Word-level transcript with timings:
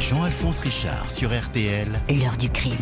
Jean-Alphonse 0.00 0.60
Richard 0.60 1.10
sur 1.10 1.28
RTL. 1.28 1.86
L'heure 2.08 2.38
du 2.38 2.48
crime. 2.48 2.72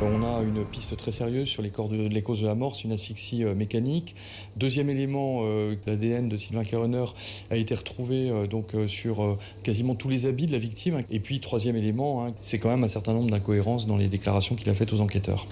On 0.00 0.22
a 0.22 0.40
une 0.42 0.64
piste 0.64 0.96
très 0.96 1.10
sérieuse 1.10 1.48
sur 1.48 1.62
les, 1.62 1.70
corps 1.70 1.88
de, 1.88 2.06
les 2.06 2.22
causes 2.22 2.42
de 2.42 2.46
la 2.46 2.54
mort, 2.54 2.76
c'est 2.76 2.84
une 2.84 2.92
asphyxie 2.92 3.42
euh, 3.42 3.56
mécanique. 3.56 4.14
Deuxième 4.56 4.88
élément, 4.88 5.40
euh, 5.42 5.74
l'ADN 5.88 6.28
de 6.28 6.36
Sylvain 6.36 6.62
Caronner 6.62 7.06
a 7.50 7.56
été 7.56 7.74
retrouvé 7.74 8.30
euh, 8.30 8.46
donc 8.46 8.76
euh, 8.76 8.86
sur 8.86 9.24
euh, 9.24 9.36
quasiment 9.64 9.96
tous 9.96 10.08
les 10.08 10.26
habits 10.26 10.46
de 10.46 10.52
la 10.52 10.58
victime. 10.58 11.02
Et 11.10 11.18
puis 11.18 11.40
troisième 11.40 11.74
élément, 11.74 12.24
hein, 12.24 12.32
c'est 12.40 12.60
quand 12.60 12.68
même 12.68 12.84
un 12.84 12.88
certain 12.88 13.14
nombre 13.14 13.30
d'incohérences 13.30 13.88
dans 13.88 13.96
les 13.96 14.06
déclarations 14.06 14.54
qu'il 14.54 14.70
a 14.70 14.74
faites 14.74 14.92
aux 14.92 15.00
enquêteurs. 15.00 15.44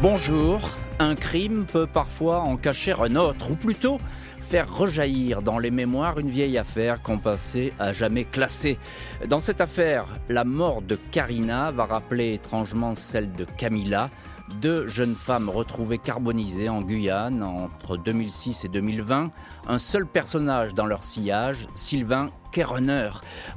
Bonjour, 0.00 0.60
un 1.00 1.16
crime 1.16 1.64
peut 1.66 1.88
parfois 1.88 2.40
en 2.40 2.56
cacher 2.56 2.94
un 3.00 3.16
autre, 3.16 3.50
ou 3.50 3.56
plutôt 3.56 3.98
faire 4.44 4.72
rejaillir 4.72 5.42
dans 5.42 5.58
les 5.58 5.70
mémoires 5.70 6.18
une 6.18 6.28
vieille 6.28 6.58
affaire 6.58 7.02
qu'on 7.02 7.18
passait 7.18 7.72
à 7.78 7.92
jamais 7.92 8.24
classée. 8.24 8.78
Dans 9.26 9.40
cette 9.40 9.60
affaire, 9.60 10.06
la 10.28 10.44
mort 10.44 10.82
de 10.82 10.96
Karina 11.10 11.72
va 11.72 11.86
rappeler 11.86 12.34
étrangement 12.34 12.94
celle 12.94 13.32
de 13.32 13.46
Camilla, 13.56 14.10
deux 14.60 14.86
jeunes 14.86 15.14
femmes 15.14 15.48
retrouvées 15.48 15.98
carbonisées 15.98 16.68
en 16.68 16.82
Guyane 16.82 17.42
entre 17.42 17.96
2006 17.96 18.66
et 18.66 18.68
2020, 18.68 19.30
un 19.66 19.78
seul 19.78 20.06
personnage 20.06 20.74
dans 20.74 20.86
leur 20.86 21.02
sillage, 21.02 21.66
Sylvain 21.74 22.30
Kerner. 22.52 23.10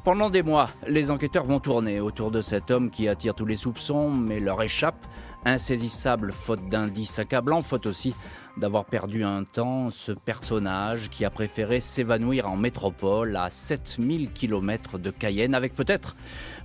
Pendant 0.06 0.30
des 0.30 0.42
mois, 0.42 0.70
les 0.88 1.12
enquêteurs 1.12 1.44
vont 1.44 1.60
tourner 1.60 2.00
autour 2.00 2.32
de 2.32 2.42
cet 2.42 2.72
homme 2.72 2.90
qui 2.90 3.10
attire 3.10 3.36
tous 3.36 3.46
les 3.46 3.58
soupçons 3.58 4.10
mais 4.10 4.40
leur 4.40 4.64
échappe, 4.64 5.06
insaisissable 5.48 6.32
faute 6.32 6.70
d'indices 6.70 7.20
accablants, 7.20 7.62
faute 7.62 7.86
aussi 7.86 8.14
d'avoir 8.58 8.86
perdu 8.86 9.24
un 9.24 9.44
temps 9.44 9.90
ce 9.92 10.12
personnage 10.12 11.10
qui 11.10 11.24
a 11.26 11.30
préféré 11.30 11.80
s'évanouir 11.80 12.50
en 12.50 12.58
métropole 12.58 13.36
à 13.36 13.50
7000 13.50 14.32
km 14.32 14.98
de 14.98 15.12
Cayenne 15.12 15.54
avec 15.54 15.76
peut-être 15.76 16.16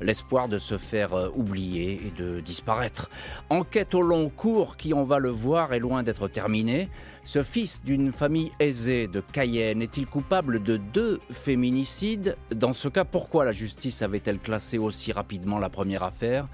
l'espoir 0.01 0.49
de 0.49 0.59
se 0.59 0.79
faire 0.79 1.15
euh, 1.15 1.29
oublier 1.35 2.01
et 2.07 2.11
de 2.21 2.41
disparaître. 2.41 3.11
Enquête 3.51 3.95
au 3.95 4.03
long 4.03 4.31
cours 4.31 4.77
qui, 4.77 4.95
on 4.95 5.05
va 5.05 5.19
le 5.19 5.31
voir, 5.31 5.75
est 5.75 5.79
loin 5.79 6.03
d'être 6.03 6.29
terminée. 6.29 6.89
Ce 7.25 7.43
fils 7.43 7.85
d'une 7.85 8.11
famille 8.11 8.53
aisée 8.59 9.07
de 9.07 9.21
Cayenne 9.21 9.83
est-il 9.83 10.07
coupable 10.07 10.63
de 10.63 10.79
deux 10.79 11.21
féminicides? 11.31 12.37
Dans 12.51 12.73
ce 12.73 12.89
cas, 12.89 13.05
pourquoi 13.05 13.45
la 13.45 13.53
justice 13.53 14.03
avait-elle 14.03 14.39
classé 14.39 14.79
aussi 14.79 15.13
rapidement 15.13 15.59
la 15.59 15.69
première 15.69 16.03
affaire? 16.03 16.49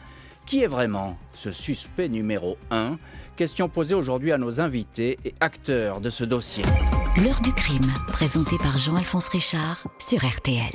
Qui 0.49 0.63
est 0.63 0.67
vraiment 0.67 1.19
ce 1.35 1.53
suspect 1.53 2.09
numéro 2.09 2.57
1 2.71 2.97
Question 3.37 3.69
posée 3.69 3.93
aujourd'hui 3.93 4.33
à 4.33 4.39
nos 4.39 4.63
invités 4.63 5.19
et 5.27 5.35
acteurs 5.41 6.01
de 6.01 6.09
ce 6.09 6.25
dossier. 6.25 6.65
L'heure 7.23 7.43
du 7.43 7.53
crime, 7.53 7.93
présentée 8.07 8.57
par 8.57 8.79
Jean-Alphonse 8.79 9.29
Richard 9.29 9.87
sur 9.99 10.25
RTL. 10.25 10.73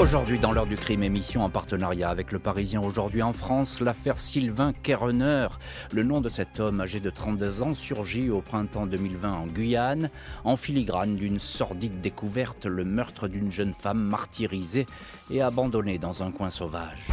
Aujourd'hui, 0.00 0.40
dans 0.40 0.50
l'heure 0.50 0.66
du 0.66 0.74
crime, 0.74 1.04
émission 1.04 1.42
en 1.42 1.48
partenariat 1.48 2.10
avec 2.10 2.32
le 2.32 2.40
Parisien 2.40 2.82
aujourd'hui 2.82 3.22
en 3.22 3.32
France, 3.32 3.80
l'affaire 3.80 4.18
Sylvain 4.18 4.72
Kerner. 4.72 5.46
Le 5.92 6.02
nom 6.02 6.20
de 6.20 6.28
cet 6.28 6.58
homme 6.58 6.80
âgé 6.80 6.98
de 6.98 7.08
32 7.08 7.62
ans 7.62 7.72
surgit 7.72 8.30
au 8.30 8.40
printemps 8.40 8.86
2020 8.86 9.32
en 9.32 9.46
Guyane, 9.46 10.10
en 10.42 10.56
filigrane 10.56 11.14
d'une 11.14 11.38
sordide 11.38 12.00
découverte, 12.00 12.66
le 12.66 12.84
meurtre 12.84 13.28
d'une 13.28 13.52
jeune 13.52 13.72
femme 13.72 14.02
martyrisée 14.02 14.88
et 15.30 15.40
abandonnée 15.40 15.98
dans 15.98 16.24
un 16.24 16.32
coin 16.32 16.50
sauvage. 16.50 17.06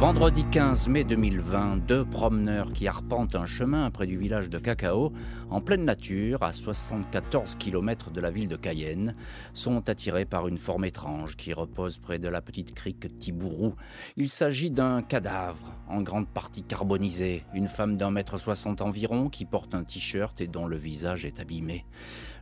Vendredi 0.00 0.46
15 0.50 0.88
mai 0.88 1.04
2020, 1.04 1.86
deux 1.86 2.06
promeneurs 2.06 2.72
qui 2.72 2.88
arpentent 2.88 3.34
un 3.34 3.44
chemin 3.44 3.90
près 3.90 4.06
du 4.06 4.16
village 4.16 4.48
de 4.48 4.58
Cacao, 4.58 5.12
en 5.50 5.60
pleine 5.60 5.84
nature, 5.84 6.42
à 6.42 6.54
74 6.54 7.56
km 7.56 8.10
de 8.10 8.18
la 8.22 8.30
ville 8.30 8.48
de 8.48 8.56
Cayenne, 8.56 9.14
sont 9.52 9.90
attirés 9.90 10.24
par 10.24 10.48
une 10.48 10.56
forme 10.56 10.86
étrange 10.86 11.36
qui 11.36 11.52
repose 11.52 11.98
près 11.98 12.18
de 12.18 12.28
la 12.28 12.40
petite 12.40 12.72
crique 12.72 13.18
Tibourou. 13.18 13.74
Il 14.16 14.30
s'agit 14.30 14.70
d'un 14.70 15.02
cadavre, 15.02 15.76
en 15.86 16.00
grande 16.00 16.28
partie 16.28 16.62
carbonisé, 16.62 17.44
une 17.52 17.68
femme 17.68 17.98
d'un 17.98 18.10
mètre 18.10 18.38
soixante 18.38 18.80
environ 18.80 19.28
qui 19.28 19.44
porte 19.44 19.74
un 19.74 19.84
t-shirt 19.84 20.40
et 20.40 20.46
dont 20.46 20.66
le 20.66 20.78
visage 20.78 21.26
est 21.26 21.40
abîmé. 21.40 21.84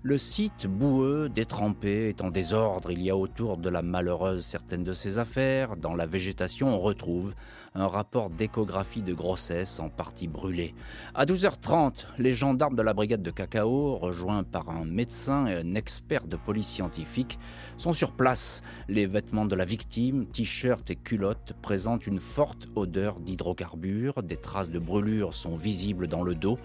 Le 0.05 0.17
site 0.17 0.69
boueux, 0.69 1.29
détrempé, 1.29 2.09
est 2.09 2.21
en 2.21 2.31
désordre. 2.31 2.93
Il 2.93 3.03
y 3.03 3.11
a 3.11 3.17
autour 3.17 3.57
de 3.57 3.69
la 3.69 3.83
malheureuse 3.83 4.45
certaines 4.45 4.85
de 4.85 4.93
ses 4.93 5.19
affaires. 5.19 5.77
Dans 5.77 5.97
la 5.97 6.07
végétation, 6.07 6.69
on 6.69 6.79
retrouve 6.79 7.35
un 7.75 7.89
rapport 7.89 8.31
d'échographie 8.31 9.03
de 9.03 9.13
grossesse 9.13 9.81
en 9.81 9.89
partie 9.89 10.29
brûlé. 10.29 10.75
À 11.17 11.25
12h30, 11.25 12.07
les 12.19 12.33
gendarmes 12.33 12.77
de 12.77 12.83
la 12.83 12.95
brigade 12.95 13.23
de 13.23 13.33
Cacao, 13.33 13.97
rejoints 13.97 14.45
par 14.45 14.71
un 14.71 14.85
médecin 14.85 15.47
et 15.47 15.57
un 15.57 15.75
expert 15.75 16.29
de 16.29 16.37
police 16.37 16.69
scientifique, 16.69 17.37
sont 17.79 17.93
sur 17.93 18.13
place. 18.13 18.63
Les 18.89 19.07
vêtements 19.07 19.47
de 19.47 19.55
la 19.55 19.65
victime, 19.65 20.27
t-shirt 20.27 20.91
et 20.91 20.97
culottes, 20.97 21.55
présentent 21.63 22.07
une 22.07 22.19
forte 22.19 22.69
odeur 22.75 23.21
d'hydrocarbures. 23.21 24.23
Des 24.23 24.37
traces 24.37 24.71
de 24.71 24.79
brûlure 24.79 25.33
sont 25.33 25.55
visibles 25.55 26.09
dans 26.09 26.23
le 26.23 26.35
dos, 26.35 26.59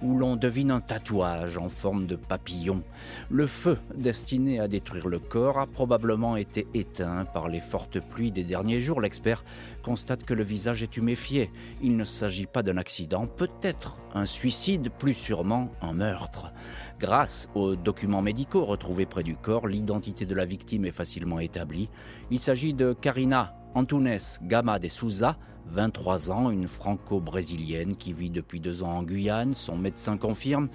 où 0.00 0.16
l'on 0.16 0.36
devine 0.36 0.70
un 0.70 0.80
tatouage 0.80 1.58
en 1.58 1.68
forme 1.68 2.06
de 2.06 2.16
papillon. 2.16 2.82
Le 3.28 3.46
feu 3.46 3.78
destiné 3.94 4.60
à 4.60 4.68
détruire 4.68 5.08
le 5.08 5.18
corps 5.18 5.58
a 5.58 5.66
probablement 5.66 6.36
été 6.36 6.66
éteint 6.72 7.24
par 7.24 7.48
les 7.48 7.60
fortes 7.60 8.00
pluies 8.00 8.30
des 8.30 8.44
derniers 8.44 8.80
jours. 8.80 9.00
L'expert 9.00 9.44
constate 9.82 10.24
que 10.24 10.34
le 10.34 10.44
visage 10.44 10.82
est 10.82 10.96
huméfié. 10.96 11.50
Il 11.82 11.96
ne 11.96 12.04
s'agit 12.04 12.46
pas 12.46 12.62
d'un 12.62 12.76
accident, 12.76 13.26
peut-être 13.26 13.96
un 14.14 14.26
suicide, 14.26 14.90
plus 14.98 15.14
sûrement 15.14 15.70
un 15.82 15.92
meurtre. 15.92 16.52
Grâce 17.00 17.48
aux 17.54 17.76
documents 17.76 18.20
médicaux 18.20 18.66
retrouvés 18.66 19.06
près 19.06 19.22
du 19.22 19.34
corps, 19.34 19.66
l'identité 19.66 20.26
de 20.26 20.34
la 20.34 20.44
victime 20.44 20.84
est 20.84 20.90
facilement 20.90 21.40
établie. 21.40 21.88
Il 22.30 22.38
s'agit 22.38 22.74
de 22.74 22.92
Karina 22.92 23.56
Antunes 23.74 24.18
Gama 24.42 24.78
de 24.78 24.88
Souza, 24.88 25.38
23 25.64 26.30
ans, 26.30 26.50
une 26.50 26.68
franco-brésilienne 26.68 27.96
qui 27.96 28.12
vit 28.12 28.28
depuis 28.28 28.60
deux 28.60 28.82
ans 28.82 28.98
en 28.98 29.02
Guyane. 29.02 29.54
Son 29.54 29.78
médecin 29.78 30.18
confirme 30.18 30.68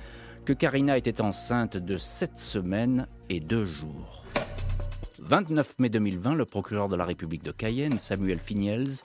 que 0.45 0.53
Karina 0.53 0.97
était 0.97 1.21
enceinte 1.21 1.77
de 1.77 1.95
7 1.95 2.35
semaines 2.39 3.07
et 3.29 3.39
2 3.39 3.63
jours. 3.63 4.25
29 5.27 5.79
mai 5.79 5.89
2020, 5.89 6.35
le 6.35 6.45
procureur 6.45 6.87
de 6.87 6.95
la 6.95 7.03
République 7.03 7.43
de 7.43 7.51
Cayenne, 7.51 7.97
Samuel 7.97 8.37
Finiels, 8.37 9.01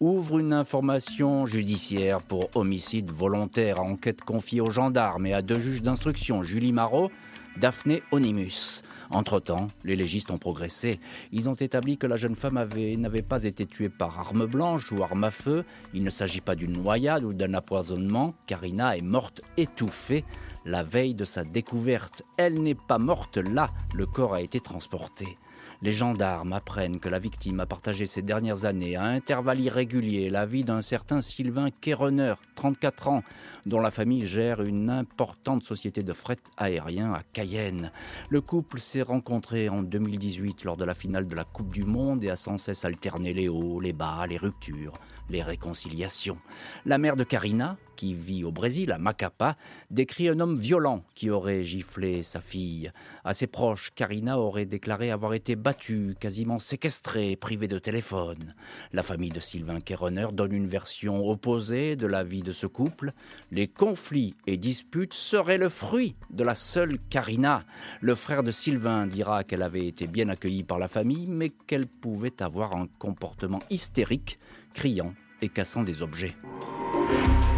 ouvre 0.00 0.38
une 0.38 0.52
information 0.52 1.46
judiciaire 1.46 2.20
pour 2.20 2.50
homicide 2.54 3.10
volontaire 3.10 3.78
à 3.78 3.82
enquête 3.82 4.20
confiée 4.20 4.60
aux 4.60 4.70
gendarmes 4.70 5.24
et 5.24 5.32
à 5.32 5.40
deux 5.40 5.58
juges 5.58 5.80
d'instruction, 5.80 6.42
Julie 6.42 6.72
Marot, 6.72 7.10
Daphné 7.58 8.02
Onimus. 8.12 8.82
Entre-temps, 9.10 9.68
les 9.82 9.96
légistes 9.96 10.30
ont 10.30 10.36
progressé. 10.38 11.00
Ils 11.32 11.48
ont 11.48 11.54
établi 11.54 11.96
que 11.96 12.06
la 12.06 12.16
jeune 12.16 12.34
femme 12.34 12.58
avait- 12.58 12.96
n'avait 12.96 13.22
pas 13.22 13.44
été 13.44 13.64
tuée 13.64 13.88
par 13.90 14.18
arme 14.18 14.44
blanche 14.44 14.92
ou 14.92 15.02
arme 15.02 15.24
à 15.24 15.30
feu. 15.30 15.64
Il 15.94 16.02
ne 16.02 16.10
s'agit 16.10 16.40
pas 16.42 16.54
d'une 16.54 16.72
noyade 16.82 17.24
ou 17.24 17.32
d'un 17.32 17.54
empoisonnement. 17.54 18.34
Karina 18.46 18.96
est 18.96 19.02
morte 19.02 19.40
étouffée 19.56 20.24
la 20.66 20.82
veille 20.82 21.14
de 21.14 21.24
sa 21.24 21.44
découverte. 21.44 22.22
Elle 22.36 22.62
n'est 22.62 22.74
pas 22.74 22.98
morte 22.98 23.36
là. 23.38 23.70
Le 23.94 24.06
corps 24.06 24.34
a 24.34 24.40
été 24.42 24.60
transporté. 24.60 25.36
Les 25.84 25.90
gendarmes 25.90 26.52
apprennent 26.52 27.00
que 27.00 27.08
la 27.08 27.18
victime 27.18 27.58
a 27.58 27.66
partagé 27.66 28.06
ces 28.06 28.22
dernières 28.22 28.66
années 28.66 28.94
à 28.94 29.02
intervalles 29.02 29.62
irréguliers 29.62 30.30
la 30.30 30.46
vie 30.46 30.62
d'un 30.62 30.80
certain 30.80 31.22
Sylvain 31.22 31.70
Kerner, 31.70 32.34
34 32.54 33.08
ans, 33.08 33.24
dont 33.66 33.80
la 33.80 33.90
famille 33.90 34.24
gère 34.24 34.62
une 34.62 34.90
importante 34.90 35.64
société 35.64 36.04
de 36.04 36.12
fret 36.12 36.36
aérien 36.56 37.12
à 37.12 37.24
Cayenne. 37.32 37.90
Le 38.28 38.40
couple 38.40 38.80
s'est 38.80 39.02
rencontré 39.02 39.68
en 39.68 39.82
2018 39.82 40.62
lors 40.62 40.76
de 40.76 40.84
la 40.84 40.94
finale 40.94 41.26
de 41.26 41.34
la 41.34 41.42
Coupe 41.42 41.72
du 41.72 41.82
Monde 41.82 42.22
et 42.22 42.30
a 42.30 42.36
sans 42.36 42.58
cesse 42.58 42.84
alterné 42.84 43.34
les 43.34 43.48
hauts, 43.48 43.80
les 43.80 43.92
bas, 43.92 44.24
les 44.28 44.36
ruptures, 44.36 44.94
les 45.30 45.42
réconciliations. 45.42 46.38
La 46.86 46.98
mère 46.98 47.16
de 47.16 47.24
Karina, 47.24 47.76
qui 47.96 48.14
vit 48.14 48.44
au 48.44 48.50
Brésil, 48.50 48.90
à 48.92 48.98
Macapá, 48.98 49.56
décrit 49.90 50.28
un 50.28 50.40
homme 50.40 50.56
violent 50.56 51.04
qui 51.14 51.30
aurait 51.30 51.62
giflé 51.62 52.22
sa 52.22 52.40
fille. 52.40 52.90
À 53.24 53.34
ses 53.34 53.46
proches, 53.46 53.92
Karina 53.94 54.38
aurait 54.38 54.66
déclaré 54.66 55.10
avoir 55.10 55.34
été 55.34 55.54
battue, 55.56 56.16
quasiment 56.18 56.58
séquestrée, 56.58 57.36
privée 57.36 57.68
de 57.68 57.78
téléphone. 57.78 58.54
La 58.92 59.02
famille 59.02 59.30
de 59.30 59.40
Sylvain 59.40 59.80
Kerner 59.80 60.28
donne 60.32 60.52
une 60.52 60.66
version 60.66 61.28
opposée 61.28 61.96
de 61.96 62.06
la 62.06 62.24
vie 62.24 62.42
de 62.42 62.52
ce 62.52 62.66
couple. 62.66 63.12
Les 63.50 63.68
conflits 63.68 64.34
et 64.46 64.56
disputes 64.56 65.14
seraient 65.14 65.58
le 65.58 65.68
fruit 65.68 66.16
de 66.30 66.44
la 66.44 66.54
seule 66.54 66.98
Karina. 67.10 67.64
Le 68.00 68.14
frère 68.14 68.42
de 68.42 68.50
Sylvain 68.50 69.06
dira 69.06 69.44
qu'elle 69.44 69.62
avait 69.62 69.86
été 69.86 70.06
bien 70.06 70.28
accueillie 70.28 70.64
par 70.64 70.78
la 70.78 70.88
famille, 70.88 71.26
mais 71.28 71.50
qu'elle 71.50 71.86
pouvait 71.86 72.42
avoir 72.42 72.74
un 72.76 72.88
comportement 72.98 73.60
hystérique, 73.70 74.38
criant 74.72 75.14
et 75.40 75.48
cassant 75.48 75.82
des 75.82 76.02
objets. 76.02 76.36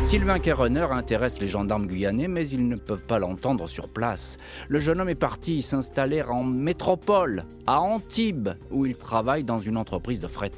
Sylvain 0.04 0.38
Kerner 0.38 0.88
intéresse 0.90 1.40
les 1.40 1.48
gendarmes 1.48 1.86
guyanais, 1.86 2.28
mais 2.28 2.46
ils 2.50 2.68
ne 2.68 2.76
peuvent 2.76 3.06
pas 3.06 3.18
l'entendre 3.18 3.66
sur 3.66 3.88
place. 3.88 4.36
Le 4.68 4.78
jeune 4.78 5.00
homme 5.00 5.08
est 5.08 5.14
parti 5.14 5.62
s'installer 5.62 6.22
en 6.22 6.44
métropole, 6.44 7.46
à 7.66 7.80
Antibes, 7.80 8.50
où 8.70 8.84
il 8.84 8.96
travaille 8.96 9.44
dans 9.44 9.60
une 9.60 9.78
entreprise 9.78 10.20
de 10.20 10.26
fret. 10.26 10.52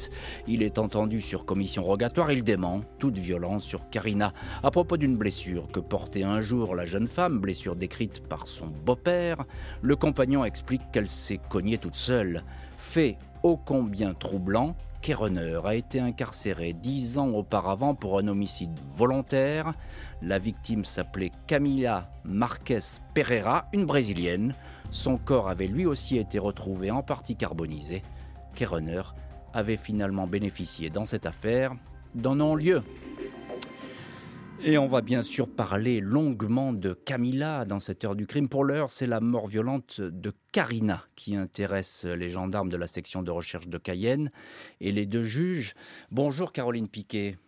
Il 0.49 0.65
est 0.65 0.79
entendu 0.79 1.21
sur 1.21 1.45
commission 1.45 1.85
rogatoire, 1.85 2.33
il 2.33 2.43
dément 2.43 2.81
toute 2.99 3.19
violence 3.19 3.63
sur 3.63 3.89
Karina 3.89 4.33
à 4.65 4.73
propos 4.73 4.97
d'une 4.97 5.17
blessure 5.17 5.69
que 5.69 5.79
portait 5.79 6.25
un 6.25 6.41
jour 6.41 6.75
la 6.75 6.85
jeune 6.85 7.07
femme, 7.07 7.39
blessure 7.39 7.77
décrite 7.77 8.27
par 8.27 8.49
son 8.49 8.67
beau-père. 8.67 9.45
Le 9.81 9.95
compagnon 9.95 10.45
explique 10.45 10.83
qu'elle 10.93 11.09
s'est 11.09 11.41
cognée 11.49 11.79
toute 11.79 11.95
seule. 11.95 12.43
Fait 12.79 13.17
ô 13.45 13.57
combien 13.57 14.13
troublant, 14.13 14.77
Kerener 15.07 15.61
a 15.63 15.77
été 15.77 16.01
incarcéré 16.01 16.73
dix 16.73 17.17
ans 17.17 17.29
auparavant 17.29 17.95
pour 17.95 18.19
un 18.19 18.27
homicide 18.27 18.77
volontaire. 18.91 19.73
La 20.21 20.41
victime 20.41 20.85
s'appelait 20.85 21.31
Camila 21.47 22.09
Marques 22.25 22.75
Pereira, 23.15 23.69
une 23.73 23.87
Brésilienne. 23.87 24.57
Son 24.91 25.17
corps 25.17 25.49
avait 25.49 25.69
lui 25.69 25.87
aussi 25.87 26.19
été 26.19 26.41
retrouvé 26.41 26.91
en 26.91 27.05
partie 27.05 27.37
carbonisé. 27.37 28.03
Kerener 28.57 29.03
avait 29.55 29.77
finalement 29.77 30.27
bénéficié 30.27 30.91
dans 30.91 31.05
cette 31.05 31.27
affaire 31.27 31.77
d'un 32.17 32.35
non-lieu. 32.35 32.83
Et 34.63 34.79
on 34.79 34.87
va 34.87 35.01
bien 35.01 35.23
sûr 35.23 35.49
parler 35.49 36.01
longuement 36.01 36.73
de 36.73 36.93
Camilla 36.93 37.65
dans 37.65 37.79
cette 37.79 38.05
heure 38.05 38.17
du 38.17 38.27
crime. 38.27 38.49
Pour 38.49 38.65
l'heure, 38.65 38.91
c'est 38.91 39.07
la 39.07 39.21
mort 39.21 39.47
violente 39.47 40.01
de 40.01 40.33
Karina 40.51 41.05
qui 41.15 41.37
intéresse 41.37 42.05
les 42.05 42.31
gendarmes 42.31 42.69
de 42.69 42.77
la 42.77 42.87
section 42.87 43.23
de 43.23 43.31
recherche 43.31 43.69
de 43.69 43.79
Cayenne 43.79 44.31
et 44.81 44.93
les 44.93 45.07
deux 45.07 45.23
juges. 45.23 45.75
Bonjour 46.11 46.53
Caroline 46.53 46.89
Piquet. 46.89 47.39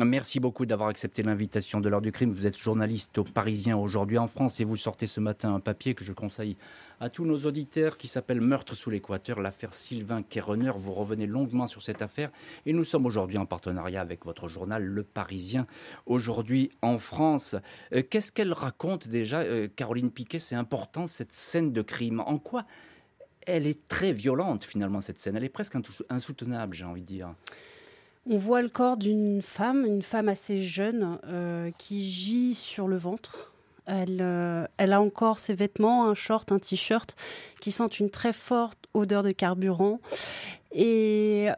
Merci 0.00 0.40
beaucoup 0.40 0.66
d'avoir 0.66 0.88
accepté 0.88 1.22
l'invitation 1.22 1.78
de 1.78 1.88
l'heure 1.88 2.00
du 2.00 2.10
crime. 2.10 2.32
Vous 2.32 2.48
êtes 2.48 2.58
journaliste 2.58 3.16
au 3.18 3.22
Parisien 3.22 3.76
aujourd'hui 3.76 4.18
en 4.18 4.26
France 4.26 4.58
et 4.58 4.64
vous 4.64 4.74
sortez 4.74 5.06
ce 5.06 5.20
matin 5.20 5.54
un 5.54 5.60
papier 5.60 5.94
que 5.94 6.02
je 6.02 6.12
conseille 6.12 6.56
à 6.98 7.08
tous 7.10 7.24
nos 7.24 7.38
auditeurs 7.44 7.96
qui 7.96 8.08
s'appelle 8.08 8.40
Meurtre 8.40 8.74
sous 8.74 8.90
l'équateur, 8.90 9.40
l'affaire 9.40 9.72
Sylvain 9.72 10.24
Kerener. 10.24 10.72
Vous 10.76 10.92
revenez 10.94 11.28
longuement 11.28 11.68
sur 11.68 11.80
cette 11.80 12.02
affaire 12.02 12.32
et 12.66 12.72
nous 12.72 12.82
sommes 12.82 13.06
aujourd'hui 13.06 13.38
en 13.38 13.46
partenariat 13.46 14.00
avec 14.00 14.24
votre 14.24 14.48
journal 14.48 14.84
Le 14.84 15.04
Parisien 15.04 15.64
aujourd'hui 16.06 16.72
en 16.82 16.98
France. 16.98 17.54
Euh, 17.92 18.02
qu'est-ce 18.02 18.32
qu'elle 18.32 18.52
raconte 18.52 19.06
déjà, 19.06 19.42
euh, 19.42 19.68
Caroline 19.68 20.10
Piquet? 20.10 20.40
C'est 20.40 20.56
important 20.56 21.06
cette 21.06 21.30
scène 21.30 21.72
de 21.72 21.82
crime. 21.82 22.18
En 22.18 22.38
quoi 22.38 22.66
elle 23.46 23.64
est 23.64 23.86
très 23.86 24.12
violente 24.12 24.64
finalement 24.64 25.00
cette 25.00 25.18
scène? 25.18 25.36
Elle 25.36 25.44
est 25.44 25.48
presque 25.48 25.76
insoutenable, 26.08 26.74
j'ai 26.74 26.84
envie 26.84 27.02
de 27.02 27.06
dire. 27.06 27.32
On 28.26 28.38
voit 28.38 28.62
le 28.62 28.68
corps 28.68 28.96
d'une 28.96 29.42
femme, 29.42 29.84
une 29.84 30.02
femme 30.02 30.28
assez 30.28 30.62
jeune, 30.62 31.18
euh, 31.26 31.70
qui 31.76 32.02
gît 32.04 32.54
sur 32.54 32.88
le 32.88 32.96
ventre. 32.96 33.52
Elle, 33.86 34.20
euh, 34.22 34.66
elle, 34.78 34.94
a 34.94 35.02
encore 35.02 35.38
ses 35.38 35.52
vêtements, 35.52 36.08
un 36.08 36.14
short, 36.14 36.50
un 36.50 36.58
t-shirt, 36.58 37.14
qui 37.60 37.70
sentent 37.70 38.00
une 38.00 38.08
très 38.08 38.32
forte 38.32 38.78
odeur 38.94 39.22
de 39.22 39.30
carburant. 39.30 40.00
Et 40.72 41.48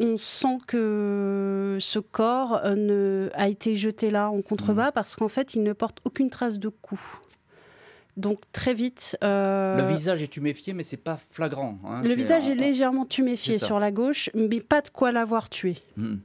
on 0.00 0.16
sent 0.16 0.58
que 0.66 1.76
ce 1.80 1.98
corps 1.98 2.60
euh, 2.64 2.74
ne, 2.74 3.30
a 3.34 3.48
été 3.48 3.76
jeté 3.76 4.08
là 4.08 4.30
en 4.30 4.40
contrebas 4.40 4.88
mmh. 4.88 4.92
parce 4.94 5.14
qu'en 5.14 5.28
fait, 5.28 5.54
il 5.54 5.62
ne 5.62 5.74
porte 5.74 5.98
aucune 6.04 6.30
trace 6.30 6.58
de 6.58 6.68
coup. 6.68 7.20
Donc 8.18 8.40
très 8.52 8.74
vite. 8.74 9.16
Euh, 9.22 9.76
le 9.76 9.86
visage 9.86 10.22
est 10.22 10.28
tuméfié, 10.28 10.72
mais 10.72 10.82
c'est 10.82 10.96
pas 10.96 11.18
flagrant. 11.30 11.78
Hein, 11.86 12.02
le 12.02 12.10
visage 12.10 12.48
est 12.48 12.56
légèrement 12.56 13.06
tuméfié 13.06 13.58
sur 13.58 13.78
la 13.78 13.92
gauche, 13.92 14.28
mais 14.34 14.60
pas 14.60 14.80
de 14.80 14.90
quoi 14.90 15.12
l'avoir 15.12 15.48
tué. 15.48 15.78
Hmm. 15.96 16.16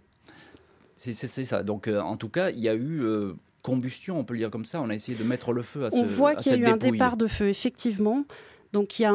C'est 0.98 1.14
ça. 1.14 1.64
Donc 1.64 1.88
euh, 1.88 2.02
en 2.02 2.18
tout 2.18 2.30
cas, 2.30 2.50
il 2.50 2.60
y 2.60 2.70
a 2.70 2.74
eu 2.74 3.02
euh, 3.02 3.34
combustion, 3.62 4.18
on 4.18 4.24
peut 4.24 4.34
le 4.34 4.40
dire 4.40 4.50
comme 4.50 4.66
ça. 4.66 4.82
On 4.82 4.90
a 4.90 4.96
essayé 4.96 5.18
de 5.18 5.24
mettre 5.24 5.54
le 5.54 5.62
feu 5.62 5.86
à 5.86 5.92
ce 5.92 5.98
On 5.98 6.04
voit 6.04 6.36
qu'il 6.36 6.52
y 6.52 6.56
a 6.56 6.58
eu 6.58 6.66
un 6.66 6.78
départ 6.78 7.16
de 7.16 7.28
feu, 7.28 7.50
effectivement. 7.50 8.24
Donc 8.74 9.00
il 9.00 9.04
y 9.04 9.06
a 9.06 9.14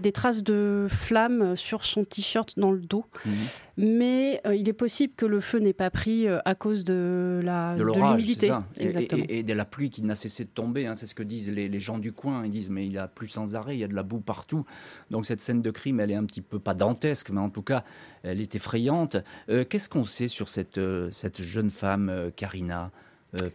des 0.00 0.12
traces 0.12 0.44
de 0.44 0.86
flammes 0.88 1.56
sur 1.56 1.84
son 1.84 2.04
t-shirt 2.04 2.58
dans 2.58 2.70
le 2.70 2.80
dos. 2.80 3.06
Mhm. 3.24 3.32
Mais 3.78 4.40
euh, 4.46 4.54
il 4.54 4.68
est 4.68 4.74
possible 4.74 5.14
que 5.14 5.26
le 5.26 5.40
feu 5.40 5.58
n'ait 5.58 5.74
pas 5.74 5.90
pris 5.90 6.26
euh, 6.26 6.38
à 6.44 6.54
cause 6.54 6.84
de 6.84 7.40
la 7.42 7.74
de 7.74 7.84
l'humidité. 7.84 8.50
Et, 8.78 9.42
de 9.42 9.52
la 9.52 9.64
pluie 9.64 9.90
qui 9.90 10.02
n'a 10.02 10.16
cessé 10.16 10.44
de 10.44 10.50
tomber. 10.50 10.86
Hein. 10.86 10.94
c'est 10.94 11.06
ce 11.06 11.14
que 11.14 11.22
disent 11.22 11.50
les, 11.50 11.80
gens 11.80 11.98
du 11.98 12.12
coin. 12.12 12.44
Ils 12.44 12.50
disent 12.50 12.70
mais 12.70 12.86
il 12.86 12.98
a 12.98 13.08
plu 13.08 13.28
sans 13.28 13.54
arrêt, 13.54 13.76
il 13.76 13.80
y 13.80 13.84
a 13.84 13.88
de 13.88 13.94
la 13.94 14.02
boue 14.02 14.20
partout. 14.20 14.64
Donc 15.10 15.26
cette 15.26 15.40
scène 15.40 15.62
de 15.62 15.70
crime, 15.70 16.00
elle 16.00 16.10
est 16.10 16.16
un 16.16 16.24
petit 16.24 16.42
peu 16.42 16.58
pas 16.58 16.74
dantesque, 16.74 17.30
mais 17.30 17.40
en 17.40 17.50
tout 17.50 17.62
cas, 17.62 17.84
elle 18.22 18.40
est 18.40 18.54
effrayante. 18.54 19.16
Euh, 19.48 19.64
qu'est-ce 19.64 19.88
qu'on 19.88 20.04
sait 20.04 20.28
sur 20.28 20.48
cette, 20.48 20.80
cette 21.12 21.40
jeune 21.40 21.70
femme, 21.70 22.30
Karina? 22.36 22.90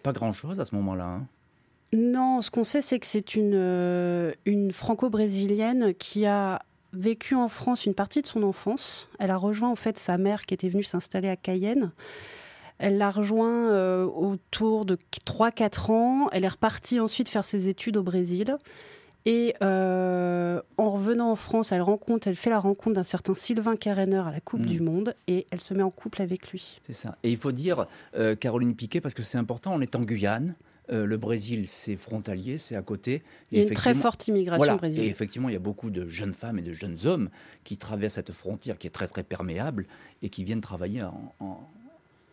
Pas 0.03 0.13
grand-chose 0.13 0.59
à 0.59 0.65
ce 0.65 0.75
moment-là. 0.75 1.05
Hein. 1.05 1.27
Non, 1.93 2.41
ce 2.41 2.49
qu'on 2.51 2.63
sait, 2.63 2.81
c'est 2.81 2.99
que 2.99 3.05
c'est 3.05 3.35
une, 3.35 3.53
euh, 3.53 4.31
une 4.45 4.71
franco-brésilienne 4.71 5.93
qui 5.93 6.25
a 6.25 6.61
vécu 6.93 7.35
en 7.35 7.49
France 7.49 7.85
une 7.85 7.93
partie 7.93 8.21
de 8.21 8.27
son 8.27 8.43
enfance. 8.43 9.09
Elle 9.19 9.31
a 9.31 9.37
rejoint 9.37 9.69
en 9.69 9.75
fait 9.75 9.97
sa 9.97 10.17
mère 10.17 10.45
qui 10.45 10.53
était 10.53 10.69
venue 10.69 10.83
s'installer 10.83 11.29
à 11.29 11.35
Cayenne. 11.35 11.91
Elle 12.77 12.97
l'a 12.97 13.11
rejoint 13.11 13.71
euh, 13.71 14.05
autour 14.05 14.85
de 14.85 14.97
3-4 15.25 15.91
ans. 15.91 16.29
Elle 16.31 16.45
est 16.45 16.49
repartie 16.49 16.99
ensuite 16.99 17.29
faire 17.29 17.45
ses 17.45 17.67
études 17.67 17.97
au 17.97 18.03
Brésil. 18.03 18.57
Et 19.25 19.53
euh, 19.61 20.61
en 20.77 20.89
revenant 20.89 21.31
en 21.31 21.35
France, 21.35 21.71
elle 21.71 21.83
rencontre, 21.83 22.27
elle 22.27 22.35
fait 22.35 22.49
la 22.49 22.59
rencontre 22.59 22.95
d'un 22.95 23.03
certain 23.03 23.35
Sylvain 23.35 23.75
Careneur 23.75 24.27
à 24.27 24.31
la 24.31 24.39
Coupe 24.39 24.61
mm. 24.61 24.65
du 24.65 24.79
Monde 24.79 25.13
et 25.27 25.45
elle 25.51 25.61
se 25.61 25.75
met 25.75 25.83
en 25.83 25.91
couple 25.91 26.23
avec 26.23 26.51
lui. 26.51 26.79
C'est 26.87 26.93
ça. 26.93 27.17
Et 27.21 27.29
il 27.29 27.37
faut 27.37 27.51
dire, 27.51 27.85
Caroline 28.39 28.75
Piquet, 28.75 29.01
parce 29.01 29.13
que 29.13 29.21
c'est 29.21 29.37
important, 29.37 29.73
on 29.75 29.81
est 29.81 29.95
en 29.95 30.01
Guyane. 30.01 30.55
Euh, 30.91 31.05
le 31.05 31.17
Brésil, 31.17 31.65
c'est 31.67 31.95
frontalier, 31.95 32.57
c'est 32.57 32.75
à 32.75 32.81
côté. 32.81 33.23
il 33.51 33.59
y 33.59 33.61
a 33.61 33.67
une 33.67 33.73
très 33.73 33.93
forte 33.93 34.27
immigration 34.27 34.75
brésilienne. 34.75 35.07
Et 35.07 35.09
effectivement, 35.09 35.47
il 35.47 35.53
y 35.53 35.57
a 35.57 35.59
beaucoup 35.59 35.89
de 35.89 36.07
jeunes 36.07 36.33
femmes 36.33 36.59
et 36.59 36.61
de 36.61 36.73
jeunes 36.73 36.97
hommes 37.05 37.29
qui 37.63 37.77
traversent 37.77 38.15
cette 38.15 38.33
frontière 38.33 38.77
qui 38.77 38.87
est 38.87 38.91
très 38.91 39.07
très 39.07 39.23
perméable 39.23 39.87
et 40.21 40.29
qui 40.29 40.43
viennent 40.43 40.61
travailler 40.61 41.03
en, 41.03 41.33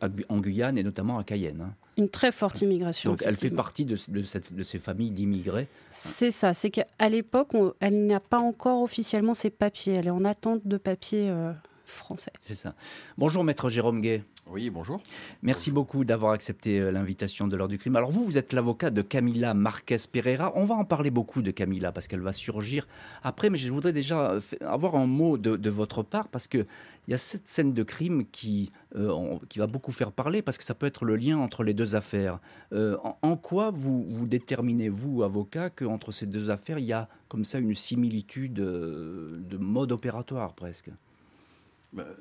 en, 0.00 0.38
Guyane 0.38 0.76
et 0.76 0.82
notamment 0.82 1.18
à 1.18 1.24
Cayenne. 1.24 1.60
Hein. 1.60 1.74
Une 1.96 2.08
très 2.08 2.32
forte 2.32 2.60
immigration. 2.62 3.10
Donc 3.10 3.22
elle 3.24 3.36
fait 3.36 3.50
partie 3.50 3.84
de, 3.84 3.96
de, 4.08 4.62
ces 4.62 4.78
familles 4.78 5.10
d'immigrés. 5.10 5.66
C'est 5.90 6.30
ça, 6.30 6.54
c'est 6.54 6.70
qu'à 6.70 7.08
l'époque, 7.08 7.50
elle 7.80 8.06
n'a 8.06 8.20
pas 8.20 8.38
encore 8.38 8.82
officiellement 8.82 9.34
ses 9.34 9.50
papiers. 9.50 9.94
Elle 9.94 10.06
est 10.06 10.10
en 10.10 10.24
attente 10.24 10.60
de 10.64 10.76
papiers 10.76 11.28
euh, 11.28 11.52
français. 11.86 12.32
C'est 12.38 12.54
ça. 12.54 12.74
Bonjour 13.16 13.42
maître 13.42 13.68
Jérôme 13.68 14.00
Gay. 14.00 14.22
Oui, 14.50 14.70
bonjour. 14.70 15.02
Merci 15.42 15.70
beaucoup 15.70 16.06
d'avoir 16.06 16.32
accepté 16.32 16.80
euh, 16.80 16.90
l'invitation 16.90 17.48
de 17.48 17.56
l'heure 17.56 17.68
du 17.68 17.76
crime. 17.76 17.96
Alors 17.96 18.10
vous, 18.10 18.24
vous 18.24 18.38
êtes 18.38 18.54
l'avocat 18.54 18.88
de 18.90 19.02
Camila 19.02 19.52
Marquez 19.52 19.98
Pereira. 20.10 20.52
On 20.54 20.64
va 20.64 20.74
en 20.74 20.86
parler 20.86 21.10
beaucoup 21.10 21.42
de 21.42 21.50
Camila 21.50 21.92
parce 21.92 22.08
qu'elle 22.08 22.22
va 22.22 22.32
surgir 22.32 22.88
après, 23.22 23.50
mais 23.50 23.58
je 23.58 23.70
voudrais 23.70 23.92
déjà 23.92 24.30
euh, 24.30 24.40
avoir 24.62 24.96
un 24.96 25.06
mot 25.06 25.36
de, 25.36 25.68
votre 25.68 26.02
part 26.02 26.28
parce 26.28 26.48
qu'il 26.48 26.66
y 27.08 27.14
a 27.14 27.18
cette 27.18 27.46
scène 27.46 27.74
de 27.74 27.82
crime 27.82 28.24
qui, 28.32 28.72
euh, 28.96 29.36
qui 29.50 29.58
va 29.58 29.66
beaucoup 29.66 29.92
faire 29.92 30.12
parler 30.12 30.40
parce 30.40 30.56
que 30.56 30.64
ça 30.64 30.74
peut 30.74 30.86
être 30.86 31.04
le 31.04 31.16
lien 31.16 31.36
entre 31.36 31.62
les 31.62 31.74
deux 31.74 31.94
affaires. 31.94 32.38
en, 32.72 33.36
quoi 33.36 33.70
vous, 33.70 34.06
vous 34.08 34.26
déterminez, 34.26 34.88
vous, 34.88 35.22
avocat, 35.22 35.68
qu'entre 35.68 36.10
ces 36.10 36.24
deux 36.24 36.48
affaires, 36.48 36.78
il 36.78 36.86
y 36.86 36.94
a 36.94 37.08
comme 37.28 37.44
ça 37.44 37.58
une 37.58 37.74
similitude 37.74 38.54
de 38.54 39.56
mode 39.58 39.92
opératoire 39.92 40.54
presque? 40.54 40.90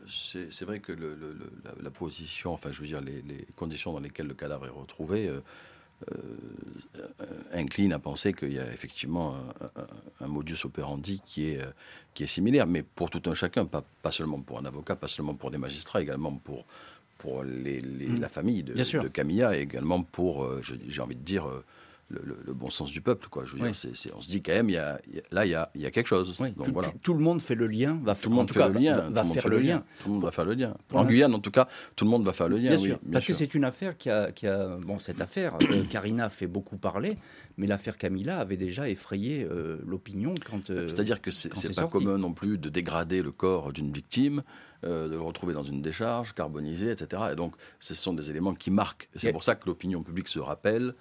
C'est 0.07 0.63
vrai 0.63 0.79
que 0.79 0.93
la, 1.81 1.89
position, 1.91 2.53
enfin 2.53 2.71
je 2.71 2.79
veux 2.79 2.87
dire 2.87 3.01
les, 3.01 3.45
conditions 3.55 3.93
dans 3.93 3.99
lesquelles 3.99 4.27
le 4.27 4.33
cadavre 4.33 4.65
est 4.65 4.69
retrouvé 4.69 5.27
euh, 5.27 5.41
euh, 6.13 7.25
incline 7.51 7.91
à 7.91 7.99
penser 7.99 8.33
qu'il 8.33 8.53
y 8.53 8.59
a 8.59 8.71
effectivement 8.71 9.35
un, 10.21 10.27
modus 10.27 10.63
operandi 10.63 11.21
qui 11.25 11.49
est, 11.49 11.61
qui 12.13 12.23
est 12.23 12.27
similaire, 12.27 12.67
mais 12.67 12.83
pour 12.83 13.09
tout 13.09 13.21
un 13.29 13.33
chacun, 13.33 13.65
pas, 13.65 13.83
pas 14.01 14.11
seulement 14.11 14.41
pour 14.41 14.59
un 14.59 14.65
avocat, 14.65 14.95
pas 14.95 15.07
seulement 15.07 15.33
pour 15.33 15.51
des 15.51 15.57
magistrats, 15.57 16.01
également 16.01 16.35
pour, 16.37 16.65
pour 17.17 17.43
les, 17.43 17.81
mmh. 17.81 18.19
la 18.21 18.29
famille 18.29 18.63
de, 18.63 18.73
de, 18.73 19.07
Camilla 19.07 19.57
et 19.57 19.61
également 19.61 20.03
pour, 20.03 20.43
euh, 20.43 20.61
j'ai 20.61 21.01
envie 21.01 21.15
de 21.15 21.23
dire, 21.23 21.45
le, 22.09 22.53
bon 22.53 22.69
sens 22.69 22.91
du 22.91 23.01
peuple. 23.01 23.27
Quoi. 23.29 23.43
Je 23.45 23.55
veux 23.55 23.59
dire, 23.59 23.91
on 24.15 24.21
se 24.21 24.27
dit 24.27 24.41
quand 24.41 24.53
même, 24.53 24.69
il 24.69 24.73
y 24.73 24.77
a, 24.77 24.99
là, 25.31 25.45
il 25.45 25.51
y 25.51 25.55
a, 25.55 25.69
il 25.75 25.81
y 25.81 25.85
a 25.85 25.91
quelque 25.91 26.07
chose. 26.07 26.37
Donc, 26.37 26.55
tout, 26.55 26.71
voilà. 26.71 26.89
tout, 27.01 27.13
le 27.13 27.19
monde 27.19 27.41
fait 27.41 27.55
le 27.55 27.67
lien, 27.67 27.99
va 28.03 28.15
tout 28.15 28.29
le 28.29 28.35
monde 28.35 28.49
fait 28.49 28.67
le 28.67 28.79
lien, 28.79 29.09
va, 29.09 29.25
faire 29.25 29.47
le 29.49 29.59
lien. 29.59 29.83
Tout 29.99 30.07
le 30.07 30.13
monde 30.13 30.23
va 30.23 30.31
faire 30.31 30.45
le 30.45 30.53
lien. 30.53 30.75
En 30.93 31.05
Guyane, 31.05 31.33
en 31.33 31.39
tout 31.39 31.51
cas, 31.51 31.67
tout 31.95 32.05
le 32.05 32.11
monde 32.11 32.25
va 32.25 32.33
faire 32.33 32.47
le 32.47 32.57
lien. 32.57 32.69
Bien 32.69 32.77
sûr, 32.77 32.99
parce 33.11 33.25
que 33.25 33.33
c'est 33.33 33.53
une 33.53 33.65
affaire 33.65 33.97
qui 33.97 34.09
a, 34.09 34.31
qui 34.31 34.47
a, 34.47 34.77
bon, 34.77 34.99
cette 34.99 35.21
affaire, 35.21 35.57
euh, 35.61 35.83
Karina 35.89 36.29
fait 36.29 36.47
beaucoup 36.47 36.77
parler, 36.77 37.17
mais 37.57 37.67
l'affaire 37.67 37.97
Camilla 37.97 38.39
avait 38.39 38.57
déjà 38.57 38.89
effrayé 38.89 39.45
euh, 39.49 39.77
l'opinion 39.85 40.33
quand. 40.49 40.69
Euh, 40.69 40.87
C'est-à-dire 40.87 41.21
que 41.21 41.31
c'est 41.31 41.75
pas 41.75 41.87
commun 41.87 42.17
non 42.17 42.33
plus 42.33 42.57
de 42.57 42.69
dégrader 42.69 43.21
le 43.21 43.31
corps 43.31 43.73
d'une 43.73 43.91
victime. 43.91 44.43
de 44.83 45.09
le 45.09 45.19
retrouver 45.19 45.53
dans 45.53 45.63
une 45.63 45.81
décharge, 45.81 46.33
carbonisé, 46.33 46.91
etc. 46.91 47.23
Et 47.33 47.35
donc, 47.35 47.55
ce 47.79 47.93
sont 47.95 48.13
des 48.13 48.29
éléments 48.29 48.53
qui 48.53 48.71
marquent. 48.71 49.09
C'est 49.15 49.31
pour 49.31 49.43
ça 49.43 49.55
que 49.55 49.65
l'opinion 49.65 50.03
publique 50.03 50.27
se 50.27 50.39
rappelle 50.39 50.93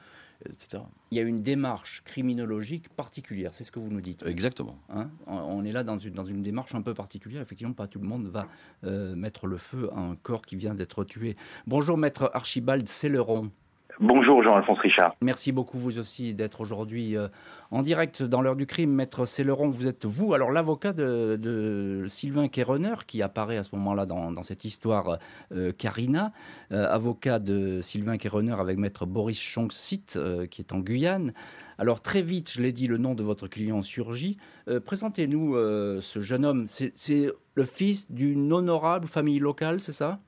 il 1.11 1.17
y 1.17 1.21
a 1.21 1.23
une 1.23 1.43
démarche 1.43 2.03
criminologique 2.05 2.89
particulière, 2.91 3.55
c'est 3.55 3.65
ce 3.65 3.73
que 3.73 3.79
vous 3.79 3.91
nous 3.91 4.01
dites. 4.01 4.25
Exactement. 4.27 4.79
Hein 4.89 5.11
on 5.27 5.65
est 5.65 5.73
là 5.73 5.83
dans 5.83 5.99
une, 5.99 6.15
dans 6.15 6.25
une 6.25 6.43
démarche 6.43 6.75
un 6.75 6.83
peu 6.83 6.95
particulière. 6.95 7.43
Effectivement, 7.43 7.73
pas 7.73 7.87
tout 7.87 7.99
le 7.99 8.07
monde 8.07 8.27
va 8.29 8.47
euh, 8.85 9.15
mettre 9.15 9.47
le 9.47 9.57
feu 9.57 9.91
à 9.93 9.99
un 9.99 10.17
corps 10.17 10.43
qui 10.43 10.57
vient 10.57 10.75
d'être 10.75 11.05
tué. 11.05 11.37
Bonjour, 11.67 11.97
maître 11.97 12.31
Archibald 12.35 12.87
Céleron. 12.89 13.51
Bonjour 13.99 14.43
Jean-Alphonse 14.43 14.79
Richard. 14.81 15.17
Merci 15.23 15.53
beaucoup 15.53 15.79
vous 15.79 15.99
aussi 15.99 16.35
d'être 16.35 16.61
aujourd'hui 16.61 17.17
euh, 17.17 17.29
en 17.71 17.81
direct 17.81 18.23
dans 18.23 18.43
l'heure 18.43 18.55
du 18.55 18.67
crime. 18.67 18.93
Maître 18.93 19.25
Céleron, 19.25 19.71
vous 19.71 19.87
êtes 19.87 20.05
vous, 20.05 20.35
alors 20.35 20.51
l'avocat 20.51 20.93
de, 20.93 22.05
Sylvain 22.07 22.49
Kérener 22.49 22.95
qui 23.07 23.23
apparaît 23.23 23.57
à 23.57 23.63
ce 23.63 23.75
moment-là 23.77 24.05
dans, 24.05 24.43
cette 24.43 24.67
histoire 24.67 25.19
euh, 25.53 25.73
Carina, 25.73 26.33
euh, 26.73 26.87
avocat 26.93 27.39
de 27.39 27.81
Sylvain 27.81 28.19
Kérener 28.19 28.57
avec 28.61 28.77
maître 28.77 29.07
Boris 29.07 29.41
Chongsit 29.41 30.19
qui 30.51 30.61
est 30.61 30.75
en 30.75 30.81
Guyane. 30.81 31.33
Alors 31.79 32.03
très 32.03 32.21
vite, 32.21 32.53
je 32.53 32.61
l'ai 32.61 32.73
dit, 32.73 32.89
le 32.89 32.99
nom 32.99 33.15
de 33.15 33.23
votre 33.23 33.49
client 33.49 33.83
surgit. 33.83 34.37
Présentez-nous 34.85 35.55
ce 36.01 36.21
jeune 36.21 36.45
homme. 36.45 36.67
C'est 36.69 37.33
le 37.55 37.65
fils 37.65 38.11
d'une 38.11 38.53
honorable 38.53 39.07
famille 39.07 39.39
locale, 39.39 39.81
c'est 39.81 39.93
ça? 39.93 40.21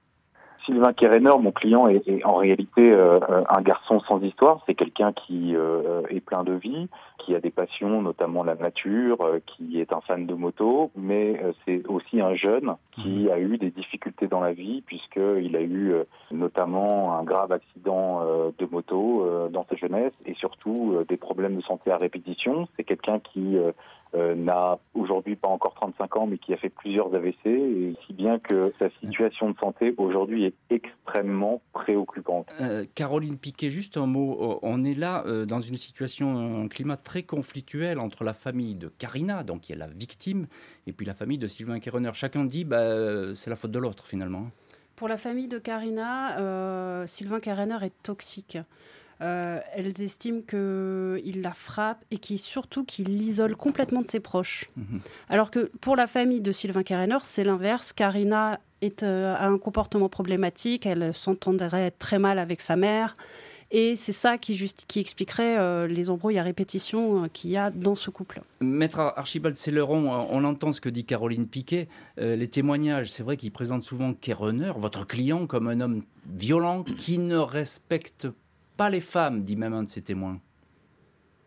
Sylvain 0.68 0.92
Kerener, 0.92 1.32
mon 1.40 1.50
client, 1.50 1.88
est, 1.88 2.02
en 2.24 2.34
réalité 2.34 2.92
euh, 2.92 3.18
un 3.48 3.62
garçon 3.62 4.00
sans 4.00 4.20
histoire. 4.20 4.62
C'est 4.66 4.74
quelqu'un 4.74 5.12
qui 5.14 5.56
euh, 5.56 6.02
est 6.10 6.20
plein 6.20 6.44
de 6.44 6.52
vie, 6.52 6.88
qui 7.18 7.34
a 7.34 7.40
des 7.40 7.50
passions, 7.50 8.02
notamment 8.02 8.44
la 8.44 8.54
nature, 8.54 9.16
euh, 9.22 9.38
qui 9.46 9.80
est 9.80 9.94
un 9.94 10.02
fan 10.02 10.26
de 10.26 10.34
moto, 10.34 10.90
mais 10.94 11.40
c'est 11.64 11.86
aussi 11.88 12.20
un 12.20 12.34
jeune 12.34 12.74
qui 12.92 13.08
mmh. 13.08 13.30
a 13.30 13.38
eu 13.38 13.56
des 13.56 13.70
difficultés 13.70 14.26
dans 14.26 14.40
la 14.40 14.52
vie 14.52 14.82
puisqu'il 14.82 15.56
a 15.56 15.62
eu 15.62 15.94
notamment 16.30 17.16
un 17.18 17.22
grave 17.22 17.52
accident 17.52 18.22
de 18.58 18.66
moto 18.66 19.48
dans 19.50 19.64
sa 19.70 19.76
jeunesse 19.76 20.12
et 20.26 20.34
surtout 20.34 20.96
des 21.08 21.16
problèmes 21.16 21.56
de 21.56 21.62
santé 21.62 21.90
à 21.90 21.96
répétition. 21.96 22.68
C'est 22.76 22.84
quelqu'un 22.84 23.20
qui 23.20 23.56
euh, 24.14 24.34
n'a 24.34 24.78
aujourd'hui 24.94 25.36
pas 25.36 25.48
encore 25.48 25.74
35 25.74 26.16
ans, 26.16 26.26
mais 26.26 26.38
qui 26.38 26.54
a 26.54 26.56
fait 26.56 26.70
plusieurs 26.70 27.14
AVC, 27.14 27.46
et 27.46 27.94
si 28.06 28.12
bien 28.12 28.38
que 28.38 28.72
sa 28.78 28.88
situation 29.00 29.50
de 29.50 29.58
santé 29.58 29.94
aujourd'hui 29.98 30.44
est 30.44 30.54
extrêmement 30.70 31.60
préoccupante. 31.72 32.48
Euh, 32.60 32.84
Caroline 32.94 33.36
Piquet, 33.36 33.68
juste 33.68 33.96
un 33.96 34.06
mot. 34.06 34.38
Euh, 34.40 34.58
on 34.62 34.82
est 34.84 34.98
là 34.98 35.24
dans 35.46 35.60
une 35.60 35.76
situation, 35.76 36.62
un 36.62 36.68
climat 36.68 36.96
très 36.96 37.22
conflictuel 37.22 37.98
entre 37.98 38.24
la 38.24 38.34
famille 38.34 38.74
de 38.74 38.88
Karina, 38.88 39.44
donc 39.44 39.62
qui 39.62 39.72
est 39.72 39.76
la 39.76 39.88
victime, 39.88 40.46
et 40.86 40.92
puis 40.92 41.04
la 41.04 41.14
famille 41.14 41.38
de 41.38 41.46
Sylvain 41.46 41.78
Kerener. 41.78 42.10
Chacun 42.14 42.44
dit, 42.44 42.64
bah, 42.64 43.34
c'est 43.34 43.50
la 43.50 43.56
faute 43.56 43.70
de 43.70 43.78
l'autre 43.78 44.06
finalement. 44.06 44.46
Pour 44.96 45.08
la 45.08 45.16
famille 45.16 45.48
de 45.48 45.58
Karina, 45.58 47.06
Sylvain 47.06 47.40
Kerener 47.40 47.78
est 47.82 48.02
toxique. 48.02 48.58
Euh, 49.20 49.58
elles 49.74 50.00
estiment 50.00 50.42
qu'il 50.42 51.42
la 51.42 51.52
frappe 51.52 52.04
et 52.10 52.18
qui 52.18 52.38
surtout 52.38 52.84
qu'il 52.84 53.18
l'isole 53.18 53.56
complètement 53.56 54.02
de 54.02 54.08
ses 54.08 54.20
proches. 54.20 54.68
Mhm. 54.76 55.00
Alors 55.28 55.50
que 55.50 55.70
pour 55.80 55.96
la 55.96 56.06
famille 56.06 56.40
de 56.40 56.52
Sylvain 56.52 56.84
Kerener, 56.84 57.18
c'est 57.22 57.44
l'inverse. 57.44 57.92
Karina 57.92 58.60
est, 58.80 59.02
euh, 59.02 59.34
a 59.34 59.46
un 59.46 59.58
comportement 59.58 60.08
problématique, 60.08 60.86
elle 60.86 61.12
s'entendrait 61.14 61.90
très 61.90 62.18
mal 62.18 62.38
avec 62.38 62.60
sa 62.60 62.76
mère. 62.76 63.14
Et 63.70 63.96
c'est 63.96 64.12
ça 64.12 64.38
qui, 64.38 64.72
qui 64.86 65.00
expliquerait 65.00 65.58
euh, 65.58 65.86
les 65.86 66.08
embrouilles 66.08 66.38
à 66.38 66.42
répétition 66.42 67.28
qu'il 67.30 67.50
y 67.50 67.56
a 67.58 67.70
dans 67.70 67.96
ce 67.96 68.08
couple. 68.08 68.40
Maître 68.60 68.98
Archibald 68.98 69.56
Céleron, 69.56 70.10
on 70.30 70.44
entend 70.44 70.72
ce 70.72 70.80
que 70.80 70.88
dit 70.88 71.04
Caroline 71.04 71.46
Piquet. 71.46 71.88
les 72.16 72.48
témoignages, 72.48 73.10
c'est 73.10 73.22
vrai 73.22 73.36
qu'ils 73.36 73.52
présentent 73.52 73.82
souvent 73.82 74.14
Kerener, 74.14 74.72
votre 74.76 75.06
client, 75.06 75.46
comme 75.46 75.68
un 75.68 75.80
homme 75.80 76.02
violent 76.24 76.82
qui 76.82 77.18
ne 77.18 77.36
respecte 77.36 78.26
pas 78.78 78.88
les 78.88 79.00
femmes, 79.00 79.42
dit 79.42 79.56
même 79.56 79.74
un 79.74 79.82
de 79.82 79.90
ses 79.90 80.02
témoins. 80.02 80.38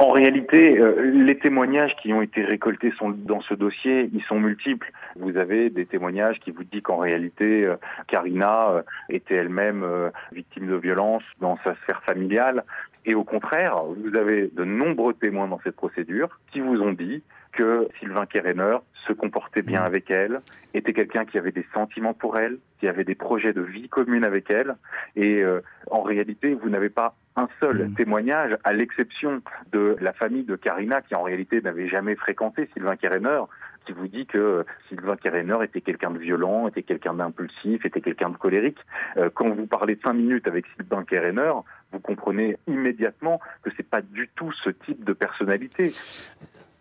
En 0.02 0.10
réalité, 0.14 0.80
euh, 0.80 1.12
les 1.12 1.38
témoignages 1.38 1.96
qui 2.02 2.12
ont 2.12 2.24
été 2.24 2.44
récoltés 2.44 2.92
sont, 2.98 3.12
dans 3.12 3.42
ce 3.42 3.54
dossier, 3.54 4.10
ils 4.12 4.24
sont 4.24 4.40
multiples. 4.40 4.92
Vous 5.16 5.38
avez 5.38 5.70
des 5.70 5.86
témoignages 5.86 6.40
qui 6.40 6.50
vous 6.50 6.64
disent 6.64 6.82
qu'en 6.82 6.98
réalité, 6.98 7.66
euh, 7.66 7.76
Karina 8.08 8.72
euh, 8.72 8.82
était 9.10 9.36
elle-même 9.36 9.86
victime 10.32 10.66
de 10.66 10.76
violence 10.76 11.22
dans 11.40 11.56
sa 11.64 11.76
sphère 11.76 12.02
familiale. 12.02 12.64
Et 13.06 13.14
au 13.14 13.24
contraire, 13.24 13.76
vous 13.84 14.18
avez 14.18 14.48
de 14.48 14.64
nombreux 14.64 15.14
témoins 15.14 15.48
dans 15.48 15.60
cette 15.64 15.76
procédure 15.76 16.40
qui 16.52 16.62
vous 16.62 16.82
ont 16.82 16.94
dit 16.94 17.22
que 17.52 17.88
Sylvain 18.00 18.26
Kerener 18.26 18.78
se 19.08 19.14
comportait 19.14 19.62
bien 19.62 19.82
mmh. 19.82 19.86
avec 19.86 20.10
elle, 20.10 20.42
était 20.74 20.94
quelqu'un 20.94 21.26
qui 21.26 21.38
avait 21.38 21.52
des 21.52 21.66
sentiments 21.76 22.16
pour 22.16 22.40
elle, 22.40 22.58
qui 22.80 22.88
avait 22.88 23.04
des 23.04 23.14
projets 23.14 23.54
de 23.54 23.62
vie 23.62 23.88
commune 23.88 24.24
avec 24.24 24.50
elle. 24.50 24.76
Et 25.16 25.44
en 25.92 26.02
réalité, 26.02 26.56
vous 26.56 26.70
n'avez 26.70 26.90
pas 26.90 27.16
un 27.36 27.48
seul 27.60 27.90
mm. 27.90 27.94
témoignage, 27.96 28.58
à 28.64 28.74
l'exception 28.74 29.42
de 29.72 29.96
la 30.02 30.14
famille 30.14 30.44
de 30.44 30.56
Karina, 30.56 31.02
qui 31.02 31.16
en 31.16 31.24
réalité 31.24 31.62
n'avait 31.62 31.88
jamais 31.88 32.16
fréquenté 32.16 32.70
Sylvain 32.74 32.96
Kerener, 32.96 33.42
qui 33.86 33.94
vous 33.94 34.08
dit 34.08 34.26
que 34.26 34.66
Sylvain 34.90 35.16
Kerener 35.16 35.58
était 35.64 35.82
quelqu'un 35.82 36.12
de 36.12 36.20
violent, 36.20 36.68
était 36.68 36.84
quelqu'un 36.84 37.14
d'impulsif, 37.14 37.86
était 37.86 38.02
quelqu'un 38.02 38.30
de 38.30 38.38
colérique. 38.38 38.80
Euh, 39.18 39.30
quand 39.34 39.50
vous 39.50 39.66
parlez 39.66 39.96
de 39.96 40.02
cinq 40.02 40.14
minutes 40.14 40.48
avec 40.48 40.66
Sylvain 40.76 41.04
Kerener, 41.04 41.54
vous 41.92 42.00
comprenez 42.00 42.58
immédiatement 42.68 43.40
que 43.64 43.72
c'est 43.76 43.90
pas 43.90 44.02
du 44.02 44.30
tout 44.36 44.52
ce 44.64 44.70
type 44.70 45.04
de 45.04 45.14
personnalité. 45.14 45.94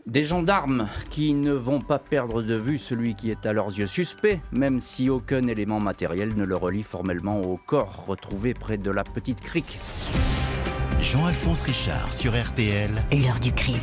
Des 0.06 0.22
gendarmes 0.22 0.88
qui 1.10 1.34
ne 1.34 1.52
vont 1.52 1.80
pas 1.80 1.98
perdre 1.98 2.42
de 2.42 2.54
vue 2.54 2.78
celui 2.78 3.14
qui 3.14 3.30
est 3.30 3.46
à 3.46 3.52
leurs 3.52 3.68
yeux 3.68 3.86
suspect, 3.86 4.40
même 4.50 4.80
si 4.80 5.10
aucun 5.10 5.46
élément 5.46 5.78
matériel 5.78 6.34
ne 6.36 6.44
le 6.44 6.56
relie 6.56 6.82
formellement 6.82 7.42
au 7.42 7.58
corps 7.58 8.06
retrouvé 8.06 8.54
près 8.54 8.78
de 8.78 8.90
la 8.90 9.04
petite 9.04 9.40
crique. 9.40 9.78
Jean-Alphonse 11.02 11.62
Richard 11.62 12.12
sur 12.12 12.32
RTL. 12.32 12.90
L'heure 13.10 13.40
du 13.40 13.52
crime. 13.52 13.78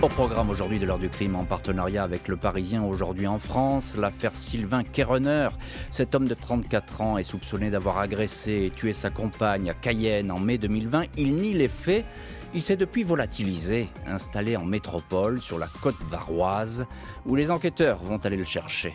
Au 0.00 0.08
programme 0.08 0.48
aujourd'hui 0.48 0.78
de 0.78 0.86
l'heure 0.86 0.98
du 0.98 1.10
crime 1.10 1.36
en 1.36 1.44
partenariat 1.44 2.02
avec 2.02 2.26
le 2.26 2.38
Parisien 2.38 2.82
aujourd'hui 2.82 3.26
en 3.26 3.38
France, 3.38 3.96
l'affaire 3.98 4.34
Sylvain 4.34 4.82
Kerener. 4.82 5.50
Cet 5.90 6.14
homme 6.14 6.26
de 6.26 6.32
34 6.32 7.02
ans 7.02 7.18
est 7.18 7.22
soupçonné 7.22 7.70
d'avoir 7.70 7.98
agressé 7.98 8.64
et 8.64 8.70
tué 8.70 8.94
sa 8.94 9.10
compagne 9.10 9.68
à 9.68 9.74
Cayenne 9.74 10.30
en 10.30 10.40
mai 10.40 10.56
2020. 10.56 11.04
Il 11.18 11.36
nie 11.36 11.52
les 11.52 11.68
faits. 11.68 12.06
Il 12.54 12.62
s'est 12.62 12.76
depuis 12.76 13.02
volatilisé, 13.02 13.88
installé 14.06 14.56
en 14.56 14.64
métropole 14.64 15.42
sur 15.42 15.58
la 15.58 15.68
côte 15.82 16.00
varoise, 16.08 16.86
où 17.26 17.36
les 17.36 17.50
enquêteurs 17.50 18.02
vont 18.02 18.18
aller 18.18 18.38
le 18.38 18.44
chercher. 18.44 18.94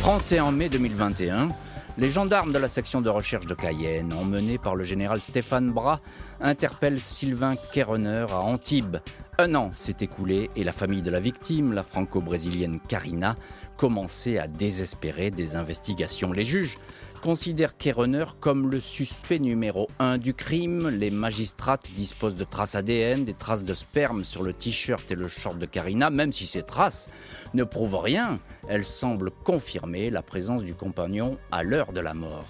31 0.00 0.50
mai 0.50 0.70
2021, 0.70 1.50
les 1.98 2.10
gendarmes 2.10 2.52
de 2.52 2.58
la 2.58 2.68
section 2.68 3.00
de 3.00 3.08
recherche 3.08 3.46
de 3.46 3.54
Cayenne, 3.54 4.12
emmenés 4.12 4.58
par 4.58 4.76
le 4.76 4.84
général 4.84 5.20
Stéphane 5.20 5.70
Bras, 5.70 6.00
interpellent 6.40 7.00
Sylvain 7.00 7.56
Kerener 7.72 8.26
à 8.30 8.40
Antibes. 8.40 8.98
Un 9.38 9.54
an 9.54 9.70
s'est 9.72 9.96
écoulé 10.00 10.50
et 10.56 10.64
la 10.64 10.72
famille 10.72 11.02
de 11.02 11.10
la 11.10 11.20
victime, 11.20 11.72
la 11.72 11.82
franco-brésilienne 11.82 12.80
Karina, 12.86 13.36
commençait 13.76 14.38
à 14.38 14.46
désespérer 14.46 15.30
des 15.30 15.56
investigations. 15.56 16.32
Les 16.32 16.44
juges 16.44 16.78
considèrent 17.26 17.76
Kerener 17.76 18.24
comme 18.38 18.70
le 18.70 18.78
suspect 18.78 19.40
numéro 19.40 19.88
un 19.98 20.16
du 20.16 20.32
crime. 20.32 20.88
Les 20.90 21.10
magistrates 21.10 21.90
disposent 21.90 22.36
de 22.36 22.44
traces 22.44 22.76
ADN, 22.76 23.24
des 23.24 23.34
traces 23.34 23.64
de 23.64 23.74
sperme 23.74 24.24
sur 24.24 24.44
le 24.44 24.52
t-shirt 24.52 25.10
et 25.10 25.16
le 25.16 25.26
short 25.26 25.58
de 25.58 25.66
Karina, 25.66 26.08
même 26.08 26.30
si 26.30 26.46
ces 26.46 26.62
traces 26.62 27.10
ne 27.52 27.64
prouvent 27.64 27.98
rien. 27.98 28.38
Elles 28.68 28.84
semblent 28.84 29.32
confirmer 29.42 30.08
la 30.08 30.22
présence 30.22 30.62
du 30.62 30.74
compagnon 30.74 31.36
à 31.50 31.64
l'heure 31.64 31.92
de 31.92 31.98
la 31.98 32.14
mort. 32.14 32.46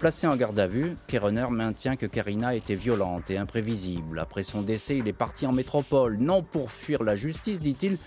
Placé 0.00 0.26
en 0.26 0.36
garde 0.36 0.58
à 0.58 0.66
vue, 0.66 0.96
Kerener 1.06 1.50
maintient 1.50 1.96
que 1.96 2.06
Karina 2.06 2.54
était 2.54 2.76
violente 2.76 3.30
et 3.30 3.36
imprévisible. 3.36 4.18
Après 4.18 4.42
son 4.42 4.62
décès, 4.62 4.96
il 4.96 5.06
est 5.06 5.12
parti 5.12 5.46
en 5.46 5.52
métropole, 5.52 6.16
non 6.16 6.42
pour 6.42 6.70
fuir 6.70 7.02
la 7.02 7.14
justice, 7.14 7.60
dit-il, 7.60 7.98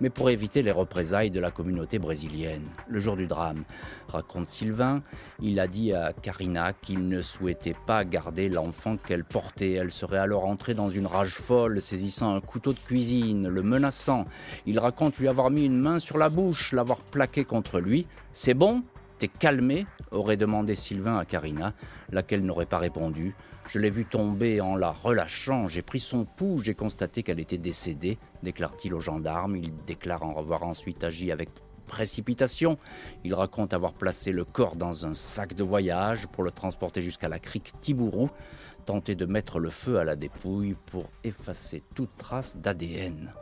mais 0.00 0.10
pour 0.10 0.30
éviter 0.30 0.62
les 0.62 0.70
représailles 0.70 1.30
de 1.30 1.40
la 1.40 1.50
communauté 1.50 1.98
brésilienne. 1.98 2.66
Le 2.88 3.00
jour 3.00 3.16
du 3.16 3.26
drame, 3.26 3.64
raconte 4.08 4.48
Sylvain, 4.48 5.02
il 5.40 5.58
a 5.60 5.66
dit 5.66 5.92
à 5.92 6.12
Karina 6.12 6.72
qu'il 6.72 7.08
ne 7.08 7.22
souhaitait 7.22 7.76
pas 7.86 8.04
garder 8.04 8.48
l'enfant 8.48 8.96
qu'elle 8.96 9.24
portait. 9.24 9.72
Elle 9.72 9.90
serait 9.90 10.18
alors 10.18 10.44
entrée 10.44 10.74
dans 10.74 10.90
une 10.90 11.06
rage 11.06 11.34
folle, 11.34 11.80
saisissant 11.80 12.34
un 12.34 12.40
couteau 12.40 12.72
de 12.72 12.78
cuisine, 12.78 13.48
le 13.48 13.62
menaçant. 13.62 14.26
Il 14.66 14.78
raconte 14.78 15.18
lui 15.18 15.28
avoir 15.28 15.50
mis 15.50 15.64
une 15.64 15.78
main 15.78 15.98
sur 15.98 16.18
la 16.18 16.28
bouche, 16.28 16.72
l'avoir 16.72 17.00
plaqué 17.00 17.44
contre 17.44 17.80
lui. 17.80 18.06
C'est 18.32 18.54
bon? 18.54 18.82
T'es 19.18 19.28
calmé? 19.28 19.86
aurait 20.10 20.36
demandé 20.36 20.74
Sylvain 20.74 21.18
à 21.18 21.24
Karina, 21.24 21.72
laquelle 22.10 22.44
n'aurait 22.44 22.66
pas 22.66 22.78
répondu. 22.78 23.34
Je 23.68 23.78
l'ai 23.80 23.90
vue 23.90 24.04
tomber 24.04 24.60
en 24.60 24.76
la 24.76 24.92
relâchant. 24.92 25.66
J'ai 25.66 25.82
pris 25.82 26.00
son 26.00 26.24
pouls. 26.24 26.62
J'ai 26.62 26.74
constaté 26.74 27.22
qu'elle 27.22 27.40
était 27.40 27.58
décédée, 27.58 28.18
déclare-t-il 28.42 28.94
aux 28.94 29.00
gendarmes. 29.00 29.56
Il 29.56 29.72
déclare 29.86 30.22
en 30.22 30.38
avoir 30.38 30.62
ensuite 30.62 31.02
agi 31.02 31.32
avec 31.32 31.50
précipitation. 31.86 32.76
Il 33.24 33.34
raconte 33.34 33.72
avoir 33.72 33.92
placé 33.92 34.32
le 34.32 34.44
corps 34.44 34.76
dans 34.76 35.06
un 35.06 35.14
sac 35.14 35.54
de 35.54 35.64
voyage 35.64 36.26
pour 36.26 36.44
le 36.44 36.50
transporter 36.50 37.02
jusqu'à 37.02 37.28
la 37.28 37.38
crique 37.38 37.72
Tibourou, 37.80 38.30
tenter 38.84 39.14
de 39.14 39.26
mettre 39.26 39.58
le 39.58 39.70
feu 39.70 39.98
à 39.98 40.04
la 40.04 40.16
dépouille 40.16 40.76
pour 40.86 41.10
effacer 41.24 41.82
toute 41.94 42.14
trace 42.16 42.56
d'ADN. 42.56 43.32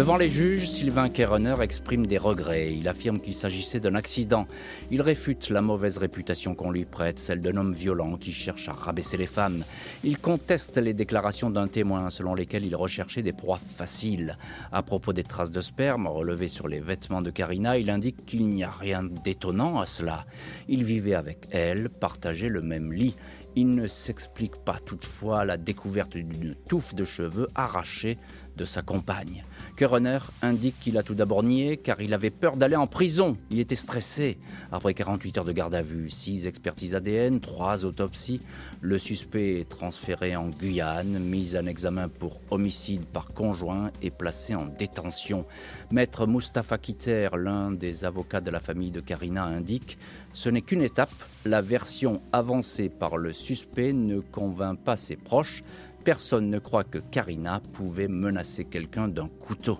Devant 0.00 0.16
les 0.16 0.30
juges, 0.30 0.66
Sylvain 0.66 1.10
Kerener 1.10 1.56
exprime 1.60 2.06
des 2.06 2.16
regrets. 2.16 2.72
Il 2.72 2.88
affirme 2.88 3.20
qu'il 3.20 3.34
s'agissait 3.34 3.80
d'un 3.80 3.94
accident. 3.94 4.46
Il 4.90 5.02
réfute 5.02 5.50
la 5.50 5.60
mauvaise 5.60 5.98
réputation 5.98 6.54
qu'on 6.54 6.70
lui 6.70 6.86
prête, 6.86 7.18
celle 7.18 7.42
d'un 7.42 7.58
homme 7.58 7.74
violent 7.74 8.16
qui 8.16 8.32
cherche 8.32 8.70
à 8.70 8.72
rabaisser 8.72 9.18
les 9.18 9.26
femmes. 9.26 9.62
Il 10.02 10.16
conteste 10.16 10.78
les 10.78 10.94
déclarations 10.94 11.50
d'un 11.50 11.68
témoin 11.68 12.08
selon 12.08 12.34
lesquelles 12.34 12.64
il 12.64 12.74
recherchait 12.74 13.20
des 13.20 13.34
proies 13.34 13.58
faciles. 13.58 14.38
À 14.72 14.82
propos 14.82 15.12
des 15.12 15.22
traces 15.22 15.50
de 15.50 15.60
sperme 15.60 16.06
relevées 16.06 16.48
sur 16.48 16.66
les 16.66 16.80
vêtements 16.80 17.20
de 17.20 17.30
Karina, 17.30 17.76
il 17.76 17.90
indique 17.90 18.24
qu'il 18.24 18.48
n'y 18.48 18.64
a 18.64 18.70
rien 18.70 19.02
d'étonnant 19.04 19.80
à 19.80 19.86
cela. 19.86 20.24
Il 20.66 20.82
vivait 20.82 21.12
avec 21.12 21.46
elle, 21.50 21.90
partageait 21.90 22.48
le 22.48 22.62
même 22.62 22.90
lit. 22.90 23.16
Il 23.54 23.72
ne 23.72 23.86
s'explique 23.86 24.56
pas 24.64 24.78
toutefois 24.82 25.44
la 25.44 25.58
découverte 25.58 26.16
d'une 26.16 26.54
touffe 26.54 26.94
de 26.94 27.04
cheveux 27.04 27.48
arrachés 27.54 28.16
de 28.56 28.64
sa 28.64 28.80
compagne. 28.80 29.44
Kerener 29.80 30.18
indique 30.42 30.78
qu'il 30.78 30.98
a 30.98 31.02
tout 31.02 31.14
d'abord 31.14 31.42
nié 31.42 31.78
car 31.78 32.02
il 32.02 32.12
avait 32.12 32.28
peur 32.28 32.58
d'aller 32.58 32.76
en 32.76 32.86
prison. 32.86 33.38
Il 33.50 33.58
était 33.60 33.74
stressé. 33.74 34.36
Après 34.72 34.92
48 34.92 35.38
heures 35.38 35.44
de 35.46 35.52
garde 35.52 35.74
à 35.74 35.80
vue, 35.80 36.10
6 36.10 36.46
expertises 36.46 36.94
ADN, 36.94 37.40
3 37.40 37.86
autopsies, 37.86 38.42
le 38.82 38.98
suspect 38.98 39.60
est 39.60 39.70
transféré 39.70 40.36
en 40.36 40.50
Guyane, 40.50 41.18
mis 41.18 41.56
en 41.56 41.64
examen 41.64 42.10
pour 42.10 42.42
homicide 42.50 43.06
par 43.06 43.32
conjoint 43.32 43.90
et 44.02 44.10
placé 44.10 44.54
en 44.54 44.66
détention. 44.66 45.46
Maître 45.90 46.26
Mustapha 46.26 46.76
Kiter, 46.76 47.30
l'un 47.38 47.70
des 47.70 48.04
avocats 48.04 48.42
de 48.42 48.50
la 48.50 48.60
famille 48.60 48.90
de 48.90 49.00
Karina, 49.00 49.44
indique 49.44 49.96
ce 50.34 50.50
n'est 50.50 50.60
qu'une 50.60 50.82
étape. 50.82 51.10
La 51.46 51.62
version 51.62 52.20
avancée 52.32 52.90
par 52.90 53.16
le 53.16 53.32
suspect 53.32 53.94
ne 53.94 54.20
convainc 54.20 54.78
pas 54.78 54.98
ses 54.98 55.16
proches. 55.16 55.64
Personne 56.04 56.48
ne 56.50 56.58
croit 56.58 56.84
que 56.84 56.98
Karina 56.98 57.60
pouvait 57.72 58.08
menacer 58.08 58.64
quelqu'un 58.64 59.08
d'un 59.08 59.28
couteau. 59.28 59.78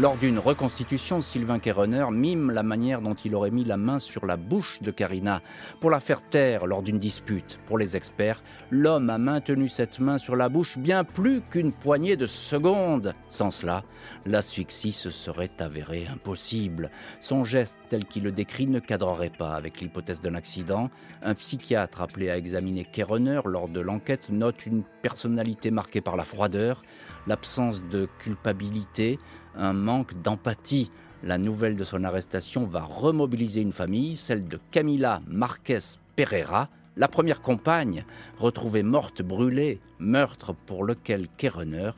Lors 0.00 0.16
d'une 0.16 0.40
reconstitution, 0.40 1.20
Sylvain 1.20 1.60
Kerener 1.60 2.06
mime 2.10 2.50
la 2.50 2.64
manière 2.64 3.00
dont 3.00 3.14
il 3.14 3.32
aurait 3.36 3.52
mis 3.52 3.64
la 3.64 3.76
main 3.76 4.00
sur 4.00 4.26
la 4.26 4.36
bouche 4.36 4.82
de 4.82 4.90
Karina 4.90 5.40
pour 5.78 5.88
la 5.88 6.00
faire 6.00 6.20
taire 6.20 6.66
lors 6.66 6.82
d'une 6.82 6.98
dispute. 6.98 7.60
Pour 7.66 7.78
les 7.78 7.96
experts, 7.96 8.42
l'homme 8.72 9.08
a 9.08 9.18
maintenu 9.18 9.68
cette 9.68 10.00
main 10.00 10.18
sur 10.18 10.34
la 10.34 10.48
bouche 10.48 10.78
bien 10.78 11.04
plus 11.04 11.42
qu'une 11.42 11.72
poignée 11.72 12.16
de 12.16 12.26
secondes. 12.26 13.14
Sans 13.30 13.52
cela, 13.52 13.84
l'asphyxie 14.26 14.90
se 14.90 15.10
serait 15.10 15.52
avérée 15.60 16.08
impossible. 16.12 16.90
Son 17.20 17.44
geste 17.44 17.78
tel 17.88 18.04
qu'il 18.04 18.24
le 18.24 18.32
décrit 18.32 18.66
ne 18.66 18.80
cadrerait 18.80 19.30
pas 19.30 19.54
avec 19.54 19.80
l'hypothèse 19.80 20.20
d'un 20.20 20.34
accident. 20.34 20.90
Un 21.22 21.34
psychiatre 21.34 22.02
appelé 22.02 22.30
à 22.30 22.36
examiner 22.36 22.84
Kerener 22.84 23.42
lors 23.44 23.68
de 23.68 23.78
l'enquête 23.78 24.28
note 24.28 24.66
une 24.66 24.82
personnalité 25.02 25.70
marquée 25.70 26.00
par 26.00 26.16
la 26.16 26.24
froideur, 26.24 26.82
l'absence 27.28 27.84
de 27.84 28.08
culpabilité, 28.18 29.20
un 29.56 29.72
manque 29.72 30.20
d'empathie. 30.22 30.90
La 31.22 31.38
nouvelle 31.38 31.76
de 31.76 31.84
son 31.84 32.04
arrestation 32.04 32.64
va 32.66 32.82
remobiliser 32.82 33.60
une 33.60 33.72
famille, 33.72 34.16
celle 34.16 34.46
de 34.46 34.58
Camila 34.70 35.20
Marquez 35.26 35.78
Pereira, 36.16 36.68
la 36.96 37.08
première 37.08 37.40
compagne, 37.40 38.04
retrouvée 38.38 38.82
morte 38.82 39.22
brûlée, 39.22 39.80
meurtre 39.98 40.54
pour 40.66 40.84
lequel 40.84 41.28
Kerener 41.36 41.90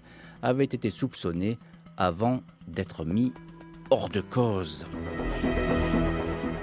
avait 0.43 0.65
été 0.65 0.91
soupçonné 0.91 1.59
avant 1.97 2.43
d'être 2.67 3.05
mis 3.05 3.33
hors 3.91 4.09
de 4.09 4.21
cause. 4.21 4.87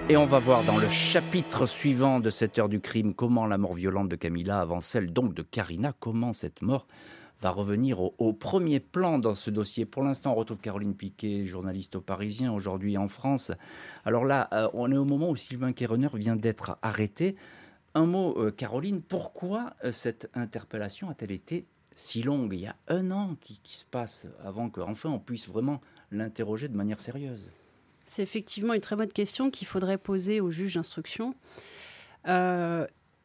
Et 0.09 0.17
on 0.17 0.25
va 0.25 0.39
voir 0.39 0.63
dans 0.63 0.77
le 0.77 0.89
chapitre 0.89 1.65
suivant 1.65 2.19
de 2.19 2.29
cette 2.29 2.59
heure 2.59 2.69
du 2.69 2.81
crime 2.81 3.13
comment 3.13 3.45
la 3.45 3.57
mort 3.57 3.73
violente 3.73 4.09
de 4.09 4.15
Camilla 4.15 4.59
avant 4.59 4.81
celle 4.81 5.13
donc 5.13 5.33
de 5.33 5.43
Karina, 5.43 5.93
comment 5.99 6.33
cette 6.33 6.61
mort 6.61 6.87
va 7.43 7.51
revenir 7.51 7.99
au, 7.99 8.33
premier 8.33 8.79
plan 8.79 9.19
dans 9.19 9.35
ce 9.35 9.49
dossier. 9.49 9.85
Pour 9.85 10.01
l'instant, 10.01 10.31
on 10.31 10.35
retrouve 10.35 10.59
Caroline 10.59 10.95
Piquet, 10.95 11.45
journaliste 11.45 11.97
au 11.97 12.01
Parisien, 12.01 12.53
aujourd'hui 12.53 12.97
en 12.97 13.09
France. 13.09 13.51
Alors 14.05 14.23
là, 14.23 14.47
euh, 14.53 14.69
on 14.73 14.89
est 14.91 14.97
au 14.97 15.03
moment 15.03 15.29
où 15.29 15.35
Sylvain 15.35 15.73
Kérener 15.73 16.07
vient 16.13 16.37
d'être 16.37 16.77
arrêté. 16.81 17.35
Un 17.95 18.05
mot, 18.05 18.33
euh, 18.37 18.51
Caroline, 18.51 19.01
pourquoi 19.01 19.73
euh, 19.83 19.91
cette 19.91 20.29
interpellation 20.33 21.09
a-t-elle 21.09 21.31
été 21.31 21.67
si 21.95 22.23
longue? 22.23 22.53
Il 22.53 22.61
y 22.61 22.65
a 22.65 22.77
un 22.87 23.11
an 23.11 23.35
qui, 23.41 23.59
qui 23.61 23.75
se 23.75 23.85
passe 23.85 24.25
avant 24.41 24.69
qu'enfin 24.69 25.09
on 25.09 25.19
puisse 25.19 25.47
vraiment 25.47 25.81
l'interroger 26.11 26.69
de 26.69 26.77
manière 26.77 26.99
sérieuse. 26.99 27.51
C'est 28.05 28.23
effectivement 28.23 28.73
une 28.73 28.81
très 28.81 28.95
bonne 28.95 29.11
question 29.11 29.51
qu'il 29.51 29.67
faudrait 29.67 29.97
poser 29.97 30.39
au 30.39 30.49
juge 30.49 30.75
d'instruction. 30.75 31.35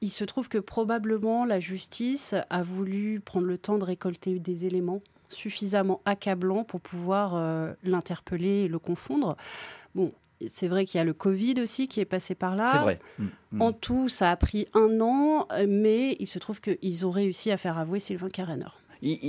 Il 0.00 0.11
se 0.11 0.25
trouve 0.25 0.49
que 0.49 0.59
probablement 0.59 1.45
la 1.45 1.61
justice 1.61 2.35
a 2.50 2.62
voulu 2.62 3.21
prendre 3.21 3.47
le 3.47 3.59
temps 3.59 3.78
de 3.78 3.85
récolter 3.85 4.38
des 4.38 4.64
éléments 4.64 5.00
suffisamment 5.28 6.00
accablants 6.05 6.64
pour 6.64 6.81
pouvoir 6.81 7.35
euh, 7.35 7.73
l'interpeller 7.83 8.64
et 8.64 8.69
le 8.69 8.78
confondre. 8.78 9.37
Bon, 9.95 10.12
c'est 10.47 10.69
vrai 10.69 10.85
qu'il 10.85 10.99
y 10.99 11.00
a 11.00 11.05
le 11.05 11.12
Covid 11.12 11.61
aussi 11.61 11.88
qui 11.88 12.00
est 12.00 12.05
passé 12.05 12.35
par 12.35 12.57
là. 12.57 12.71
C'est 12.73 12.78
vrai. 12.78 13.00
Mm, 13.19 13.26
mm. 13.52 13.62
En 13.62 13.73
tout, 13.73 14.09
ça 14.09 14.31
a 14.31 14.37
pris 14.37 14.67
un 14.75 15.00
an, 15.00 15.49
mais 15.67 16.17
il 16.21 16.26
se 16.26 16.38
trouve 16.38 16.61
qu'ils 16.61 17.07
ont 17.07 17.11
réussi 17.11 17.50
à 17.50 17.57
faire 17.57 17.76
avouer 17.78 17.99
Sylvain 17.99 18.31
Carener. 18.31 18.69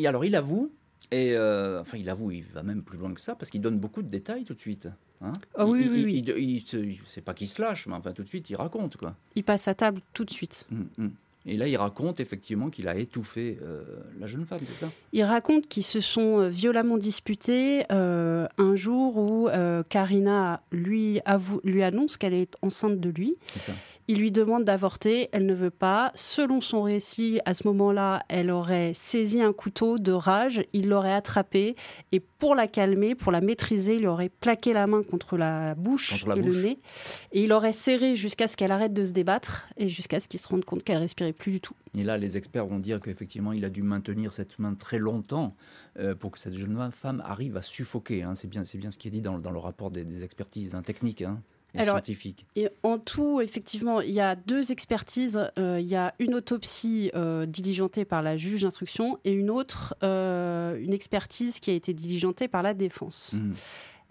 alors, 0.05 0.23
il 0.23 0.35
avoue, 0.35 0.71
et 1.11 1.33
euh, 1.35 1.81
enfin, 1.81 1.97
il 1.97 2.09
avoue, 2.09 2.31
il 2.31 2.43
va 2.43 2.63
même 2.63 2.83
plus 2.83 2.97
loin 2.97 3.13
que 3.13 3.21
ça, 3.21 3.35
parce 3.35 3.49
qu'il 3.49 3.61
donne 3.61 3.79
beaucoup 3.79 4.01
de 4.01 4.09
détails 4.09 4.43
tout 4.43 4.53
de 4.53 4.59
suite. 4.59 4.88
Hein 5.21 5.33
ah 5.55 5.65
oui, 5.65 5.81
il, 5.83 5.91
oui, 5.91 6.65
oui. 6.73 7.01
c'est 7.05 7.21
pas 7.21 7.33
qu'il 7.33 7.47
se 7.47 7.61
lâche, 7.61 7.88
mais 7.88 7.95
enfin 7.95 8.13
tout 8.13 8.23
de 8.23 8.27
suite 8.27 8.49
il 8.49 8.55
raconte 8.55 8.97
quoi. 8.97 9.15
Il 9.35 9.44
passe 9.44 9.67
à 9.67 9.74
table 9.74 10.01
tout 10.13 10.24
de 10.24 10.31
suite. 10.31 10.65
Hum, 10.72 10.87
hum. 10.98 11.11
Et 11.46 11.55
là, 11.55 11.67
il 11.67 11.77
raconte 11.77 12.20
effectivement 12.20 12.70
qu'il 12.70 12.87
a 12.87 12.98
étouffé 12.98 13.57
euh, 13.61 13.81
la 14.20 14.27
jeune 14.27 14.46
femme, 14.46 14.59
c'est 14.67 14.85
ça? 14.85 14.91
Il 15.13 15.24
raconte 15.24 15.67
qu'ils 15.67 15.85
se 15.85 16.01
sont 16.01 16.39
euh, 16.39 16.50
violemment 16.50 16.98
disputés 16.98 17.85
euh, 17.91 18.46
un 18.57 18.75
jour 18.75 19.17
où 19.17 19.50
Karina 19.89 20.61
lui, 20.72 21.22
lui 21.63 21.83
annonce 21.83 22.17
qu'elle 22.17 22.33
est 22.33 22.55
enceinte 22.61 23.00
de 23.00 23.09
lui. 23.09 23.35
Ça. 23.55 23.74
Il 24.11 24.17
lui 24.17 24.31
demande 24.31 24.65
d'avorter, 24.65 25.29
elle 25.33 25.45
ne 25.45 25.53
veut 25.53 25.69
pas. 25.69 26.11
Selon 26.15 26.61
son 26.61 26.81
récit, 26.81 27.39
à 27.45 27.53
ce 27.53 27.67
moment-là, 27.67 28.24
elle 28.27 28.50
aurait 28.50 28.95
saisi 28.95 29.39
un 29.39 29.53
couteau 29.53 30.00
de 30.00 30.11
rage, 30.11 30.63
il 30.74 30.89
l'aurait 30.89 31.13
attrapé 31.13 31.75
et 32.11 32.19
pour 32.19 32.55
la 32.55 32.65
calmer, 32.65 33.13
pour 33.13 33.31
la 33.31 33.39
maîtriser, 33.39 33.98
il 33.98 34.07
aurait 34.07 34.29
plaqué 34.29 34.74
la 34.74 34.87
main 34.87 35.03
contre 35.03 35.37
la 35.37 35.75
bouche 35.75 36.25
et 36.25 36.41
le 36.41 36.59
nez 36.59 36.79
et 37.33 37.43
il 37.43 37.53
aurait 37.53 37.72
serré 37.72 38.15
jusqu'à 38.15 38.48
ce 38.48 38.57
qu'elle 38.57 38.72
arrête 38.72 38.93
de 38.93 39.05
se 39.05 39.11
débattre 39.11 39.67
et 39.77 39.87
jusqu'à 39.87 40.19
ce 40.19 40.27
qu'il 40.27 40.39
se 40.39 40.48
rende 40.48 40.65
compte 40.65 40.83
qu'elle 40.83 40.98
respirait 40.98 41.31
plus 41.31 41.51
du 41.51 41.61
tout. 41.61 41.75
Et 41.95 42.01
là, 42.03 42.17
les 42.17 42.35
experts 42.35 42.65
vont 42.65 42.79
dire 42.79 43.00
qu'effectivement, 43.00 43.53
il 43.53 43.63
a 43.63 43.69
dû 43.69 43.83
maintenir 43.83 44.33
cette 44.33 44.57
main 44.57 44.74
très 44.74 44.98
longtemps 44.98 45.55
euh, 46.00 46.15
pour 46.15 46.31
que 46.31 46.39
cette 46.39 46.55
jeune 46.55 46.91
femme 46.91 47.22
arrive 47.24 47.57
à 47.57 47.61
suffoquer. 47.61 48.24
Hein. 48.24 48.33
C'est 48.33 48.48
bien, 48.48 48.65
c'est 48.65 48.79
bien 48.79 48.89
ce 48.89 48.98
qui 48.98 49.07
est 49.07 49.11
dit 49.11 49.22
dans, 49.22 49.37
le 49.37 49.59
rapport 49.59 49.91
des, 49.91 50.24
expertises 50.24 50.74
hein, 50.74 50.81
techniques. 50.81 51.22
Hein. 51.22 51.43
Alors, 51.75 52.01
Et 52.55 52.70
en 52.84 52.98
tout, 52.98 53.42
effectivement, 53.42 54.01
il 54.01 54.12
y 54.12 54.20
a 54.20 54.36
deux 54.36 54.72
expertises. 54.72 55.50
Euh, 55.58 55.79
il 55.79 55.88
y 55.88 55.96
a 55.96 56.14
une 56.20 56.34
autopsie 56.34 57.12
euh, 57.16 57.46
diligentée 57.46 58.05
par 58.05 58.22
la 58.22 58.38
juge 58.38 58.64
d'instruction 58.64 59.20
et 59.24 59.32
une 59.32 59.50
autre, 59.50 59.96
euh, 60.03 60.77
une 60.79 60.94
expertise 60.94 61.60
qui 61.60 61.70
a 61.70 61.74
été 61.74 61.94
diligentée 61.94 62.48
par 62.48 62.64
la 62.64 62.74
défense. 62.74 63.32
Elles 63.34 63.40
mmh. 63.40 63.55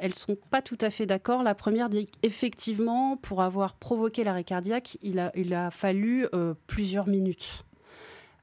Elles 0.01 0.15
sont 0.15 0.37
pas 0.51 0.63
tout 0.63 0.79
à 0.81 0.91
fait 0.91 1.07
d'accord. 1.07 1.43
La 1.43 1.57
première 1.57 1.89
dit 1.89 2.09
effectivement, 2.23 3.17
pour 3.17 3.43
avoir 3.43 3.75
provoqué 3.75 4.23
l'arrêt 4.23 4.45
cardiaque, 4.45 4.97
il 5.03 5.19
a, 5.19 5.33
il 5.35 5.53
a 5.55 5.73
fallu 5.73 6.29
plusieurs 6.69 7.09
minutes 7.09 7.65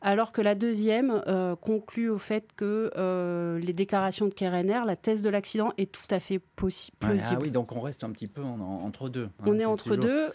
alors 0.06 0.32
que 0.32 0.42
la 0.42 0.54
deuxième 0.54 1.24
euh, 1.26 1.56
conclut 1.56 2.10
au 2.10 2.20
fait 2.20 2.52
que 2.56 2.92
euh, 2.96 3.58
les 3.58 3.74
déclarations 3.74 4.28
de 4.28 4.34
Kerener, 4.34 4.82
la 4.86 4.96
thèse 4.96 5.24
de 5.24 5.32
l'accident 5.32 5.74
est 5.80 5.92
tout 5.92 6.06
à 6.12 6.20
fait 6.20 6.38
possible. 6.38 6.98
ah 7.02 7.38
oui, 7.42 7.50
donc 7.50 7.72
on 7.72 7.82
reste 7.82 8.04
un 8.04 8.12
petit 8.12 8.28
peu 8.28 8.44
entre 8.44 9.10
deux. 9.10 9.30
Hein, 9.40 9.46
on 9.48 9.58
est 9.58 9.66
entre 9.66 9.96
deux 9.96 10.30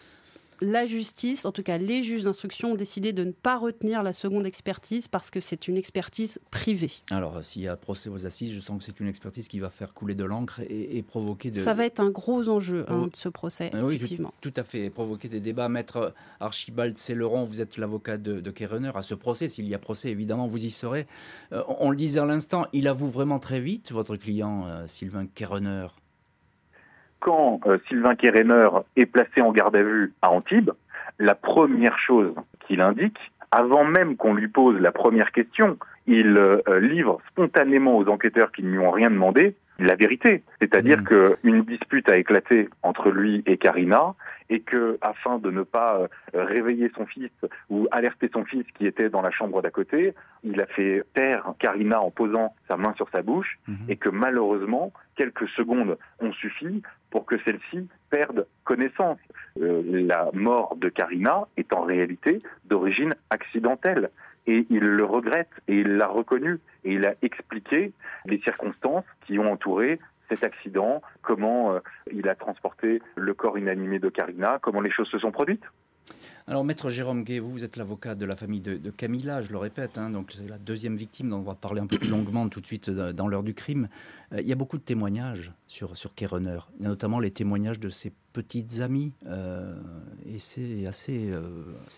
la 0.61 0.87
justice, 0.87 1.45
en 1.45 1.53
tout 1.53 1.63
cas 1.63 1.79
les 1.79 2.03
juges 2.03 2.25
d'instruction, 2.25 2.73
ont 2.73 2.75
décidé 2.75 3.13
de 3.13 3.25
ne 3.25 3.33
pas 3.33 3.59
retenir 3.59 4.03
la 4.03 4.13
seconde 4.13 4.47
expertise 4.47 5.09
parce 5.09 5.31
que 5.31 5.41
c'est 5.41 5.69
une 5.69 5.77
expertise 5.77 6.39
privée. 6.51 6.93
Alors, 7.11 7.45
s'il 7.45 7.63
y 7.63 7.69
a 7.69 7.77
procès 7.77 8.09
aux 8.11 8.27
assises, 8.27 8.53
je 8.53 8.61
sens 8.61 8.79
que 8.79 8.85
c'est 8.85 9.01
une 9.01 9.09
expertise 9.09 9.49
qui 9.49 9.61
va 9.61 9.71
faire 9.71 9.95
couler 9.95 10.15
de 10.15 10.25
l'encre 10.25 10.61
et, 10.69 11.03
provoquer 11.03 11.51
de... 11.51 11.57
Ça 11.57 11.75
va 11.75 11.87
être 11.87 12.01
un 12.01 12.11
gros 12.11 12.49
enjeu 12.49 12.85
hein, 12.89 13.07
de 13.07 13.17
ce 13.17 13.29
procès, 13.29 13.71
ah 13.73 13.79
effectivement. 13.91 14.33
Tout, 14.41 14.53
à 14.57 14.63
fait, 14.63 14.91
provoquer 14.91 15.29
des 15.29 15.41
débats. 15.41 15.69
Maître 15.69 16.15
Archibald 16.41 16.97
Céleron, 16.97 17.45
vous 17.45 17.61
êtes 17.61 17.77
l'avocat 17.77 18.19
de, 18.19 18.41
de 18.41 18.51
à 18.95 19.03
ce 19.03 19.15
procès. 19.15 19.49
S'il 19.49 19.67
y 19.67 19.75
a 19.75 19.79
procès, 19.79 20.11
évidemment, 20.11 20.47
vous 20.47 20.65
y 20.65 20.71
serez. 20.71 21.07
Euh, 21.53 21.63
on, 21.79 21.91
le 21.91 21.97
disait 21.97 22.21
à 22.21 22.27
l'instant, 22.27 22.67
il 22.73 22.89
avoue 22.89 23.09
vraiment 23.09 23.39
très 23.39 23.61
vite, 23.61 23.93
votre 23.93 24.17
client 24.17 24.67
euh, 24.67 24.87
Sylvain 24.87 25.27
Kerener 25.27 25.89
quand 27.21 27.61
euh, 27.67 27.79
Sylvain 27.89 28.15
Kéréner 28.17 28.69
est 28.97 29.07
placé 29.07 29.41
en 29.41 29.53
garde 29.53 29.77
à 29.77 29.83
vue 29.83 30.13
à 30.23 30.31
Antibes, 30.31 30.73
la 31.19 31.35
première 31.35 31.99
chose 31.99 32.35
qu'il 32.67 32.81
indique, 32.81 33.19
avant 33.51 33.85
même 33.85 34.17
qu'on 34.17 34.35
lui 34.35 34.49
pose 34.49 34.81
la 34.81 34.93
première 34.93 35.33
question, 35.33 35.77
il 36.11 36.37
euh, 36.37 36.81
livre 36.81 37.21
spontanément 37.31 37.97
aux 37.97 38.09
enquêteurs 38.09 38.51
qui 38.51 38.65
ne 38.65 38.71
lui 38.71 38.79
ont 38.79 38.91
rien 38.91 39.11
demandé 39.11 39.55
la 39.79 39.95
vérité. 39.95 40.43
C'est-à-dire 40.61 40.99
mmh. 41.01 41.05
qu'une 41.05 41.63
dispute 41.63 42.11
a 42.11 42.17
éclaté 42.17 42.69
entre 42.83 43.11
lui 43.11 43.43
et 43.47 43.57
Karina 43.57 44.15
et 44.51 44.61
que, 44.61 44.99
afin 45.01 45.39
de 45.39 45.51
ne 45.53 45.63
pas 45.63 46.01
euh, 46.01 46.09
réveiller 46.35 46.91
son 46.97 47.07
fils 47.07 47.31
ou 47.71 47.87
alerter 47.93 48.29
son 48.33 48.45
fils 48.45 48.65
qui 48.77 48.87
était 48.87 49.09
dans 49.09 49.23
la 49.23 49.31
chambre 49.31 49.63
d'à 49.63 49.71
côté, 49.71 50.13
il 50.43 50.61
a 50.61 50.67
fait 50.67 51.05
taire 51.15 51.55
Karina 51.61 52.01
en 52.01 52.11
posant 52.11 52.55
sa 52.67 52.77
main 52.77 52.93
sur 52.97 53.09
sa 53.11 53.23
bouche 53.23 53.59
mmh. 53.69 53.75
et 53.89 53.97
que 53.97 54.09
malheureusement, 54.09 54.93
quelques 55.15 55.49
secondes 55.51 55.97
ont 56.19 56.33
suffi 56.33 56.83
pour 57.11 57.25
que 57.25 57.37
celle-ci 57.45 57.89
perde 58.11 58.47
connaissance. 58.65 59.19
Euh, 59.61 59.83
la 59.85 60.29
mort 60.33 60.77
de 60.77 60.89
Karina 60.89 61.47
est 61.57 61.73
en 61.73 61.83
réalité 61.83 62.43
d'origine 62.65 63.15
accidentelle 63.31 64.11
et 64.47 64.67
il 64.71 64.81
le 64.81 65.05
regrette 65.05 65.51
et 65.69 65.77
il 65.77 65.97
l'a 65.97 66.09
reconnu 66.09 66.59
et 66.85 66.95
il 66.95 67.07
a 67.07 67.15
expliqué 67.23 67.93
les 68.27 68.41
circonstances 68.41 69.05
qui 69.27 69.39
ont 69.39 69.53
entouré 69.53 69.99
cet 70.29 70.45
accident, 70.45 71.03
comment 71.23 71.75
euh, 71.75 71.81
il 72.13 72.29
a 72.29 72.35
transporté 72.35 73.03
le 73.17 73.35
corps 73.35 73.59
inanimé 73.59 73.99
de 73.99 74.09
Karina, 74.09 74.59
comment 74.63 74.81
les 74.81 74.91
choses 74.91 75.09
se 75.09 75.19
sont 75.19 75.33
produites. 75.33 75.65
Alors, 76.47 76.65
maître 76.65 76.89
Jérôme 76.89 77.23
Gay, 77.23 77.39
vous, 77.39 77.51
vous 77.51 77.65
êtes 77.65 77.77
l'avocat 77.77 78.15
de 78.15 78.25
la 78.25 78.35
famille 78.35 78.61
de, 78.61 78.91
Camilla, 78.91 79.43
je 79.43 79.53
le 79.53 79.59
répète, 79.59 79.99
hein, 79.99 80.11
donc 80.11 80.33
c'est 80.33 80.49
la 80.49 80.59
deuxième 80.59 80.97
victime 80.97 81.29
dont 81.29 81.39
on 81.39 81.43
va 81.43 81.55
parler 81.55 81.81
un 81.81 81.87
peu 81.87 81.99
plus 81.99 82.09
longuement 82.09 82.49
tout 82.49 82.61
de 82.61 82.67
suite 82.67 82.89
euh, 82.89 83.13
dans 83.13 83.29
l'heure 83.29 83.43
du 83.43 83.55
crime. 83.55 83.89
Euh, 84.33 84.41
il 84.41 84.49
y 84.49 84.53
a 84.53 84.57
beaucoup 84.57 84.79
de 84.79 84.83
témoignages 84.83 85.53
sur, 85.67 85.97
sur 85.97 86.11
Runner, 86.23 86.59
notamment 86.81 87.21
les 87.21 87.31
témoignages 87.31 87.79
de 87.79 87.89
ses 87.89 88.13
petites 88.33 88.81
amies, 88.81 89.13
euh, 89.27 89.75
et 90.27 90.39
c'est 90.39 90.87
assez. 90.87 91.33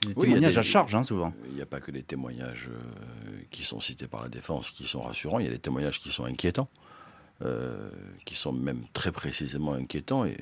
des 0.07 0.15
témoignages 0.15 0.59
à 0.59 0.63
charge, 0.63 0.95
hein, 0.95 1.03
souvent. 1.03 1.33
Il 1.49 1.55
n'y 1.55 1.63
a 1.63 1.67
pas 1.67 1.81
que 1.81 1.91
les 1.91 2.03
témoignages 2.03 2.71
qui 3.51 3.65
sont 3.65 3.81
cités 3.81 4.07
par 4.07 4.23
la 4.23 4.29
défense 4.29 4.71
qui 4.71 4.87
sont 4.87 5.03
rassurants, 5.03 5.39
il 5.39 5.47
y 5.47 5.49
a 5.49 5.53
des 5.53 5.59
témoignages 5.59 6.01
qui 6.01 6.11
sont 6.11 6.25
inquiétants. 6.25 6.69
qui 8.25 8.35
sont 8.35 8.53
même 8.53 8.85
très 8.93 9.13
précisément 9.13 9.73
inquiétants 9.73 10.25
et 10.25 10.37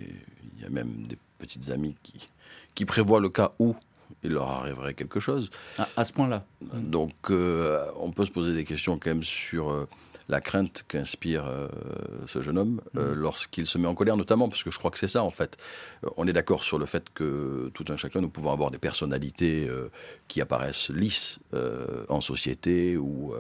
il 0.56 0.62
y 0.62 0.66
a 0.66 0.70
même 0.70 1.06
des 1.06 1.16
petites 1.38 1.70
amies 1.70 1.96
qui, 2.02 2.28
qui 2.74 2.84
prévoient 2.84 3.20
le 3.20 3.30
cas 3.30 3.52
où 3.58 3.74
il 4.22 4.32
leur 4.32 4.48
arriverait 4.48 4.94
quelque 4.94 5.20
chose. 5.20 5.50
À, 5.96 6.04
ce 6.04 6.12
point-là. 6.12 6.44
Donc, 6.74 7.12
euh, 7.30 7.86
on 7.98 8.10
peut 8.10 8.24
se 8.24 8.30
poser 8.30 8.54
des 8.54 8.64
questions 8.64 8.98
quand 8.98 9.10
même 9.10 9.22
sur 9.22 9.70
euh, 9.70 9.88
la 10.28 10.40
crainte 10.40 10.84
qu'inspire 10.86 11.46
euh, 11.46 11.68
ce 12.26 12.42
jeune 12.42 12.58
homme 12.58 12.80
mm. 12.94 13.12
lorsqu'il 13.12 13.66
se 13.66 13.78
met 13.78 13.86
en 13.86 13.94
colère, 13.94 14.16
notamment 14.16 14.48
parce 14.48 14.62
que 14.62 14.70
je 14.70 14.78
crois 14.78 14.90
que 14.90 14.98
c'est 14.98 15.08
ça 15.08 15.22
en 15.22 15.30
fait. 15.30 15.56
on 16.16 16.26
est 16.26 16.32
d'accord 16.32 16.62
sur 16.62 16.78
le 16.78 16.86
fait 16.86 17.10
que 17.12 17.70
tout 17.74 17.84
un 17.88 17.96
chacun, 17.96 18.20
nous 18.20 18.28
pouvons 18.28 18.52
avoir 18.52 18.70
des 18.70 18.78
personnalités 18.78 19.68
qui 20.28 20.40
apparaissent 20.40 20.90
lisses 20.90 21.38
en 22.08 22.20
société 22.20 22.96
ou 22.96 23.34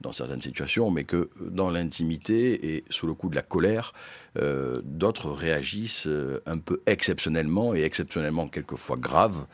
dans 0.00 0.12
certaines 0.12 0.40
situations, 0.40 0.90
mais 0.90 1.04
que 1.04 1.28
dans 1.40 1.70
l'intimité 1.70 2.74
et 2.74 2.84
sous 2.88 3.06
le 3.06 3.14
coup 3.14 3.28
de 3.28 3.34
la 3.34 3.42
colère, 3.42 3.92
d'autres 4.36 5.30
réagissent 5.30 6.08
un 6.46 6.58
peu 6.58 6.80
exceptionnellement 6.86 7.74
et 7.74 7.82
exceptionnellement 7.82 8.48
quelquefois 8.48 8.96
grave. 8.96 9.46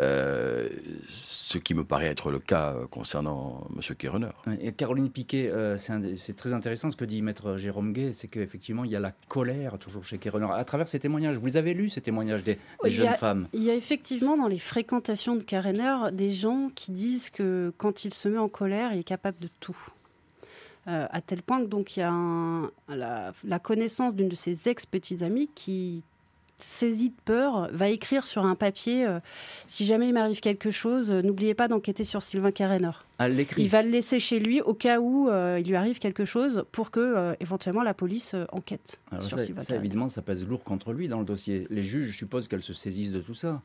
Euh, 0.00 0.68
ce 1.08 1.58
qui 1.58 1.74
me 1.74 1.84
paraît 1.84 2.06
être 2.06 2.30
le 2.30 2.38
cas 2.38 2.74
concernant 2.90 3.66
M. 3.74 3.94
Kérener. 3.96 4.30
Et 4.60 4.72
Caroline 4.72 5.10
Piquet, 5.10 5.50
euh, 5.50 5.76
c'est 5.76 6.36
très 6.36 6.52
intéressant 6.52 6.90
ce 6.90 6.96
que 6.96 7.04
dit 7.04 7.20
Maître 7.20 7.56
Jérôme 7.56 7.92
Gay, 7.92 8.12
c'est 8.12 8.28
qu'effectivement, 8.28 8.84
il 8.84 8.90
y 8.90 8.96
a 8.96 9.00
la 9.00 9.12
colère 9.28 9.78
toujours 9.78 10.04
chez 10.04 10.18
Kérener. 10.18 10.48
À 10.50 10.64
travers 10.64 10.88
ces 10.88 10.98
témoignages, 10.98 11.36
vous 11.36 11.56
avez 11.56 11.74
lu 11.74 11.88
ces 11.88 12.00
témoignages 12.00 12.44
des, 12.44 12.58
jeunes 12.84 13.14
femmes? 13.14 13.48
Il 13.52 13.62
y 13.62 13.70
a 13.70 13.74
effectivement 13.74 14.36
dans 14.36 14.48
les 14.48 14.58
fréquentations 14.58 15.36
de 15.36 15.42
Kérener 15.42 16.10
des 16.12 16.30
gens 16.30 16.70
qui 16.74 16.92
disent 16.92 17.30
que 17.30 17.72
quand 17.76 18.04
il 18.04 18.14
se 18.14 18.28
met 18.28 18.38
en 18.38 18.48
colère, 18.48 18.92
il 18.92 19.00
est 19.00 19.04
capable 19.04 19.38
de 19.40 19.48
tout. 19.60 19.76
Euh, 20.88 21.06
à 21.10 21.20
tel 21.20 21.42
point 21.42 21.60
que 21.60 21.68
donc 21.68 21.96
il 21.96 22.00
y 22.00 22.02
a 22.02 22.12
la, 22.88 23.32
la, 23.44 23.58
connaissance 23.60 24.16
d'une 24.16 24.28
de 24.28 24.34
ses 24.34 24.68
ex-petites 24.68 25.22
amies 25.22 25.48
qui 25.54 26.02
saisi 26.62 27.10
de 27.10 27.20
peur, 27.24 27.68
va 27.72 27.88
écrire 27.88 28.26
sur 28.26 28.44
un 28.44 28.54
papier 28.54 29.06
euh, 29.06 29.18
si 29.66 29.84
jamais 29.84 30.08
il 30.08 30.14
m'arrive 30.14 30.40
quelque 30.40 30.70
chose, 30.70 31.10
euh, 31.10 31.22
n'oubliez 31.22 31.54
pas 31.54 31.68
d'enquêter 31.68 32.04
sur 32.04 32.22
Sylvain 32.22 32.50
Caréner. 32.50 32.90
Il 33.56 33.68
va 33.68 33.82
le 33.82 33.90
laisser 33.90 34.18
chez 34.18 34.40
lui 34.40 34.60
au 34.60 34.74
cas 34.74 34.98
où 34.98 35.28
euh, 35.28 35.58
il 35.60 35.68
lui 35.68 35.76
arrive 35.76 35.98
quelque 35.98 36.24
chose 36.24 36.64
pour 36.72 36.90
que 36.90 37.36
éventuellement 37.40 37.82
la 37.82 37.94
police 37.94 38.34
enquête 38.50 38.98
sur 39.20 39.40
ça, 39.40 39.46
ça 39.60 39.76
évidemment, 39.76 40.08
ça 40.08 40.22
pèse 40.22 40.46
lourd 40.46 40.64
contre 40.64 40.92
lui 40.92 41.08
dans 41.08 41.20
le 41.20 41.24
dossier. 41.24 41.66
Les 41.70 41.82
juges, 41.82 42.06
je 42.06 42.16
suppose 42.16 42.48
qu'elles 42.48 42.62
se 42.62 42.72
saisissent 42.72 43.12
de 43.12 43.20
tout 43.20 43.34
ça. 43.34 43.62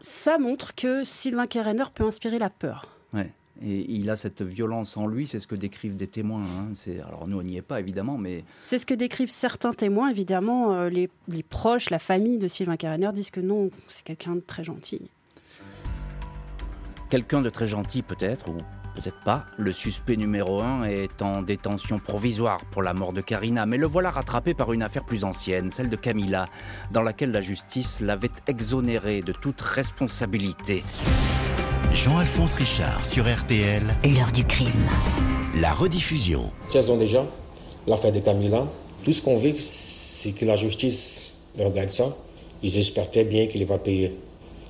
Ça 0.00 0.38
montre 0.38 0.74
que 0.74 1.02
Sylvain 1.04 1.46
Caréner 1.46 1.84
peut 1.94 2.04
inspirer 2.04 2.38
la 2.38 2.50
peur. 2.50 2.86
Ouais. 3.12 3.32
Et 3.62 3.90
il 3.90 4.10
a 4.10 4.16
cette 4.16 4.42
violence 4.42 4.96
en 4.96 5.06
lui, 5.06 5.26
c'est 5.26 5.40
ce 5.40 5.46
que 5.46 5.54
décrivent 5.54 5.96
des 5.96 6.06
témoins. 6.06 6.42
Hein. 6.42 6.72
Alors 7.06 7.26
nous, 7.26 7.38
on 7.38 7.42
n'y 7.42 7.56
est 7.56 7.62
pas, 7.62 7.80
évidemment, 7.80 8.18
mais... 8.18 8.44
C'est 8.60 8.78
ce 8.78 8.84
que 8.84 8.94
décrivent 8.94 9.30
certains 9.30 9.72
témoins, 9.72 10.10
évidemment. 10.10 10.74
Euh, 10.74 10.88
les, 10.90 11.08
proches, 11.42 11.90
la 11.90 11.98
famille 11.98 12.38
de 12.38 12.48
Sylvain 12.48 12.76
Caréner 12.76 13.10
disent 13.14 13.30
que 13.30 13.40
non, 13.40 13.70
c'est 13.88 14.04
quelqu'un 14.04 14.36
de 14.36 14.40
très 14.40 14.64
gentil. 14.64 15.00
Quelqu'un 17.08 17.40
de 17.40 17.48
très 17.48 17.66
gentil 17.66 18.02
peut-être, 18.02 18.50
ou 18.50 18.58
peut-être 18.96 19.20
pas. 19.24 19.46
Le 19.56 19.72
suspect 19.72 20.16
numéro 20.16 20.60
un 20.60 20.84
est 20.84 21.22
en 21.22 21.40
détention 21.42 21.98
provisoire 21.98 22.64
pour 22.72 22.82
la 22.82 22.94
mort 22.94 23.12
de 23.12 23.20
Karina, 23.20 23.64
mais 23.64 23.76
le 23.78 23.86
voilà 23.86 24.10
rattrapé 24.10 24.54
par 24.54 24.72
une 24.72 24.82
affaire 24.82 25.04
plus 25.04 25.24
ancienne, 25.24 25.70
celle 25.70 25.88
de 25.88 25.96
Camilla, 25.96 26.48
dans 26.90 27.02
laquelle 27.02 27.30
la 27.30 27.40
justice 27.40 28.00
l'avait 28.00 28.30
exonéré 28.48 29.22
de 29.22 29.32
toute 29.32 29.60
responsabilité. 29.60 30.82
Jean-Alphonse 31.96 32.54
Richard 32.56 33.06
sur 33.06 33.24
RTL. 33.24 33.82
L'heure 34.04 34.30
du 34.30 34.44
crime. 34.44 34.68
La 35.62 35.72
rediffusion. 35.72 36.52
16 36.62 36.90
ans 36.90 36.98
déjà, 36.98 37.24
l'affaire 37.86 38.12
de 38.12 38.20
Camilla. 38.20 38.66
Tout 39.02 39.14
ce 39.14 39.22
qu'on 39.22 39.38
veut, 39.38 39.54
c'est 39.58 40.32
que 40.32 40.44
la 40.44 40.56
justice 40.56 41.32
regarde 41.58 41.90
ça. 41.90 42.14
Ils 42.62 42.76
espèrent 42.76 43.08
bien 43.24 43.46
qu'il 43.46 43.64
va 43.64 43.78
payer. 43.78 44.14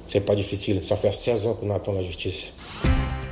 C'est 0.07 0.21
pas 0.21 0.37
difficile. 0.37 0.85
Ça 0.85 0.97
fait 0.97 1.11
16 1.11 1.49
ans 1.49 1.55
qu'on 1.55 1.71
attend 1.71 1.93
la 1.95 2.03
justice. 2.03 2.55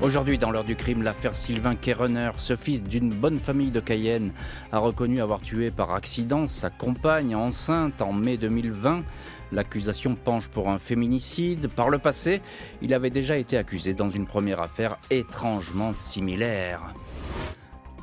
Aujourd'hui, 0.03 0.39
dans 0.39 0.51
l'heure 0.51 0.65
du 0.65 0.75
crime, 0.75 1.03
l'affaire 1.05 1.37
Sylvain 1.37 1.77
Kerrener, 1.77 2.33
ce 2.37 2.57
fils 2.57 2.83
d'une 2.83 3.11
bonne 3.11 3.39
famille 3.39 3.71
de 3.71 3.79
Cayenne, 3.79 4.33
a 4.73 4.81
reconnu 4.81 5.23
avoir 5.23 5.41
tué 5.41 5.71
par 5.71 5.95
accident 5.95 6.49
sa 6.49 6.69
compagne 6.69 7.37
enceinte 7.37 8.03
en 8.03 8.13
mai 8.13 8.37
2020. 8.37 9.05
L'accusation 9.53 10.15
penche 10.15 10.49
pour 10.49 10.69
un 10.69 10.79
féminicide. 10.79 11.69
Par 11.69 11.91
le 11.91 11.99
passé, 11.99 12.41
il 12.83 12.95
avait 12.95 13.11
déjà 13.11 13.37
été 13.37 13.57
accusé 13.57 13.95
dans 13.95 14.11
une 14.11 14.27
première 14.27 14.61
affaire 14.61 14.99
étrangement 15.11 15.93
similaire. 15.95 16.95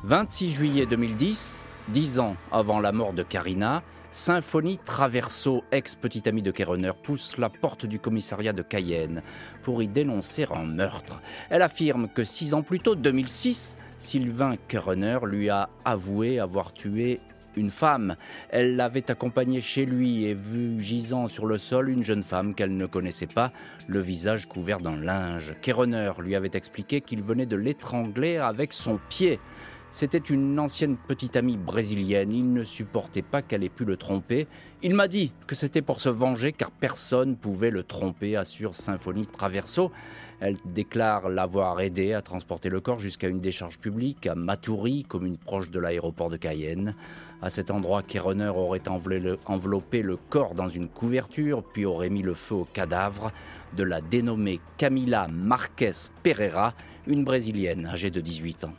26 0.04 0.50
juillet 0.50 0.86
2010, 0.86 1.66
dix 1.88 2.18
ans 2.18 2.36
avant 2.50 2.80
la 2.80 2.92
mort 2.92 3.12
de 3.12 3.22
Karina, 3.22 3.82
Symphonie 4.14 4.78
Traverso, 4.78 5.64
ex-petite 5.72 6.26
amie 6.26 6.42
de 6.42 6.50
Kerener, 6.50 6.92
pousse 7.02 7.38
la 7.38 7.48
porte 7.48 7.86
du 7.86 7.98
commissariat 7.98 8.52
de 8.52 8.60
Cayenne 8.60 9.22
pour 9.62 9.82
y 9.82 9.88
dénoncer 9.88 10.44
un 10.54 10.64
meurtre. 10.64 11.22
Elle 11.48 11.62
affirme 11.62 12.08
que 12.08 12.22
six 12.22 12.52
ans 12.52 12.62
plus 12.62 12.78
tôt, 12.78 12.94
2006, 12.94 13.78
Sylvain 13.96 14.56
Kerener 14.68 15.18
lui 15.24 15.48
a 15.48 15.70
avoué 15.86 16.40
avoir 16.40 16.74
tué 16.74 17.20
une 17.56 17.70
femme. 17.70 18.16
Elle 18.50 18.76
l'avait 18.76 19.10
accompagnée 19.10 19.60
chez 19.60 19.84
lui 19.84 20.24
et 20.24 20.34
vu 20.34 20.80
gisant 20.80 21.28
sur 21.28 21.46
le 21.46 21.58
sol 21.58 21.88
une 21.88 22.02
jeune 22.02 22.22
femme 22.22 22.54
qu'elle 22.54 22.76
ne 22.76 22.86
connaissait 22.86 23.26
pas, 23.26 23.52
le 23.86 24.00
visage 24.00 24.46
couvert 24.46 24.80
d'un 24.80 24.96
linge. 24.96 25.54
Keroner 25.60 26.12
lui 26.18 26.34
avait 26.34 26.50
expliqué 26.54 27.00
qu'il 27.00 27.22
venait 27.22 27.46
de 27.46 27.56
l'étrangler 27.56 28.36
avec 28.36 28.72
son 28.72 28.98
pied. 29.08 29.40
C'était 29.94 30.16
une 30.16 30.58
ancienne 30.58 30.96
petite 30.96 31.36
amie 31.36 31.58
brésilienne. 31.58 32.32
Il 32.32 32.54
ne 32.54 32.64
supportait 32.64 33.20
pas 33.20 33.42
qu'elle 33.42 33.62
ait 33.62 33.68
pu 33.68 33.84
le 33.84 33.98
tromper. 33.98 34.48
Il 34.82 34.94
m'a 34.94 35.06
dit 35.06 35.34
que 35.46 35.54
c'était 35.54 35.82
pour 35.82 36.00
se 36.00 36.08
venger 36.08 36.52
car 36.52 36.70
personne 36.70 37.36
pouvait 37.36 37.70
le 37.70 37.82
tromper, 37.82 38.34
assure 38.36 38.74
Symphonie 38.74 39.26
Traverso. 39.26 39.92
Elle 40.40 40.56
déclare 40.64 41.28
l'avoir 41.28 41.78
aidé 41.82 42.14
à 42.14 42.22
transporter 42.22 42.70
le 42.70 42.80
corps 42.80 43.00
jusqu'à 43.00 43.28
une 43.28 43.40
décharge 43.40 43.78
publique 43.78 44.26
à 44.26 44.34
Maturi, 44.34 45.04
commune 45.04 45.36
proche 45.36 45.70
de 45.70 45.78
l'aéroport 45.78 46.30
de 46.30 46.38
Cayenne. 46.38 46.96
À 47.42 47.50
cet 47.50 47.70
endroit, 47.70 48.02
Keroner 48.02 48.48
aurait 48.48 48.88
enveloppé 48.88 50.00
le 50.00 50.16
corps 50.16 50.54
dans 50.54 50.70
une 50.70 50.88
couverture, 50.88 51.62
puis 51.62 51.84
aurait 51.84 52.08
mis 52.08 52.22
le 52.22 52.32
feu 52.32 52.54
au 52.54 52.64
cadavre 52.64 53.30
de 53.76 53.82
la 53.82 54.00
dénommée 54.00 54.58
Camila 54.78 55.28
Marquez 55.28 56.08
Pereira, 56.22 56.72
une 57.06 57.24
Brésilienne 57.24 57.84
âgée 57.84 58.10
de 58.10 58.22
18 58.22 58.64
ans. 58.64 58.74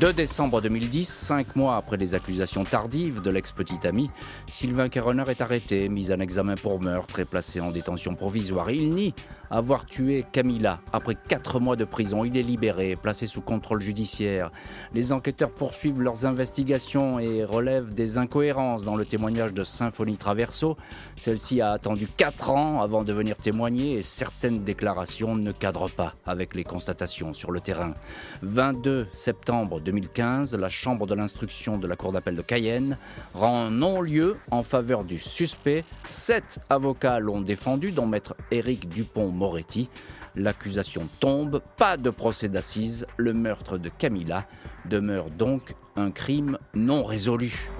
2 0.00 0.12
décembre 0.12 0.60
2010, 0.60 1.08
cinq 1.08 1.56
mois 1.56 1.76
après 1.76 1.96
les 1.96 2.14
accusations 2.14 2.64
tardives 2.64 3.20
de 3.20 3.30
l'ex-petite 3.30 3.84
amie, 3.84 4.10
Sylvain 4.48 4.88
Keroner 4.88 5.24
est 5.28 5.40
arrêté, 5.40 5.88
mis 5.88 6.12
en 6.12 6.20
examen 6.20 6.54
pour 6.54 6.80
meurtre 6.80 7.18
et 7.18 7.24
placé 7.24 7.60
en 7.60 7.70
détention 7.72 8.14
provisoire. 8.14 8.70
Il 8.70 8.94
nie 8.94 9.14
avoir 9.50 9.86
tué 9.86 10.24
Camilla. 10.30 10.80
Après 10.92 11.14
quatre 11.14 11.60
mois 11.60 11.76
de 11.76 11.84
prison, 11.84 12.24
il 12.24 12.36
est 12.36 12.42
libéré, 12.42 12.96
placé 12.96 13.26
sous 13.26 13.40
contrôle 13.40 13.80
judiciaire. 13.80 14.50
Les 14.94 15.12
enquêteurs 15.12 15.50
poursuivent 15.50 16.02
leurs 16.02 16.26
investigations 16.26 17.18
et 17.18 17.44
relèvent 17.44 17.94
des 17.94 18.18
incohérences 18.18 18.84
dans 18.84 18.96
le 18.96 19.04
témoignage 19.04 19.54
de 19.54 19.64
Symphonie 19.64 20.18
Traverso. 20.18 20.76
Celle-ci 21.16 21.60
a 21.60 21.72
attendu 21.72 22.08
quatre 22.08 22.50
ans 22.50 22.82
avant 22.82 23.04
de 23.04 23.12
venir 23.12 23.36
témoigner 23.36 23.94
et 23.94 24.02
certaines 24.02 24.64
déclarations 24.64 25.34
ne 25.34 25.52
cadrent 25.52 25.90
pas 25.90 26.14
avec 26.26 26.54
les 26.54 26.64
constatations 26.64 27.32
sur 27.32 27.50
le 27.50 27.60
terrain. 27.60 27.94
22 28.42 29.08
septembre 29.12 29.80
2015, 29.80 30.54
la 30.54 30.68
Chambre 30.68 31.06
de 31.06 31.14
l'instruction 31.14 31.78
de 31.78 31.86
la 31.86 31.96
Cour 31.96 32.12
d'appel 32.12 32.36
de 32.36 32.42
Cayenne 32.42 32.98
rend 33.34 33.70
non-lieu 33.70 34.36
en 34.50 34.62
faveur 34.62 35.04
du 35.04 35.18
suspect. 35.18 35.84
Sept 36.08 36.58
avocats 36.70 37.18
l'ont 37.18 37.40
défendu, 37.40 37.92
dont 37.92 38.06
maître 38.06 38.34
Éric 38.50 38.88
Dupont 38.88 39.30
Moretti. 39.38 39.88
L'accusation 40.36 41.08
tombe, 41.20 41.62
pas 41.78 41.96
de 41.96 42.10
procès 42.10 42.48
d'assises, 42.48 43.06
le 43.16 43.32
meurtre 43.32 43.78
de 43.78 43.88
Camilla 43.88 44.46
demeure 44.84 45.30
donc 45.30 45.74
un 45.96 46.10
crime 46.10 46.58
non 46.74 47.04
résolu. 47.04 47.70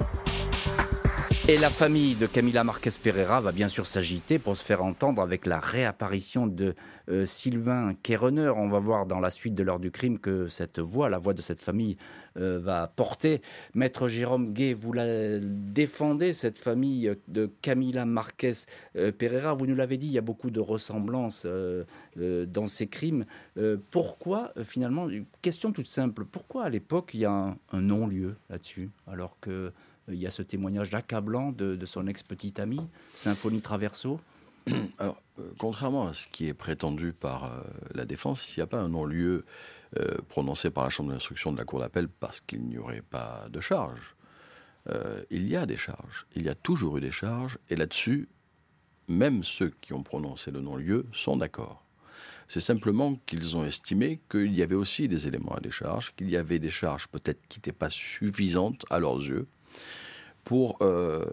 Et 1.51 1.57
la 1.57 1.71
famille 1.71 2.15
de 2.15 2.27
Camila 2.27 2.63
Marquez 2.63 2.91
Pereira 3.03 3.41
va 3.41 3.53
bien 3.53 3.69
sûr 3.69 3.87
s'agiter 3.87 4.39
pour 4.39 4.55
se 4.55 4.63
faire 4.63 4.85
entendre 4.85 5.23
avec 5.23 5.47
la 5.47 5.59
réapparition 5.59 6.47
de 6.47 6.75
euh, 7.09 7.25
Sylvain 7.25 7.95
Kéreneur. 8.03 8.59
On 8.59 8.69
va 8.69 8.79
voir 8.81 9.07
dans 9.07 9.19
la 9.19 9.31
suite 9.31 9.55
de 9.55 9.63
l'heure 9.63 9.81
du 9.81 9.91
crime 9.91 10.19
que 10.19 10.49
cette 10.49 10.79
voix, 10.79 11.09
la 11.09 11.17
voix 11.17 11.33
de 11.33 11.41
cette 11.41 11.63
famille, 11.63 11.97
euh, 12.37 12.59
va 12.59 12.87
porter. 12.95 13.41
Maître 13.73 14.09
Jérôme 14.09 14.53
Gay, 14.53 14.75
vous 14.75 14.93
la 14.93 15.39
défendez, 15.41 16.35
cette 16.35 16.59
famille 16.59 17.17
de 17.29 17.51
Camila 17.63 18.05
Marquez 18.05 18.53
euh, 18.97 19.11
Pereira. 19.11 19.55
Vous 19.55 19.67
nous 19.67 19.75
l'avez 19.75 19.97
dit, 19.97 20.09
il 20.09 20.13
y 20.13 20.19
a 20.19 20.21
beaucoup 20.21 20.51
de 20.51 20.61
ressemblances 20.61 21.47
dans 22.17 22.67
ces 22.67 22.89
crimes. 22.89 23.25
pourquoi, 23.91 24.53
finalement, 24.65 25.09
question 25.41 25.73
toute 25.73 25.87
simple, 25.87 26.27
pourquoi 26.27 26.65
à 26.65 26.69
l'époque 26.69 27.13
il 27.15 27.21
y 27.21 27.25
a 27.25 27.57
un 27.73 27.81
non-lieu 27.81 28.37
là-dessus 28.51 28.91
alors 29.07 29.39
que 29.41 29.73
il 30.09 30.19
y 30.19 30.27
a 30.27 30.31
ce 30.31 30.43
témoignage 30.43 30.93
accablant 30.95 31.53
de, 31.53 31.79
son 31.87 32.07
ex-petite 32.07 32.61
amie, 32.61 32.87
Symphonie 33.13 33.61
Traverso. 33.61 34.21
Alors, 34.99 35.21
euh, 35.39 35.51
contrairement 35.59 36.09
à 36.09 36.13
ce 36.13 36.29
qui 36.29 36.47
est 36.47 36.55
prétendu 36.55 37.13
par 37.13 37.45
euh, 37.45 37.63
la 37.95 38.05
défense, 38.05 38.55
il 38.57 38.61
n'y 38.61 38.63
a 38.63 38.67
pas 38.67 38.79
un 38.79 38.89
non-lieu 38.89 39.45
euh, 39.99 40.17
prononcé 40.29 40.71
par 40.71 40.85
la 40.85 40.91
Chambre 40.91 41.13
d'instruction 41.13 41.53
de 41.53 41.59
la 41.59 41.65
Cour 41.65 41.81
d'appel 41.81 42.09
parce 42.09 42.41
qu'il 42.41 42.65
n'y 42.65 42.79
aurait 42.79 43.03
pas 43.03 43.47
de 43.51 43.61
charge. 43.61 44.15
il 45.31 45.47
y 45.49 45.57
a 45.57 45.67
des 45.67 45.77
charges. 45.77 46.27
Il 46.35 46.43
y 46.43 46.49
a 46.49 46.55
toujours 46.55 46.97
eu 46.97 47.01
des 47.01 47.11
charges. 47.11 47.59
Et 47.69 47.77
là-dessus, 47.77 48.29
même 49.07 49.43
ceux 49.43 49.71
qui 49.81 49.93
ont 49.93 50.03
prononcé 50.03 50.51
le 50.51 50.61
non-lieu 50.61 51.07
sont 51.13 51.37
d'accord. 51.37 51.85
C'est 52.47 52.61
simplement 52.61 53.17
qu'ils 53.27 53.57
ont 53.59 53.65
estimé 53.65 54.21
qu'il 54.31 54.55
y 54.55 54.63
avait 54.63 54.75
aussi 54.75 55.07
des 55.07 55.27
éléments 55.27 55.55
à 55.55 55.61
décharge, 55.61 56.15
qu'il 56.17 56.31
y 56.31 56.37
avait 56.37 56.59
des 56.59 56.71
charges 56.71 57.07
peut-être 57.09 57.47
qui 57.49 57.59
n'étaient 57.59 57.73
pas 57.73 57.91
suffisantes 57.91 58.87
à 58.89 58.99
leurs 58.99 59.19
yeux, 59.19 59.47
pour 60.49 60.79
euh, 60.81 61.27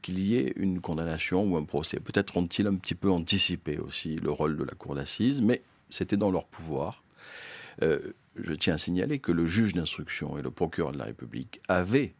qu'il 0.00 0.18
y 0.18 0.36
ait 0.36 0.54
une 0.56 0.80
condamnation 0.80 1.44
ou 1.44 1.58
un 1.58 1.64
procès. 1.64 2.00
Peut-être 2.00 2.38
ont-ils 2.38 2.66
un 2.66 2.76
petit 2.76 2.94
peu 2.94 3.10
anticipé 3.10 3.76
aussi 3.76 4.16
le 4.16 4.30
rôle 4.30 4.56
de 4.56 4.64
la 4.64 4.72
cour 4.72 4.94
d'assises, 4.94 5.42
mais 5.42 5.62
c'était 5.90 6.16
dans 6.16 6.30
leur 6.30 6.46
pouvoir. 6.46 7.04
Euh, 7.82 8.14
je 8.36 8.54
tiens 8.54 8.76
à 8.76 8.78
signaler 8.78 9.18
que 9.18 9.32
le 9.32 9.46
juge 9.46 9.74
d'instruction 9.74 10.38
et 10.38 10.42
le 10.42 10.50
procureur 10.50 10.92
de 10.92 10.96
la 10.96 11.04
République 11.04 11.60
avaient, 11.68 12.14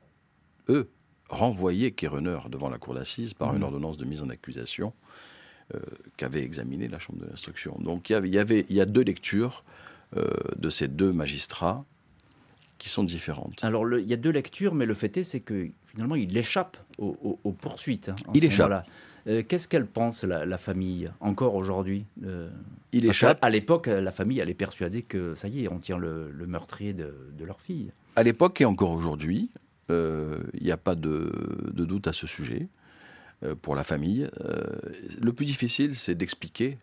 eux, 0.69 0.91
renvoyé 1.31 1.93
Kéreneur 1.93 2.51
devant 2.51 2.69
la 2.69 2.77
cour 2.77 2.93
d'assises 2.93 3.33
par 3.33 3.55
une 3.55 3.61
mmh. 3.61 3.65
ordonnance 3.65 3.97
de 3.97 4.05
mise 4.05 4.21
en 4.21 4.29
accusation 4.29 4.93
euh, 5.75 5.81
qu'avait 6.19 6.43
examinée 6.43 6.89
la 6.89 6.99
chambre 6.99 7.21
de 7.21 7.27
l'instruction. 7.27 7.79
Donc 7.81 8.11
il 8.11 8.27
y, 8.27 8.39
avait, 8.39 8.67
il 8.69 8.77
y 8.77 8.83
a 8.83 8.87
deux 8.87 9.03
lectures 9.03 9.65
de 10.15 10.71
ces 10.71 10.87
deux 10.87 11.13
magistrats 11.13 11.87
qui 12.79 12.89
sont 12.89 13.05
différentes. 13.05 13.63
Alors, 13.63 13.99
il 13.99 14.07
y 14.07 14.13
a 14.13 14.17
deux 14.17 14.31
lectures, 14.31 14.75
mais 14.75 14.87
le 14.87 14.95
fait 14.95 15.17
est, 15.17 15.23
c'est 15.23 15.41
que 15.41 15.69
finalement, 15.85 16.17
il 16.17 16.37
échappe 16.37 16.77
aux, 16.99 17.53
poursuites. 17.61 18.09
Hein, 18.09 18.17
il 18.35 18.45
échappe. 18.45 18.87
Euh, 19.27 19.43
qu'est-ce 19.47 19.69
qu'elle 19.69 19.87
pense, 19.87 20.25
la, 20.25 20.59
famille, 20.59 21.11
encore 21.21 21.55
aujourd'hui 21.55 22.05
euh, 22.25 22.51
Il 22.93 23.07
échappe. 23.07 23.39
À 23.43 23.51
l'époque, 23.51 23.87
la 23.87 24.13
famille, 24.13 24.39
elle 24.39 24.51
est 24.51 24.55
persuadée 24.55 25.03
que 25.03 25.35
ça 25.35 25.49
y 25.49 25.65
est, 25.65 25.73
on 25.73 25.79
tient 25.79 25.97
le, 25.97 26.31
meurtrier 26.47 26.93
de, 26.93 27.15
leur 27.45 27.61
fille. 27.61 27.91
À 28.17 28.23
l'époque 28.23 28.61
et 28.61 28.65
encore 28.65 28.91
aujourd'hui, 28.91 29.51
euh, 29.91 30.39
il 30.55 30.65
n'y 30.65 30.73
a 30.73 30.77
pas 30.77 30.95
de, 30.95 31.33
doute 31.73 32.07
à 32.07 32.13
ce 32.13 32.27
sujet 32.27 32.69
pour 33.63 33.75
la 33.75 33.85
famille. 33.85 34.29
le 35.21 35.33
plus 35.33 35.45
difficile, 35.47 35.95
c'est 35.95 36.15
d'expliquer 36.15 36.79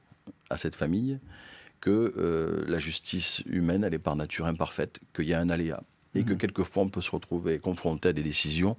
à 0.50 0.58
cette 0.58 0.76
famille 0.76 1.20
que 1.82 2.64
la 2.68 2.78
justice 2.78 3.42
humaine, 3.46 3.84
elle 3.84 3.94
est 3.94 4.00
par 4.00 4.16
nature 4.16 4.46
imparfaite, 4.46 5.00
qu'il 5.14 5.28
y 5.28 5.34
a 5.34 5.40
un 5.40 5.50
aléa, 5.50 5.84
et 6.16 6.24
que 6.24 6.34
mhm. 6.34 6.38
quelquefois 6.38 6.84
on 6.84 6.90
peut 6.90 7.02
se 7.02 7.12
retrouver 7.12 7.58
confronté 7.60 8.10
à 8.10 8.14
des 8.14 8.24
décisions 8.24 8.78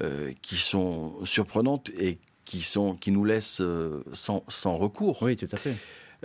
euh, 0.00 0.32
qui 0.40 0.56
sont 0.56 1.22
surprenantes 1.24 1.90
et 1.98 2.18
qui, 2.46 2.62
sont, 2.62 2.94
qui 2.94 3.10
nous 3.10 3.26
laissent 3.26 3.60
euh, 3.60 4.02
sans, 4.12 4.42
sans, 4.48 4.76
recours. 4.76 5.22
Oui, 5.22 5.36
tout 5.36 5.48
à 5.52 5.56
fait. 5.56 5.76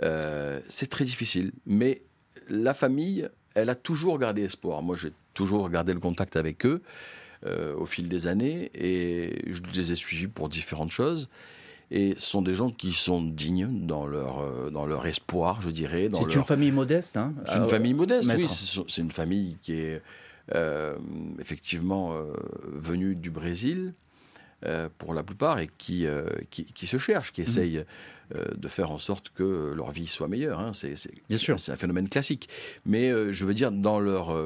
Euh, 0.02 0.60
c'est 0.68 0.88
très 0.88 1.04
difficile. 1.04 1.52
Mais 1.66 2.00
la 2.48 2.72
famille, 2.72 3.28
elle 3.54 3.68
a 3.68 3.74
toujours 3.74 4.18
gardé 4.18 4.42
espoir. 4.42 4.82
Moi, 4.82 4.96
j'ai 4.96 5.12
toujours 5.34 5.68
gardé 5.68 5.92
le 5.92 6.00
contact 6.00 6.36
avec 6.36 6.64
eux 6.64 6.82
au 7.76 7.86
fil 7.86 8.08
des 8.08 8.26
années 8.26 8.68
et 8.74 9.44
je 9.52 9.62
les 9.62 9.92
ai 9.92 9.94
suivis 9.94 10.26
pour 10.26 10.48
différentes 10.48 10.90
choses. 10.90 11.28
Et 11.90 12.14
ce 12.16 12.26
sont 12.26 12.42
des 12.42 12.54
gens 12.54 12.70
qui 12.70 12.92
sont 12.92 13.22
dignes 13.22 13.86
dans 13.86 14.06
leur, 14.06 14.70
dans 14.70 14.84
leur 14.84 15.06
espoir, 15.06 15.62
je 15.62 15.70
dirais. 15.70 16.08
C'est 16.12 16.34
une 16.34 16.44
famille 16.44 16.72
modeste, 16.72 17.16
hein 17.16 17.32
C'est 17.46 17.58
une 17.58 17.68
famille 17.68 17.94
modeste, 17.94 18.30
oui. 18.36 18.46
C'est 18.46 19.00
une 19.00 19.10
famille 19.10 19.56
qui 19.62 19.72
est 19.72 20.02
euh, 20.54 20.96
effectivement 21.38 22.14
euh, 22.14 22.32
venus 22.72 23.16
du 23.18 23.30
Brésil. 23.30 23.92
Euh, 24.66 24.88
pour 24.98 25.14
la 25.14 25.22
plupart, 25.22 25.60
et 25.60 25.70
qui, 25.78 26.04
qui, 26.50 26.86
se 26.88 26.98
cherchent, 26.98 27.30
qui 27.30 27.42
mmh. 27.42 27.44
essayent 27.44 27.84
de 28.34 28.66
faire 28.66 28.90
en 28.90 28.98
sorte 28.98 29.30
que 29.30 29.72
leur 29.72 29.92
vie 29.92 30.08
soit 30.08 30.26
meilleure. 30.26 30.58
Hein. 30.58 30.72
C'est, 30.72 30.94
Bien 31.28 31.38
sûr. 31.38 31.60
C'est 31.60 31.70
un 31.70 31.76
phénomène 31.76 32.08
classique. 32.08 32.48
Mais 32.84 33.32
je 33.32 33.44
veux 33.44 33.54
dire, 33.54 33.70
dans 33.70 34.00
leur, 34.00 34.36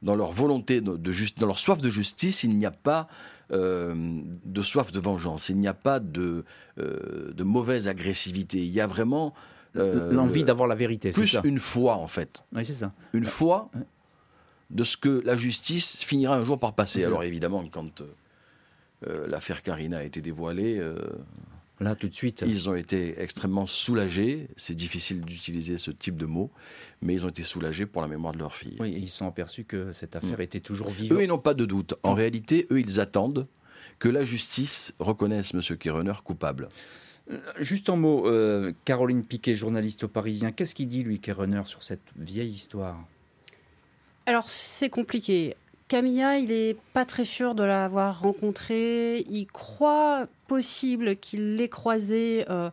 dans 0.00 0.16
leur 0.16 0.32
volonté, 0.32 0.80
de, 0.80 0.96
dans 1.36 1.46
leur 1.46 1.58
soif 1.58 1.82
de 1.82 1.90
justice, 1.90 2.42
il 2.42 2.56
n'y 2.56 2.64
a 2.64 2.70
pas 2.70 3.06
de 3.50 4.62
soif 4.62 4.92
de 4.92 5.00
vengeance, 5.00 5.48
il 5.48 5.58
n'y 5.58 5.68
a 5.68 5.74
pas 5.74 6.00
de, 6.00 6.44
de 6.76 7.44
mauvaise 7.44 7.88
agressivité. 7.88 8.58
Il 8.58 8.72
y 8.72 8.80
a 8.80 8.86
vraiment... 8.86 9.34
L'envie 9.74 10.44
d'avoir 10.44 10.68
la 10.68 10.76
vérité. 10.76 11.10
Plus 11.10 11.36
une 11.42 11.58
foi, 11.58 11.96
en 11.96 12.06
fait. 12.06 12.44
Oui, 12.54 12.64
c'est 12.64 12.74
ça. 12.74 12.92
Une 13.12 13.24
foi 13.24 13.70
de 14.70 14.84
ce 14.84 14.96
que 14.96 15.22
la 15.24 15.36
justice 15.36 16.04
finira 16.04 16.36
un 16.36 16.44
jour 16.44 16.58
par 16.58 16.74
passer. 16.74 17.04
Alors 17.04 17.22
évidemment, 17.24 17.64
quand 17.70 18.00
euh, 18.00 18.04
euh, 19.06 19.28
l'affaire 19.28 19.62
Karina 19.62 19.98
a 19.98 20.02
été 20.02 20.20
dévoilée, 20.20 20.78
euh, 20.78 20.96
là 21.84 21.94
tout 21.94 22.08
de 22.08 22.14
suite, 22.14 22.44
ils 22.46 22.68
ont 22.68 22.74
été 22.74 23.20
extrêmement 23.20 23.66
soulagés. 23.66 24.48
C'est 24.56 24.74
difficile 24.74 25.22
d'utiliser 25.22 25.78
ce 25.78 25.90
type 25.90 26.16
de 26.16 26.26
mots, 26.26 26.50
mais 27.00 27.14
ils 27.14 27.24
ont 27.24 27.28
été 27.28 27.42
soulagés 27.42 27.86
pour 27.86 28.02
la 28.02 28.08
mémoire 28.08 28.32
de 28.32 28.38
leur 28.38 28.54
fille. 28.54 28.76
Oui, 28.80 28.92
et 28.92 28.98
ils 28.98 29.08
sont 29.08 29.26
aperçus 29.26 29.64
que 29.64 29.92
cette 29.92 30.16
affaire 30.16 30.38
mm. 30.38 30.42
était 30.42 30.60
toujours 30.60 30.90
vivante. 30.90 31.18
Eux, 31.18 31.22
ils 31.22 31.28
n'ont 31.28 31.38
pas 31.38 31.54
de 31.54 31.64
doute. 31.64 31.94
En 32.02 32.14
réalité, 32.14 32.66
eux, 32.70 32.80
ils 32.80 32.98
attendent 32.98 33.46
que 33.98 34.08
la 34.08 34.24
justice 34.24 34.94
reconnaisse 34.98 35.54
M. 35.54 35.60
Kéreneur 35.78 36.24
coupable. 36.24 36.68
Juste 37.60 37.88
en 37.88 37.96
mots, 37.96 38.28
Caroline 38.84 39.24
Piquet, 39.24 39.54
journaliste 39.54 40.04
au 40.04 40.08
Parisien, 40.08 40.52
qu'est-ce 40.52 40.74
qu'il 40.74 40.88
dit, 40.88 41.04
lui, 41.04 41.20
Kéreneur, 41.20 41.66
sur 41.66 41.82
cette 41.82 42.02
vieille 42.16 42.52
histoire? 42.52 43.02
Alors 44.26 44.48
c'est 44.48 44.88
compliqué. 44.88 45.54
Camilla, 45.88 46.38
il 46.38 46.48
n'est 46.48 46.76
pas 46.92 47.04
très 47.04 47.24
sûr 47.24 47.54
de 47.54 47.62
l'avoir 47.62 48.20
rencontrée. 48.20 49.20
Il 49.28 49.46
croit 49.46 50.26
possible 50.48 51.16
qu'il 51.16 51.56
l'ait 51.56 51.68
croisée 51.68 52.44
euh, 52.48 52.70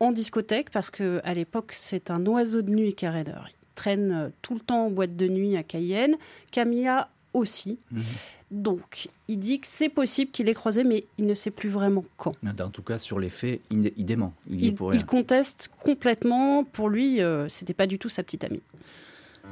en 0.00 0.12
discothèque 0.12 0.70
parce 0.70 0.90
qu'à 0.90 1.34
l'époque 1.34 1.72
c'est 1.72 2.10
un 2.10 2.24
oiseau 2.26 2.62
de 2.62 2.70
nuit 2.70 2.94
Karener. 2.94 3.40
Il 3.48 3.74
traîne 3.74 4.12
euh, 4.12 4.28
tout 4.42 4.54
le 4.54 4.60
temps 4.60 4.86
en 4.86 4.90
boîte 4.90 5.16
de 5.16 5.28
nuit 5.28 5.56
à 5.56 5.62
Cayenne. 5.62 6.16
Camilla 6.50 7.08
aussi. 7.34 7.78
Mhm. 7.90 8.02
Donc, 8.50 9.08
il 9.26 9.40
dit 9.40 9.58
que 9.58 9.66
c'est 9.68 9.88
possible 9.88 10.30
qu'il 10.30 10.46
l'ait 10.46 10.54
croisé, 10.54 10.84
mais 10.84 11.04
il 11.18 11.26
ne 11.26 11.34
sait 11.34 11.50
plus 11.50 11.68
vraiment 11.68 12.04
quand. 12.16 12.34
En 12.60 12.68
tout 12.68 12.82
cas, 12.82 12.98
sur 12.98 13.18
les 13.18 13.28
faits, 13.28 13.60
il, 13.70 13.82
dément. 14.04 14.32
Il, 14.48 14.64
il, 14.64 15.04
conteste 15.04 15.70
complètement. 15.82 16.62
Pour 16.62 16.88
lui, 16.88 17.20
euh, 17.20 17.48
c'était 17.48 17.74
pas 17.74 17.88
du 17.88 17.98
tout 17.98 18.08
sa 18.08 18.22
petite 18.22 18.44
amie. 18.44 18.62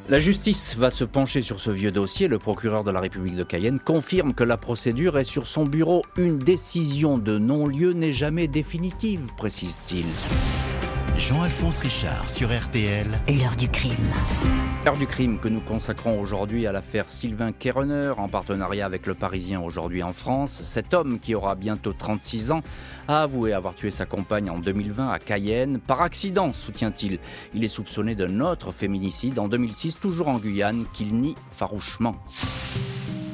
La 0.08 0.18
justice 0.18 0.76
va 0.76 0.90
se 0.90 1.04
pencher 1.04 1.42
sur 1.42 1.60
ce 1.60 1.70
vieux 1.70 1.92
dossier. 1.92 2.28
Le 2.28 2.38
procureur 2.38 2.84
de 2.84 2.90
la 2.90 3.00
République 3.00 3.36
de 3.36 3.44
Cayenne 3.44 3.78
confirme 3.78 4.34
que 4.34 4.44
la 4.44 4.56
procédure 4.56 5.18
est 5.18 5.24
sur 5.24 5.46
son 5.46 5.64
bureau. 5.64 6.02
Une 6.16 6.38
décision 6.38 7.18
de 7.18 7.38
non-lieu 7.38 7.92
n'est 7.92 8.12
jamais 8.12 8.48
définitive, 8.48 9.28
précise-t-il. 9.36 10.06
Jean-Alphonse 11.18 11.78
Richard 11.78 12.28
sur 12.28 12.48
RTL. 12.48 13.06
L'heure 13.28 13.56
du 13.56 13.68
crime. 13.68 13.92
L'heure 14.84 14.96
du 14.96 15.06
crime 15.06 15.38
que 15.38 15.46
nous 15.46 15.60
consacrons 15.60 16.20
aujourd'hui 16.20 16.66
à 16.66 16.72
l'affaire 16.72 17.08
Sylvain 17.08 17.52
Kéreneur 17.52 18.18
en 18.18 18.26
partenariat 18.28 18.84
avec 18.84 19.06
le 19.06 19.14
Parisien 19.14 19.60
aujourd'hui 19.60 20.02
en 20.02 20.12
France. 20.12 20.50
Cet 20.50 20.92
homme 20.92 21.20
qui 21.20 21.36
aura 21.36 21.54
bientôt 21.54 21.92
36 21.92 22.50
ans 22.50 22.62
a 23.06 23.22
avoué 23.22 23.52
avoir 23.52 23.76
tué 23.76 23.92
sa 23.92 24.06
compagne 24.06 24.50
en 24.50 24.58
2020 24.58 25.08
à 25.08 25.20
Cayenne 25.20 25.78
par 25.78 26.02
accident, 26.02 26.52
soutient-il. 26.52 27.20
Il 27.54 27.62
est 27.62 27.68
soupçonné 27.68 28.16
d'un 28.16 28.40
autre 28.40 28.72
féminicide 28.72 29.38
en 29.38 29.46
2006, 29.46 30.00
toujours 30.00 30.26
en 30.26 30.38
Guyane, 30.38 30.84
qu'il 30.92 31.14
nie 31.14 31.36
farouchement. 31.50 32.16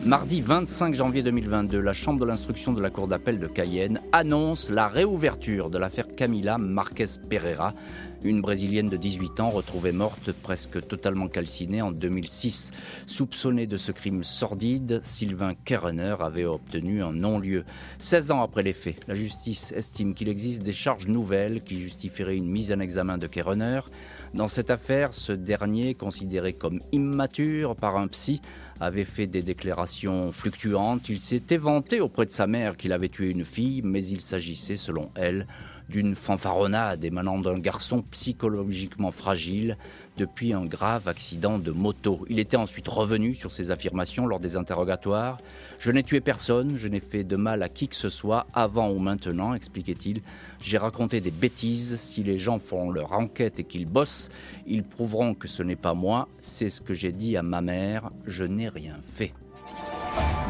Mardi 0.04 0.40
25 0.40 0.94
janvier 0.94 1.22
2022, 1.22 1.80
la 1.80 1.92
Chambre 1.92 2.20
de 2.20 2.24
l'instruction 2.24 2.72
de 2.72 2.80
la 2.80 2.88
Cour 2.88 3.08
d'appel 3.08 3.38
de 3.38 3.46
Cayenne 3.46 4.00
annonce 4.12 4.70
la 4.70 4.88
réouverture 4.88 5.70
de 5.70 5.76
l'affaire 5.76 6.06
Camila 6.16 6.56
Marquez 6.56 7.06
Pereira, 7.28 7.74
une 8.24 8.40
Brésilienne 8.40 8.88
de 8.88 8.96
18 8.96 9.40
ans 9.40 9.50
retrouvée 9.50 9.92
morte 9.92 10.33
presque 10.33 10.87
totalement 10.87 11.28
calcinée 11.28 11.83
en 11.83 11.92
2006. 11.92 12.72
Soupçonnée 13.07 13.66
de 13.66 13.76
ce 13.76 13.92
crime 13.92 14.24
sordide, 14.24 15.00
Sylvain 15.04 15.54
Kerner 15.64 16.16
avait 16.20 16.44
obtenu 16.44 17.02
un 17.02 17.12
non-lieu. 17.12 17.64
16 17.98 18.33
ans 18.33 18.42
après 18.42 18.62
les 18.62 18.72
faits, 18.72 18.96
la 19.07 19.14
justice 19.14 19.72
estime 19.72 20.14
qu'il 20.14 20.28
existe 20.28 20.62
des 20.62 20.72
charges 20.72 21.07
nouvelles 21.07 21.62
qui 21.62 21.78
justifieraient 21.78 22.37
une 22.37 22.50
mise 22.50 22.72
en 22.72 22.81
examen 22.81 23.18
de 23.18 23.26
Kerner. 23.26 23.81
Dans 24.35 24.48
cette 24.48 24.70
affaire, 24.70 25.14
ce 25.14 25.33
dernier, 25.33 25.94
considéré 25.94 26.52
comme 26.52 26.81
immature 26.92 27.76
par 27.76 27.96
un 27.96 28.09
psy, 28.09 28.40
avait 28.81 29.04
fait 29.04 29.26
des 29.26 29.42
déclarations 29.42 30.33
fluctuantes. 30.33 31.09
Il 31.09 31.18
s'était 31.20 31.57
vanté 31.57 32.00
auprès 32.00 32.26
de 32.26 32.31
sa 32.31 32.46
mère 32.46 32.76
qu'il 32.76 32.92
avait 32.92 33.09
tué 33.09 33.31
une 33.31 33.44
fille, 33.44 33.83
mais 33.83 34.04
il 34.04 34.20
s'agissait, 34.20 34.76
selon 34.76 35.11
elle, 35.14 35.46
d'une 35.88 36.14
fanfaronnade 36.14 37.05
émanant 37.05 37.38
d'un 37.38 37.59
garçon 37.59 38.03
psychologiquement 38.11 39.11
fragile 39.11 39.77
depuis 40.16 40.53
un 40.53 40.64
grave 40.64 41.09
accident 41.09 41.59
de 41.59 41.70
moto. 41.70 42.27
Il 42.29 42.38
était 42.38 42.57
ensuite 42.57 42.88
revenu 42.88 43.35
sur 43.35 43.53
ses 43.53 43.70
affirmations 43.70 44.27
lors 44.27 44.40
des 44.40 44.57
interrogatoires. 44.57 45.38
Je 45.79 45.90
n'ai 45.92 46.03
tué 46.03 46.20
personne, 46.20 46.77
je 46.77 46.88
n'ai 46.88 47.01
fait 47.01 47.24
de 47.24 47.37
mal 47.37 47.62
à 47.62 47.68
qui 47.68 47.88
que 47.88 47.94
ce 47.94 48.09
soit, 48.09 48.46
avant 48.53 48.90
ou 48.90 48.98
maintenant, 48.98 49.55
expliquait-il. 49.55 50.22
J'ai 50.61 50.77
raconté 50.77 51.20
des 51.20 51.31
bêtises. 51.31 51.96
Si 51.98 52.22
les 52.24 52.37
gens 52.37 52.59
font 52.59 52.90
leur 52.90 53.12
enquête 53.12 53.61
et 53.61 53.64
qu'ils 53.64 53.87
bossent, 53.87 54.29
ils 54.66 54.83
prouveront 54.83 55.35
que 55.35 55.46
ce 55.46 55.62
n'est 55.62 55.77
pas 55.77 55.94
moi. 55.94 56.29
C'est 56.40 56.68
ce 56.68 56.81
que 56.81 56.94
j'ai 56.94 57.12
dit 57.12 57.37
à 57.37 57.42
ma 57.42 57.61
mère. 57.61 58.11
Je 58.27 58.44
n'ai 58.44 58.68
rien 58.68 58.96
fait. 59.12 59.33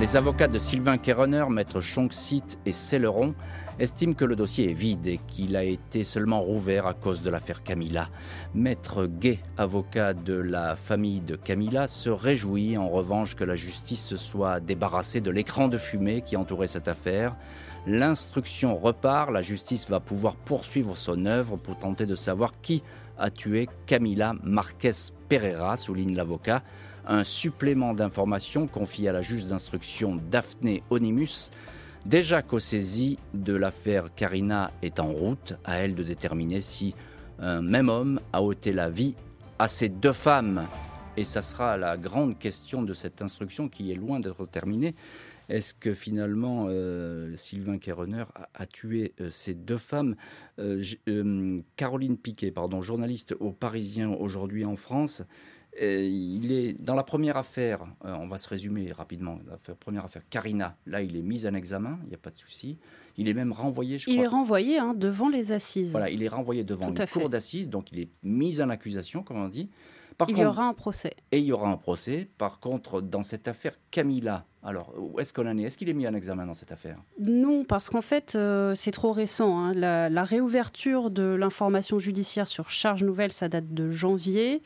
Les 0.01 0.17
avocats 0.17 0.49
de 0.49 0.59
Sylvain 0.59 0.97
Kerener, 0.97 1.45
maître 1.51 1.81
Chonxit 1.81 2.59
et 2.65 2.73
Céleron, 2.73 3.35
estime 3.79 4.15
que 4.15 4.25
le 4.25 4.37
dossier 4.37 4.71
est 4.71 4.75
vide 4.75 5.07
et 5.07 5.21
qu'il 5.29 5.57
a 5.57 5.65
été 5.65 6.05
seulement 6.05 6.41
rouvert 6.41 6.87
à 6.87 6.95
cause 6.95 7.23
de 7.23 7.31
l'affaire 7.31 7.63
Camilla. 7.63 8.09
Maître 8.55 9.07
Gay, 9.07 9.39
avocat 9.57 10.15
de 10.15 10.35
la 10.35 10.77
famille 10.77 11.21
de 11.21 11.37
Camilla, 11.37 11.87
se 11.87 12.11
réjouit 12.11 12.77
en 12.77 12.89
revanche 12.89 13.37
que 13.37 13.45
la 13.45 13.55
justice 13.55 14.05
se 14.05 14.17
soit 14.17 14.61
débarrassée 14.61 15.21
de 15.21 15.31
l'écran 15.31 15.69
de 15.69 15.79
fumée 15.79 16.23
qui 16.23 16.37
entourait 16.37 16.67
cette 16.67 16.89
affaire. 16.89 17.37
L'instruction 17.87 18.77
repart, 18.77 19.31
la 19.31 19.41
justice 19.41 19.89
va 19.89 20.01
pouvoir 20.01 20.37
poursuivre 20.37 20.97
son 20.97 21.27
œuvre 21.27 21.57
pour 21.57 21.79
tenter 21.79 22.07
de 22.07 22.15
savoir 22.15 22.61
qui 22.61 22.83
a 23.17 23.31
tué 23.31 23.69
Camilla 23.87 24.35
Marquez 24.43 24.93
Pereira, 25.29 25.77
souligne 25.77 26.15
l'avocat. 26.15 26.63
Un 27.07 27.25
supplément 27.25 27.95
d'information 27.95 28.67
confié 28.67 29.09
à 29.09 29.13
la 29.13 29.23
juge 29.23 29.47
d'instruction 29.47 30.17
Daphné 30.31 30.83
Onimus 30.91 31.51
Déjà 32.09 32.41
qu'au 32.41 32.59
saisie 32.59 33.19
de 33.35 33.55
l'affaire 33.55 34.15
Karina 34.15 34.73
est 34.81 34.99
en 34.99 35.13
route, 35.13 35.53
à 35.63 35.77
elle 35.77 35.95
de 35.95 36.03
déterminer 36.03 36.63
si 36.63 36.95
un 37.39 37.61
même 37.61 37.91
homme 37.91 38.19
a 38.33 38.43
ôté 38.43 38.73
la 38.73 38.89
vie 38.89 39.15
à 39.59 39.69
ces 39.69 39.91
deux 39.91 40.15
femmes. 40.15 40.67
Et 41.19 41.25
ça 41.25 41.43
sera 41.43 41.77
la 41.77 41.99
grande 41.99 42.39
question 42.39 42.81
de 42.81 42.95
cette 42.95 43.21
instruction 43.21 43.69
qui 43.69 43.93
est 43.93 43.95
loin 43.95 44.21
d'être 44.21 44.47
terminée. 44.47 44.95
Est-ce 45.51 45.75
que 45.75 45.93
finalement 45.93 46.69
euh, 46.71 47.37
Sylvain 47.37 47.77
Kerener 47.77 48.25
a, 48.55 48.65
tué 48.65 49.13
euh, 49.21 49.29
ces 49.31 49.53
deux 49.53 49.77
femmes? 49.77 50.17
Euh, 50.59 50.83
Caroline 51.77 52.17
Piquet, 52.17 52.51
pardon, 52.51 52.81
journaliste 52.81 53.35
au 53.39 53.53
Parisien 53.53 54.13
aujourd'hui 54.13 54.65
en 54.65 54.77
France, 54.77 55.25
il 55.81 56.53
est 56.53 56.73
dans 56.83 56.95
la 56.95 57.05
première 57.05 57.37
affaire, 57.37 57.85
euh, 58.05 58.15
on 58.19 58.27
va 58.27 58.39
se 58.39 58.49
résumer 58.49 58.91
rapidement, 58.93 59.39
la 59.47 59.75
première 59.75 60.05
affaire, 60.05 60.23
Karina, 60.29 60.77
là 60.87 61.03
il 61.03 61.17
est 61.17 61.23
mis 61.23 61.47
en 61.47 61.55
examen, 61.55 61.99
il 62.05 62.09
n'y 62.09 62.15
a 62.15 62.19
pas 62.19 62.31
de 62.31 62.39
souci. 62.39 62.79
Il 63.17 63.29
est 63.29 63.35
même 63.35 63.53
renvoyé, 63.53 63.99
je 63.99 64.09
il 64.09 64.15
crois. 64.15 64.23
Il 64.23 64.25
est 64.25 64.29
renvoyé 64.29 64.79
hein, 64.79 64.95
devant 64.95 65.29
les 65.29 65.51
assises. 65.51 65.91
Voilà, 65.91 66.09
il 66.09 66.23
est 66.23 66.29
renvoyé 66.29 66.63
devant 66.63 66.89
une 66.89 67.07
cour 67.07 67.29
d'assises, 67.29 67.69
donc 67.69 67.91
il 67.91 67.99
est 67.99 68.09
mis 68.23 68.61
en 68.61 68.71
accusation, 68.71 69.25
comme 69.25 69.39
on 69.39 69.49
dit. 69.49 69.69
Par 70.19 70.29
il 70.29 70.37
y 70.37 70.45
aura 70.45 70.65
un 70.65 70.75
procès. 70.75 71.15
Et 71.31 71.39
il 71.39 71.45
y 71.45 71.53
aura 71.53 71.71
un 71.71 71.77
procès. 71.77 72.29
Par 72.39 72.59
contre, 72.59 73.01
dans 73.01 73.23
cette 73.23 73.47
affaire 73.47 73.75
Camilla, 73.93 74.47
alors 74.65 74.93
où 74.99 75.21
est-ce 75.21 75.33
qu'on 75.33 75.47
en 75.47 75.57
est? 75.57 75.63
Est-ce 75.63 75.79
qu'il 75.79 75.89
est 75.89 75.95
mis 75.95 76.09
en 76.09 76.15
examen 76.15 76.45
dans 76.45 76.55
cette 76.55 76.73
affaire? 76.73 76.99
Non, 77.21 77.65
parce 77.65 77.89
qu'en 77.89 78.01
fait, 78.01 78.35
euh, 78.35 78.75
c'est 78.75 78.91
trop 78.91 79.13
récent. 79.13 79.57
Hein. 79.57 79.75
La, 79.75 80.09
la, 80.09 80.25
réouverture 80.25 81.11
de 81.11 81.23
l'information 81.23 82.01
judiciaire 82.01 82.49
sur 82.49 82.69
charge 82.69 83.05
nouvelle, 83.05 83.31
ça 83.31 83.49
date 83.49 83.73
de 83.73 83.91
janvier. 83.91 84.61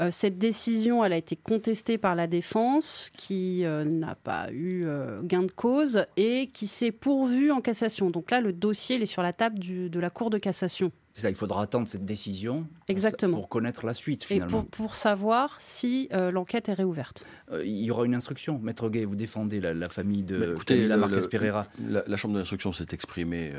Euh, 0.00 0.10
cette 0.10 0.38
décision, 0.38 1.04
elle 1.04 1.12
a 1.12 1.18
été 1.18 1.36
contestée 1.36 1.98
par 1.98 2.14
la 2.14 2.26
défense, 2.26 3.10
qui 3.18 3.66
euh, 3.66 3.84
n'a 3.84 4.14
pas 4.14 4.50
eu 4.50 4.86
gain 5.24 5.42
de 5.42 5.52
cause 5.52 6.06
et 6.16 6.48
qui 6.54 6.66
s'est 6.66 6.92
pourvue 6.92 7.50
en 7.52 7.60
cassation. 7.60 8.08
Donc 8.08 8.30
là, 8.30 8.40
le 8.40 8.54
dossier 8.54 8.96
il 8.96 9.02
est 9.02 9.06
sur 9.06 9.22
la 9.22 9.34
table 9.34 9.58
du, 9.58 9.90
de 9.90 10.00
la 10.00 10.08
Cour 10.08 10.30
de 10.30 10.38
cassation. 10.38 10.90
Ça, 11.16 11.30
il 11.30 11.34
faudra 11.34 11.62
attendre 11.62 11.88
cette 11.88 12.04
décision 12.04 12.66
Exactement. 12.88 13.38
pour 13.38 13.48
connaître 13.48 13.86
la 13.86 13.94
suite 13.94 14.24
finalement. 14.24 14.46
Et 14.46 14.50
pour, 14.50 14.66
pour 14.66 14.96
savoir 14.96 15.56
si 15.60 16.08
l'enquête 16.12 16.68
est 16.68 16.74
réouverte. 16.74 17.24
il 17.64 17.82
y 17.82 17.90
aura 17.90 18.04
une 18.04 18.14
instruction. 18.14 18.58
Maître 18.58 18.88
Gay, 18.88 19.04
vous 19.04 19.16
défendez 19.16 19.60
la, 19.60 19.88
famille 19.88 20.22
de 20.22 20.52
écoutez, 20.52 20.86
la 20.86 20.96
Marquez 20.96 21.26
Pereira. 21.28 21.66
La, 21.88 22.16
Chambre 22.16 22.34
d'instruction 22.34 22.72
s'est 22.72 22.88
exprimée 22.92 23.52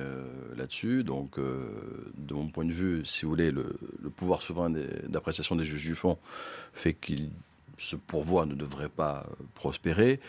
là-dessus. 0.55 1.03
Donc, 1.03 1.39
de 1.39 2.33
mon 2.33 2.47
point 2.47 2.65
de 2.65 2.73
vue, 2.73 3.05
si 3.05 3.25
vous 3.25 3.29
voulez, 3.31 3.51
le, 3.51 3.75
le 4.01 4.09
pouvoir 4.09 4.41
souverain 4.41 4.71
d'appréciation 5.07 5.55
des 5.55 5.65
juges 5.65 5.85
du 5.85 5.95
fond 5.95 6.17
fait 6.73 6.93
qu'il 6.93 7.31
ce 7.77 7.95
pourvoi 7.95 8.45
ne 8.45 8.55
devrait 8.55 8.89
pas 8.89 9.25
prospérer. 9.53 10.19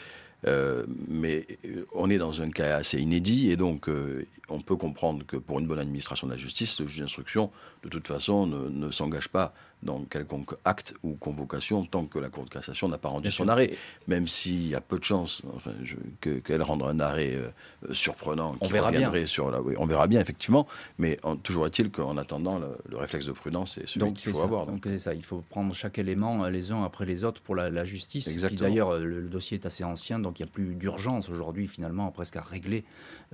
Euh, 0.46 0.84
mais 1.08 1.46
on 1.92 2.08
est 2.10 2.18
dans 2.18 2.42
un 2.42 2.50
cas 2.50 2.76
assez 2.76 3.00
inédit 3.00 3.50
et 3.50 3.56
donc 3.56 3.88
euh, 3.88 4.24
on 4.48 4.60
peut 4.60 4.76
comprendre 4.76 5.26
que 5.26 5.36
pour 5.36 5.58
une 5.58 5.66
bonne 5.66 5.80
administration 5.80 6.28
de 6.28 6.32
la 6.32 6.38
justice, 6.38 6.80
le 6.80 6.86
juge 6.86 7.00
d'instruction, 7.00 7.50
de 7.82 7.88
toute 7.88 8.06
façon, 8.06 8.46
ne 8.46 8.90
s'engage 8.92 9.28
pas 9.28 9.52
dans 9.82 10.00
quelconque 10.04 10.54
acte 10.64 10.94
ou 11.02 11.14
convocation 11.14 11.84
tant 11.84 12.06
que 12.06 12.18
la 12.18 12.28
Cour 12.28 12.44
de 12.44 12.50
cassation 12.50 12.88
n'a 12.88 12.98
pas 12.98 13.08
rendu 13.08 13.30
son 13.30 13.48
arrêt. 13.48 13.70
Même 14.06 14.26
s'il 14.26 14.68
y 14.68 14.74
a 14.74 14.80
peu 14.80 14.98
de 14.98 15.04
chances 15.04 15.42
enfin, 15.54 15.72
qu'elle 16.20 16.62
rende 16.62 16.82
un 16.82 17.00
arrêt 17.00 17.34
euh, 17.34 17.92
surprenant. 17.92 18.56
On 18.60 18.66
verra 18.66 18.90
bien. 18.90 19.12
Sur 19.26 19.50
la, 19.50 19.60
oui, 19.60 19.74
on 19.78 19.86
verra 19.86 20.06
bien, 20.06 20.20
effectivement. 20.20 20.66
Mais 20.98 21.18
en, 21.22 21.36
toujours 21.36 21.66
est-il 21.66 21.90
qu'en 21.90 22.16
attendant, 22.16 22.58
le, 22.58 22.76
le, 22.88 22.96
réflexe 22.96 23.26
de 23.26 23.32
prudence 23.32 23.78
est 23.78 23.86
celui 23.86 24.12
qu'il 24.14 24.32
faut 24.32 24.38
ça. 24.38 24.44
avoir. 24.44 24.66
Donc 24.66 24.82
c'est 24.84 24.98
ça. 24.98 25.14
Il 25.14 25.24
faut 25.24 25.42
prendre 25.48 25.74
chaque 25.74 25.98
élément 25.98 26.44
euh, 26.44 26.50
les 26.50 26.72
uns 26.72 26.84
après 26.84 27.06
les 27.06 27.24
autres 27.24 27.40
pour 27.40 27.54
la, 27.54 27.70
la 27.70 27.84
justice. 27.84 28.28
D'ailleurs, 28.52 28.98
le, 28.98 29.20
le, 29.20 29.28
dossier 29.28 29.58
est 29.58 29.66
assez 29.66 29.84
ancien, 29.84 30.18
donc 30.18 30.38
il 30.38 30.42
n'y 30.42 30.48
a 30.48 30.52
plus 30.52 30.74
d'urgence 30.74 31.28
aujourd'hui, 31.28 31.66
finalement, 31.66 32.10
presque 32.10 32.36
à 32.36 32.42
régler 32.42 32.84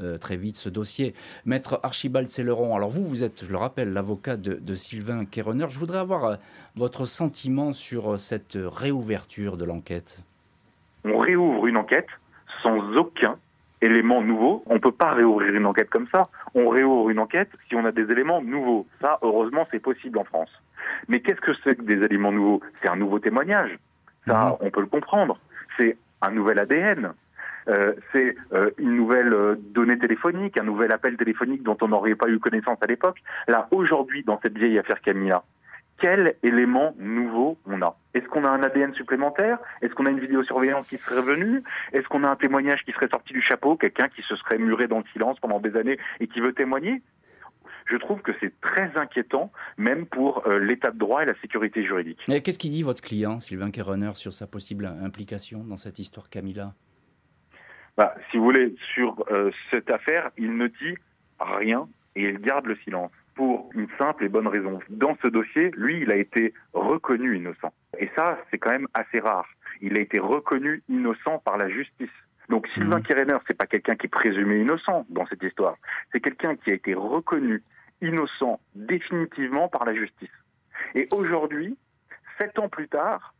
euh, 0.01 0.19
très 0.19 0.37
vite 0.37 0.57
ce 0.57 0.69
dossier. 0.69 1.15
Maître 1.45 1.79
Archibald 1.85 2.27
Céleron, 2.27 2.75
alors 2.75 2.91
vous, 2.91 3.05
vous 3.05 3.23
êtes, 3.23 3.45
je 3.45 3.51
le 3.51 3.59
rappelle, 3.59 3.93
l'avocat 3.93 4.37
de, 4.37 4.55
de, 4.55 4.75
Sylvain 4.75 5.25
Kérener. 5.25 5.67
Je 5.69 5.79
voudrais 5.79 5.99
avoir 5.99 6.34
euh, 6.35 6.37
votre 6.77 7.07
sentiment 7.07 7.73
sur 7.73 8.15
euh, 8.15 8.17
cette 8.17 8.57
réouverture 8.57 9.57
de 9.57 9.65
l'enquête? 9.65 10.21
On 11.05 11.19
réouvre 11.19 11.67
une 11.67 11.77
enquête 11.77 12.09
sans 12.63 12.79
aucun 12.97 13.37
élément 13.81 14.23
nouveau. 14.23 14.63
On 14.67 14.75
ne 14.75 14.79
peut 14.79 14.93
pas 14.93 15.13
réouvrir 15.13 15.55
une 15.55 15.67
enquête 15.67 15.91
comme 15.91 16.07
ça. 16.11 16.29
On 16.55 16.69
réouvre 16.69 17.11
une 17.11 17.19
enquête 17.19 17.51
si 17.69 17.75
on 17.75 17.85
a 17.85 17.93
des 17.93 18.11
éléments 18.11 18.41
nouveaux. 18.43 18.87
Ça, 19.01 19.19
heureusement, 19.23 19.67
c'est 19.71 19.81
possible 19.81 20.19
en 20.19 20.25
France. 20.25 20.51
Mais 21.09 21.21
qu'est-ce 21.21 21.41
que 21.41 21.53
c'est 21.63 21.77
que 21.77 21.83
des 21.83 22.03
éléments 22.05 22.33
nouveaux? 22.33 22.61
C'est 22.83 22.89
un 22.89 22.97
nouveau 22.97 23.19
témoignage. 23.19 23.79
Ça, 24.27 24.51
mmh. 24.61 24.65
on 24.65 24.71
peut 24.71 24.81
le 24.81 24.87
comprendre. 24.87 25.39
C'est 25.79 25.99
un 26.23 26.31
nouvel 26.31 26.59
ADN. 26.59 27.13
Euh, 27.69 27.95
c'est 28.13 28.37
euh, 28.53 28.71
une 28.79 28.97
nouvelle 28.97 29.33
euh, 29.33 29.57
donnée 29.59 29.99
téléphonique, 29.99 30.59
un 30.59 30.65
nouvel 30.65 30.93
appel 30.93 31.17
téléphonique 31.17 31.63
dont 31.63 31.77
on 31.81 31.89
n'aurait 31.89 32.15
pas 32.15 32.29
eu 32.29 32.39
connaissance 32.39 32.79
à 32.83 32.87
l'époque. 32.87 33.23
Là, 33.49 33.69
aujourd'hui, 33.71 34.23
dans 34.23 34.39
cette 34.43 34.57
vieille 34.57 34.79
affaire 34.79 35.01
Camilla, 35.01 35.43
quel 36.01 36.37
élément 36.43 36.95
nouveau 36.99 37.59
on 37.67 37.81
a? 37.83 37.97
Est-ce 38.15 38.27
qu'on 38.27 38.45
a 38.45 38.49
un 38.49 38.63
ADN 38.63 38.95
supplémentaire? 38.95 39.59
Est-ce 39.83 39.95
qu'on 39.95 40.07
a 40.07 40.11
une 40.11 40.21
vidéosurveillance 40.21 40.89
qui 40.89 40.99
serait 40.99 41.23
venue? 41.23 41.63
Est-ce 41.93 42.07
qu'on 42.09 42.25
a 42.25 42.29
un 42.29 42.37
témoignage 42.37 42.83
qui 42.85 42.93
serait 42.93 43.09
sorti 43.09 43.33
du 43.33 43.43
chapeau 43.43 43.77
Quelqu'un 43.77 44.09
qui 44.09 44.23
se 44.23 44.37
serait 44.37 44.59
muré 44.59 44.89
dans 44.89 44.99
le 44.99 45.05
silence 45.13 45.39
pendant 45.41 45.61
des 45.61 45.77
années 45.77 45.99
et 46.21 46.27
qui 46.27 46.41
veut 46.41 46.53
témoigner? 46.53 47.03
Je 47.87 47.97
trouve 47.97 48.23
que 48.23 48.33
c'est 48.41 48.59
très 48.61 48.91
inquiétant, 48.97 49.53
même 49.77 50.07
pour 50.07 50.47
euh, 50.47 50.59
l'état 50.59 50.91
de 50.91 50.99
droit 50.99 51.23
et 51.23 51.27
la 51.27 51.35
sécurité 51.41 51.85
juridique. 51.85 52.19
Qu'est-ce 52.25 52.59
qu'il 52.59 52.71
dit 52.71 52.83
votre 52.83 53.03
client, 53.03 53.41
Sylvain 53.41 53.71
Kerener, 53.71 54.13
sur 54.15 54.33
sa 54.33 54.47
possible 54.47 54.87
implication 55.03 55.65
dans 55.65 55.77
cette 55.77 55.99
histoire 55.99 56.31
Camilla? 56.31 56.73
Bah, 57.97 58.15
si 58.31 58.39
vous 58.39 58.45
voulez, 58.45 58.75
sur 58.95 59.25
euh, 59.31 59.51
cette 59.71 59.91
affaire, 59.91 60.31
il 60.39 60.57
ne 60.57 60.67
dit 60.67 60.97
rien 61.39 61.87
et 62.17 62.29
il 62.29 62.39
garde 62.39 62.67
le 62.67 62.77
silence 62.77 63.13
pour 63.35 63.69
une 63.75 63.89
simple 63.99 64.25
et 64.25 64.29
bonne 64.29 64.47
raison. 64.47 64.79
Dans 64.89 65.17
ce 65.23 65.29
dossier, 65.29 65.71
lui, 65.77 66.01
il 66.03 66.11
a 66.11 66.17
été 66.17 66.55
reconnu 66.73 67.37
innocent. 67.37 67.73
Et 67.99 68.11
ça, 68.17 68.39
c'est 68.51 68.59
quand 68.59 68.71
même 68.71 68.89
assez 68.95 69.21
rare. 69.21 69.47
Il 69.81 69.99
a 69.99 70.01
été 70.01 70.19
reconnu 70.19 70.83
innocent 70.89 71.39
par 71.45 71.57
la 71.57 71.69
justice. 71.69 72.11
Donc 72.49 72.67
Sylvain 72.75 72.99
mmh. 72.99 73.03
Kerener, 73.03 73.39
c'est 73.47 73.57
pas 73.57 73.67
quelqu'un 73.67 73.97
qui 73.97 74.07
est 74.07 74.11
présumé 74.11 74.61
innocent 74.61 75.07
dans 75.09 75.27
cette 75.27 75.43
histoire. 75.43 75.77
C'est 76.13 76.21
quelqu'un 76.21 76.57
qui 76.57 76.71
a 76.71 76.75
été 76.75 76.95
reconnu 76.95 77.63
innocent 78.03 78.61
définitivement 78.75 79.69
par 79.69 79.85
la 79.85 79.95
justice. 79.95 80.31
Et 80.95 81.07
aujourd'hui, 81.11 81.77
sept 82.39 82.59
ans 82.59 82.69
plus 82.69 82.89
tard, 82.89 83.34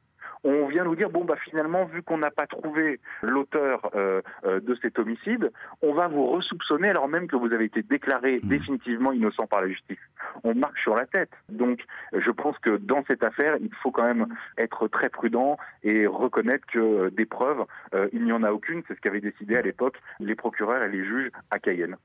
on 0.45 0.67
vient 0.67 0.85
nous 0.85 0.97
dire 0.97 1.11
bon 1.11 1.25
bah 1.25 1.37
finalement 1.43 1.85
vu 1.87 2.03
qu'on 2.03 2.19
n'a 2.19 2.31
pas 2.31 2.47
trouvé 2.47 3.01
l'auteur 3.23 3.91
euh, 3.95 4.21
euh, 4.45 4.61
de 4.61 4.75
cet 4.81 4.99
homicide, 4.99 5.51
on 5.83 5.95
va 5.95 6.09
vous 6.09 6.27
ressoupçonner 6.27 6.89
alors 6.91 7.09
même 7.09 7.27
que 7.27 7.37
vous 7.37 7.53
avez 7.53 7.65
été 7.65 7.83
déclaré 7.83 8.41
mmh. 8.43 8.49
définitivement 8.49 9.13
innocent 9.13 9.47
par 9.47 9.63
la 9.63 9.69
justice. 9.69 9.99
On 10.43 10.55
marche 10.55 10.83
sur 10.83 10.95
la 10.95 11.07
tête. 11.07 11.31
Donc 11.49 11.81
je 12.13 12.31
pense 12.31 12.59
que 12.59 12.77
dans 12.77 13.05
cette 13.09 13.23
affaire, 13.23 13.57
il 13.61 13.75
faut 13.83 13.91
quand 13.91 14.05
même 14.05 14.27
être 14.59 14.89
très 14.89 15.09
prudent 15.09 15.57
et 15.83 16.07
reconnaître 16.07 16.67
que 16.67 16.79
euh, 16.79 17.11
des 17.11 17.27
preuves, 17.27 17.65
euh, 17.95 18.09
il 18.13 18.25
n'y 18.25 18.33
en 18.33 18.43
a 18.43 18.53
aucune. 18.53 18.83
C'est 18.87 18.95
ce 18.95 19.01
qu'avaient 19.01 19.21
décidé 19.21 19.57
à 19.57 19.63
l'époque 19.63 19.99
les 20.21 20.35
procureurs 20.35 20.83
et 20.83 20.89
les 20.89 21.05
juges 21.05 21.31
à 21.51 21.59
Cayenne. 21.59 21.97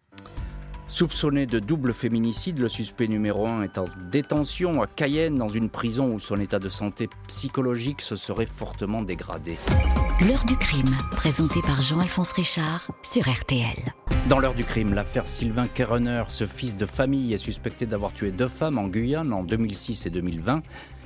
Soupçonné 0.90 1.46
de 1.46 1.60
double 1.60 1.94
féminicide, 1.94 2.58
le 2.58 2.68
suspect 2.68 3.08
numéro 3.08 3.46
1 3.46 3.62
est 3.62 3.78
en 3.78 3.86
détention 4.12 4.82
à 4.82 4.88
Cayenne 4.88 5.38
dans 5.38 5.48
une 5.48 5.70
prison 5.70 6.12
où 6.16 6.18
son 6.20 6.40
état 6.40 6.58
de 6.58 6.68
santé 6.68 7.08
psychologique 7.28 8.02
se 8.02 8.16
serait 8.16 8.48
fortement 8.48 9.04
dégradé. 9.04 9.56
L'heure 10.28 10.44
du 10.46 10.58
crime, 10.58 10.96
présenté 11.12 11.62
par 11.62 11.80
Jean-Alphonse 11.84 12.32
Richard 12.32 12.90
sur 13.04 13.30
RTL. 13.30 13.94
Dans 14.30 14.40
l'heure 14.40 14.56
du 14.56 14.64
crime, 14.64 14.96
l'affaire 14.96 15.28
Sylvain 15.28 15.68
Kerener, 15.68 16.24
ce 16.30 16.48
fils 16.48 16.76
de 16.76 16.88
famille, 16.88 17.34
est 17.34 17.38
suspecté 17.38 17.86
d'avoir 17.86 18.12
tué 18.12 18.32
deux 18.32 18.48
femmes 18.48 18.80
en 18.80 18.88
Guyane 18.88 19.32
en 19.32 19.44
2006 19.44 20.08
et 20.08 20.10
2020. 20.10 20.64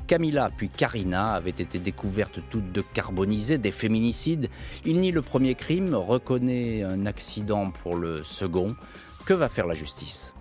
Camilla 0.07 0.49
puis 0.55 0.69
Karina 0.69 1.33
avaient 1.33 1.49
été 1.49 1.79
découvertes 1.79 2.39
toutes 2.49 2.71
deux 2.71 2.83
carbonisées, 2.93 3.57
des 3.57 3.71
féminicides. 3.71 4.49
Il 4.85 4.99
nie 4.99 5.11
le 5.11 5.21
premier 5.21 5.55
crime, 5.55 5.93
reconnaît 5.95 6.83
un 6.83 7.05
accident 7.05 7.71
pour 7.71 7.95
le 7.95 8.23
second. 8.23 8.75
Que 9.25 9.33
va 9.33 9.47
faire 9.47 9.67
la 9.67 9.73
justice? 9.73 10.33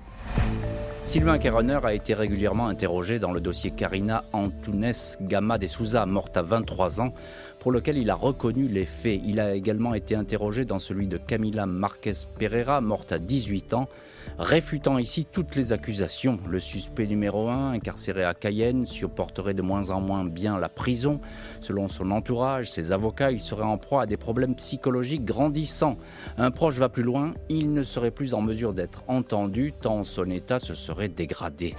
Sylvain 1.04 1.38
Kerener 1.38 1.78
a 1.84 1.94
été 1.94 2.14
régulièrement 2.14 2.66
interrogé 2.66 3.20
dans 3.20 3.30
le 3.30 3.40
dossier 3.40 3.70
Karina 3.70 4.24
Antunes 4.32 4.92
Gama 5.20 5.58
de 5.58 5.68
Souza, 5.68 6.04
morte 6.04 6.36
à 6.36 6.42
23 6.42 7.00
ans, 7.00 7.14
pour 7.60 7.70
lequel 7.70 7.96
il 7.96 8.10
a 8.10 8.16
reconnu 8.16 8.66
les 8.66 8.84
faits. 8.84 9.20
Il 9.24 9.38
a 9.38 9.54
également 9.54 9.94
été 9.94 10.16
interrogé 10.16 10.64
dans 10.64 10.80
celui 10.80 11.06
de 11.06 11.16
Camila 11.16 11.64
Marquez 11.64 12.14
Pereira, 12.36 12.80
morte 12.80 13.12
à 13.12 13.20
18 13.20 13.74
ans, 13.74 13.88
réfutant 14.38 14.98
ici 14.98 15.26
toutes 15.30 15.56
les 15.56 15.72
accusations. 15.72 16.38
Le 16.48 16.60
suspect 16.60 17.06
numéro 17.06 17.48
1, 17.48 17.72
incarcéré 17.72 18.24
à 18.24 18.34
Cayenne, 18.34 18.86
supporterait 18.86 19.54
de 19.54 19.62
moins 19.62 19.90
en 19.90 20.00
moins 20.00 20.24
bien 20.24 20.58
la 20.58 20.68
prison. 20.68 21.20
Selon 21.60 21.88
son 21.88 22.10
entourage, 22.10 22.70
ses 22.70 22.92
avocats, 22.92 23.30
il 23.30 23.40
serait 23.40 23.62
en 23.62 23.78
proie 23.78 24.02
à 24.02 24.06
des 24.06 24.16
problèmes 24.16 24.54
psychologiques 24.54 25.24
grandissants. 25.24 25.96
Un 26.38 26.50
proche 26.50 26.76
va 26.76 26.88
plus 26.88 27.02
loin, 27.02 27.34
il 27.48 27.72
ne 27.72 27.82
serait 27.82 28.10
plus 28.10 28.34
en 28.34 28.42
mesure 28.42 28.74
d'être 28.74 29.04
entendu 29.08 29.72
tant 29.80 30.04
son 30.04 30.30
état 30.30 30.58
se 30.58 30.74
serait 30.74 31.08
dégradé. 31.08 31.74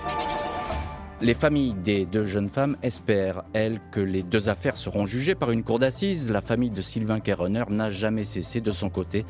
Les 1.22 1.34
familles 1.34 1.74
des 1.74 2.06
deux 2.06 2.26
jeunes 2.26 2.50
femmes 2.50 2.76
espèrent, 2.84 3.44
elles, 3.54 3.80
que 3.92 4.02
les 4.02 4.24
deux 4.24 4.50
affaires 4.50 4.76
seront 4.76 5.06
jugées 5.06 5.36
par 5.36 5.52
une 5.52 5.64
cour 5.64 5.80
d'assises. 5.80 6.30
La 6.30 6.42
famille 6.42 6.70
de 6.70 6.82
Sylvain 6.82 7.22
Kerener 7.22 7.64
n'a 7.70 7.90
jamais 7.90 8.26
cessé 8.26 8.60
de 8.60 8.72
son 8.72 8.90
côté 8.90 9.26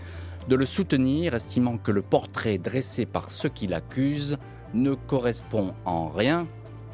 de 0.47 0.55
le 0.55 0.65
soutenir, 0.65 1.33
estimant 1.33 1.77
que 1.77 1.91
le 1.91 2.01
portrait 2.01 2.57
dressé 2.57 3.05
par 3.05 3.29
ceux 3.31 3.49
qui 3.49 3.67
l'accusent 3.67 4.37
ne 4.73 4.93
correspond 4.93 5.73
en 5.85 6.09
rien 6.09 6.47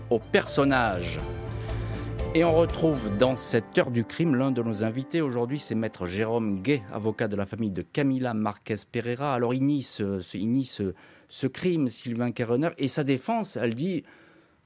au 0.10 0.20
personnage. 0.20 1.20
Et 2.36 2.44
on 2.44 2.54
retrouve 2.54 3.18
dans 3.18 3.36
cette 3.36 3.76
heure 3.80 3.90
du 3.90 4.04
crime 4.04 4.36
l'un 4.36 4.52
de 4.52 4.62
nos 4.62 4.84
invités. 4.84 5.20
Aujourd'hui, 5.20 5.58
c'est 5.58 5.74
maître 5.74 6.06
Jérôme 6.06 6.62
Gay, 6.62 6.84
avocat 6.92 7.28
de 7.28 7.36
la 7.36 7.48
famille 7.48 7.72
de 7.72 7.82
Camila 7.82 8.36
Marquez 8.36 8.76
Pereira. 8.92 9.34
Alors, 9.34 9.56
il 9.56 9.64
nie 9.64 9.82
ce, 9.82 11.48
crime, 11.48 11.90
Sylvain 11.90 12.32
Kerener, 12.32 12.70
et 12.78 12.88
sa 12.88 13.04
défense, 13.04 13.56
elle 13.56 13.74
dit 13.74 14.04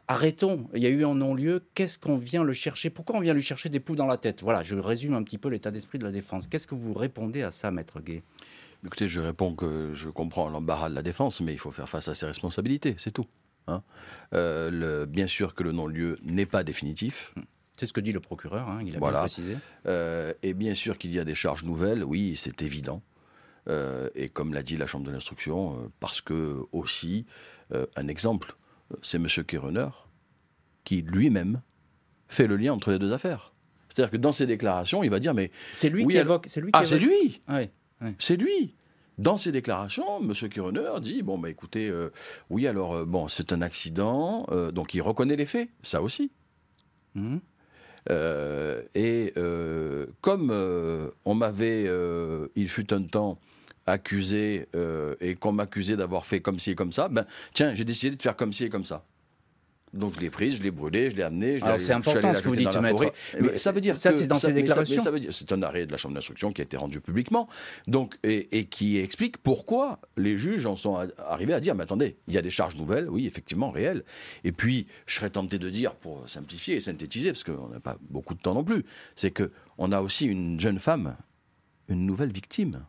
arrêtons, 0.10 0.68
il 0.74 0.84
y 0.84 0.86
a 0.86 0.90
eu 0.90 1.06
un 1.06 1.16
non-lieu, 1.16 1.64
qu'est-ce 1.74 1.98
qu'on 1.98 2.18
vient 2.18 2.44
le 2.44 2.52
chercher? 2.52 2.90
Pourquoi 2.90 3.16
on 3.16 3.22
vient 3.22 3.34
lui 3.34 3.42
chercher 3.42 3.70
des 3.70 3.80
poux 3.80 3.96
dans 3.96 4.08
la 4.08 4.18
tête? 4.18 4.42
Voilà, 4.42 4.62
je 4.62 4.76
résume 4.76 5.14
un 5.14 5.24
petit 5.24 5.38
peu 5.38 5.48
l'état 5.48 5.72
d'esprit 5.72 6.00
de 6.00 6.04
la 6.04 6.12
défense. 6.12 6.48
Qu'est-ce 6.48 6.68
que 6.68 6.76
vous 6.76 6.94
répondez 6.94 7.44
à 7.44 7.52
ça, 7.52 7.72
maître 7.72 8.02
Gay? 8.02 8.24
Écoutez, 8.86 9.08
je 9.08 9.22
réponds 9.22 9.56
que 9.56 9.92
je 9.94 10.10
comprends 10.10 10.50
l'embarras 10.50 10.90
de 10.90 10.96
la 10.96 11.02
défense, 11.02 11.40
mais 11.42 11.54
il 11.54 11.60
faut 11.60 11.72
faire 11.72 11.88
face 11.88 12.08
à 12.10 12.16
ses 12.16 12.26
responsabilités, 12.26 12.96
c'est 12.98 13.12
tout. 13.12 13.28
Hein. 13.68 13.82
Euh, 14.34 15.06
bien 15.06 15.28
sûr 15.28 15.56
que 15.56 15.64
le 15.64 15.72
non-lieu 15.72 16.20
n'est 16.24 16.46
pas 16.46 16.64
définitif. 16.64 17.34
C'est 17.78 17.86
ce 17.86 17.94
que 17.94 18.02
dit 18.02 18.12
le 18.12 18.20
procureur, 18.20 18.70
hein, 18.70 18.82
il 18.86 18.96
a 18.96 19.00
bien 19.00 19.12
précisé. 19.12 19.58
Euh, 19.88 20.34
et 20.44 20.54
bien 20.54 20.74
sûr 20.74 20.98
qu'il 20.98 21.14
y 21.14 21.20
a 21.20 21.24
des 21.24 21.34
charges 21.34 21.64
nouvelles, 21.64 22.04
oui, 22.04 22.36
c'est 22.36 22.62
évident. 22.62 23.02
Euh, 23.70 24.10
et 24.16 24.28
comme 24.28 24.54
l'a 24.54 24.64
dit 24.64 24.76
la 24.76 24.86
Chambre 24.86 25.06
de 25.06 25.12
l'instruction, 25.12 25.92
parce 26.00 26.22
que 26.22 26.60
aussi, 26.72 27.26
un 27.96 28.08
exemple, 28.08 28.56
c'est 29.02 29.18
M. 29.18 29.28
Kerener 29.48 29.88
qui 30.84 31.02
lui-même 31.02 31.62
fait 32.28 32.48
le 32.48 32.58
lien 32.58 32.74
entre 32.74 32.92
les 32.92 33.00
deux 33.00 33.14
affaires. 33.14 33.54
C'est-à-dire 33.88 34.12
que 34.12 34.18
dans 34.18 34.34
ses 34.34 34.46
déclarations, 34.46 35.04
il 35.04 35.10
va 35.10 35.20
dire 35.20 35.34
mais 35.34 35.52
c'est 35.72 35.90
lui 35.90 36.06
qui 36.06 36.18
évoque, 36.18 36.46
c'est 36.48 36.62
lui. 36.62 36.72
Qui 36.72 36.80
ah, 36.80 36.86
c'est 36.86 37.00
lui. 37.00 37.42
oui. 37.48 37.70
C'est 38.20 38.38
lui. 38.38 38.76
Dans 39.18 39.38
ses 39.38 39.52
déclarations, 39.52 40.20
M. 40.22 40.34
Kironer 40.50 40.90
dit 41.02 41.22
bon 41.22 41.38
bah 41.38 41.50
écoutez, 41.50 41.88
euh, 41.88 42.10
oui 42.50 42.66
alors 42.66 42.96
euh, 42.96 43.06
bon 43.06 43.28
c'est 43.28 43.54
un 43.54 43.62
accident, 43.62 44.48
euh, 44.50 44.72
donc 44.72 44.96
il 44.96 45.02
reconnaît 45.02 45.36
les 45.36 45.46
faits, 45.46 45.70
ça 45.84 46.02
aussi. 46.02 46.32
Mmh. 47.16 47.38
et 48.96 49.34
comme 50.22 50.52
on 51.26 51.36
m'avait, 51.36 51.88
il 52.56 52.68
fut 52.68 52.92
un 52.92 53.04
temps 53.04 53.38
accusé 53.86 54.68
et 55.22 55.36
qu'on 55.36 55.52
m'accusait 55.52 55.96
d'avoir 55.96 56.26
fait 56.26 56.40
comme 56.40 56.58
ci 56.58 56.72
et 56.72 56.76
comme 56.76 56.92
ça, 56.92 57.08
ben 57.10 57.28
tiens 57.54 57.76
j'ai 57.76 57.86
décidé 57.86 58.16
de 58.16 58.22
faire 58.22 58.36
comme 58.36 58.52
ci 58.52 58.66
et 58.66 58.70
comme 58.70 58.86
ça. 58.86 59.06
Donc 59.94 60.16
je 60.16 60.20
l'ai 60.22 60.30
prise, 60.30 60.58
je 60.58 60.64
l'ai 60.64 60.72
brûlée, 60.72 61.12
je 61.12 61.16
l'ai 61.16 61.24
amenée. 61.24 61.62
Alors 61.62 61.80
c'est 61.80 61.94
important 61.94 62.34
ce 62.34 62.42
que 62.42 62.50
vous 62.50 62.56
dites, 62.56 62.76
maître. 62.78 63.14
Mais 63.40 63.58
ça 63.58 63.72
veut 63.72 63.82
dire 63.82 63.96
ça, 63.96 64.12
c'est 64.12 64.28
dans 64.28 64.36
ces 64.36 64.52
déclarations. 64.52 65.02
Ça, 65.02 65.12
veut 65.12 65.20
dire, 65.20 65.32
c'est 65.32 65.52
un 65.52 65.62
arrêt 65.62 65.86
de 65.86 65.92
la 65.92 65.98
Chambre 65.98 66.16
d'instruction 66.16 66.52
qui 66.52 66.62
a 66.62 66.64
été 66.64 66.78
rendu 66.78 67.00
publiquement, 67.00 67.48
donc 67.88 68.18
et, 68.24 68.66
qui 68.66 68.98
explique 68.98 69.38
pourquoi 69.38 70.00
les 70.18 70.38
juges 70.38 70.66
en 70.66 70.76
sont 70.76 70.98
arrivés 71.18 71.54
à 71.54 71.60
dire, 71.60 71.76
mais 71.76 71.84
attendez, 71.84 72.18
il 72.28 72.34
y 72.34 72.38
a 72.38 72.42
des 72.42 72.50
charges 72.50 72.76
nouvelles, 72.76 73.10
oui, 73.10 73.28
effectivement, 73.28 73.70
réelles. 73.70 74.04
Et 74.44 74.52
puis, 74.52 74.88
je 75.06 75.16
serais 75.16 75.30
tenté 75.30 75.60
de 75.60 75.70
dire, 75.70 75.96
pour 75.96 76.28
simplifier 76.28 76.76
et 76.76 76.80
synthétiser, 76.80 77.32
parce 77.32 77.44
qu'on 77.44 77.68
n'a 77.68 77.80
pas 77.80 77.98
beaucoup 78.10 78.34
de 78.34 78.40
temps 78.40 78.54
non 78.54 78.64
plus, 78.64 78.84
c'est 79.16 79.32
que 79.32 79.52
on 79.78 79.92
a 79.92 80.02
aussi 80.02 80.26
une 80.26 80.60
jeune 80.60 80.80
femme, 80.80 81.16
une 81.90 82.06
nouvelle 82.06 82.32
victime 82.32 82.84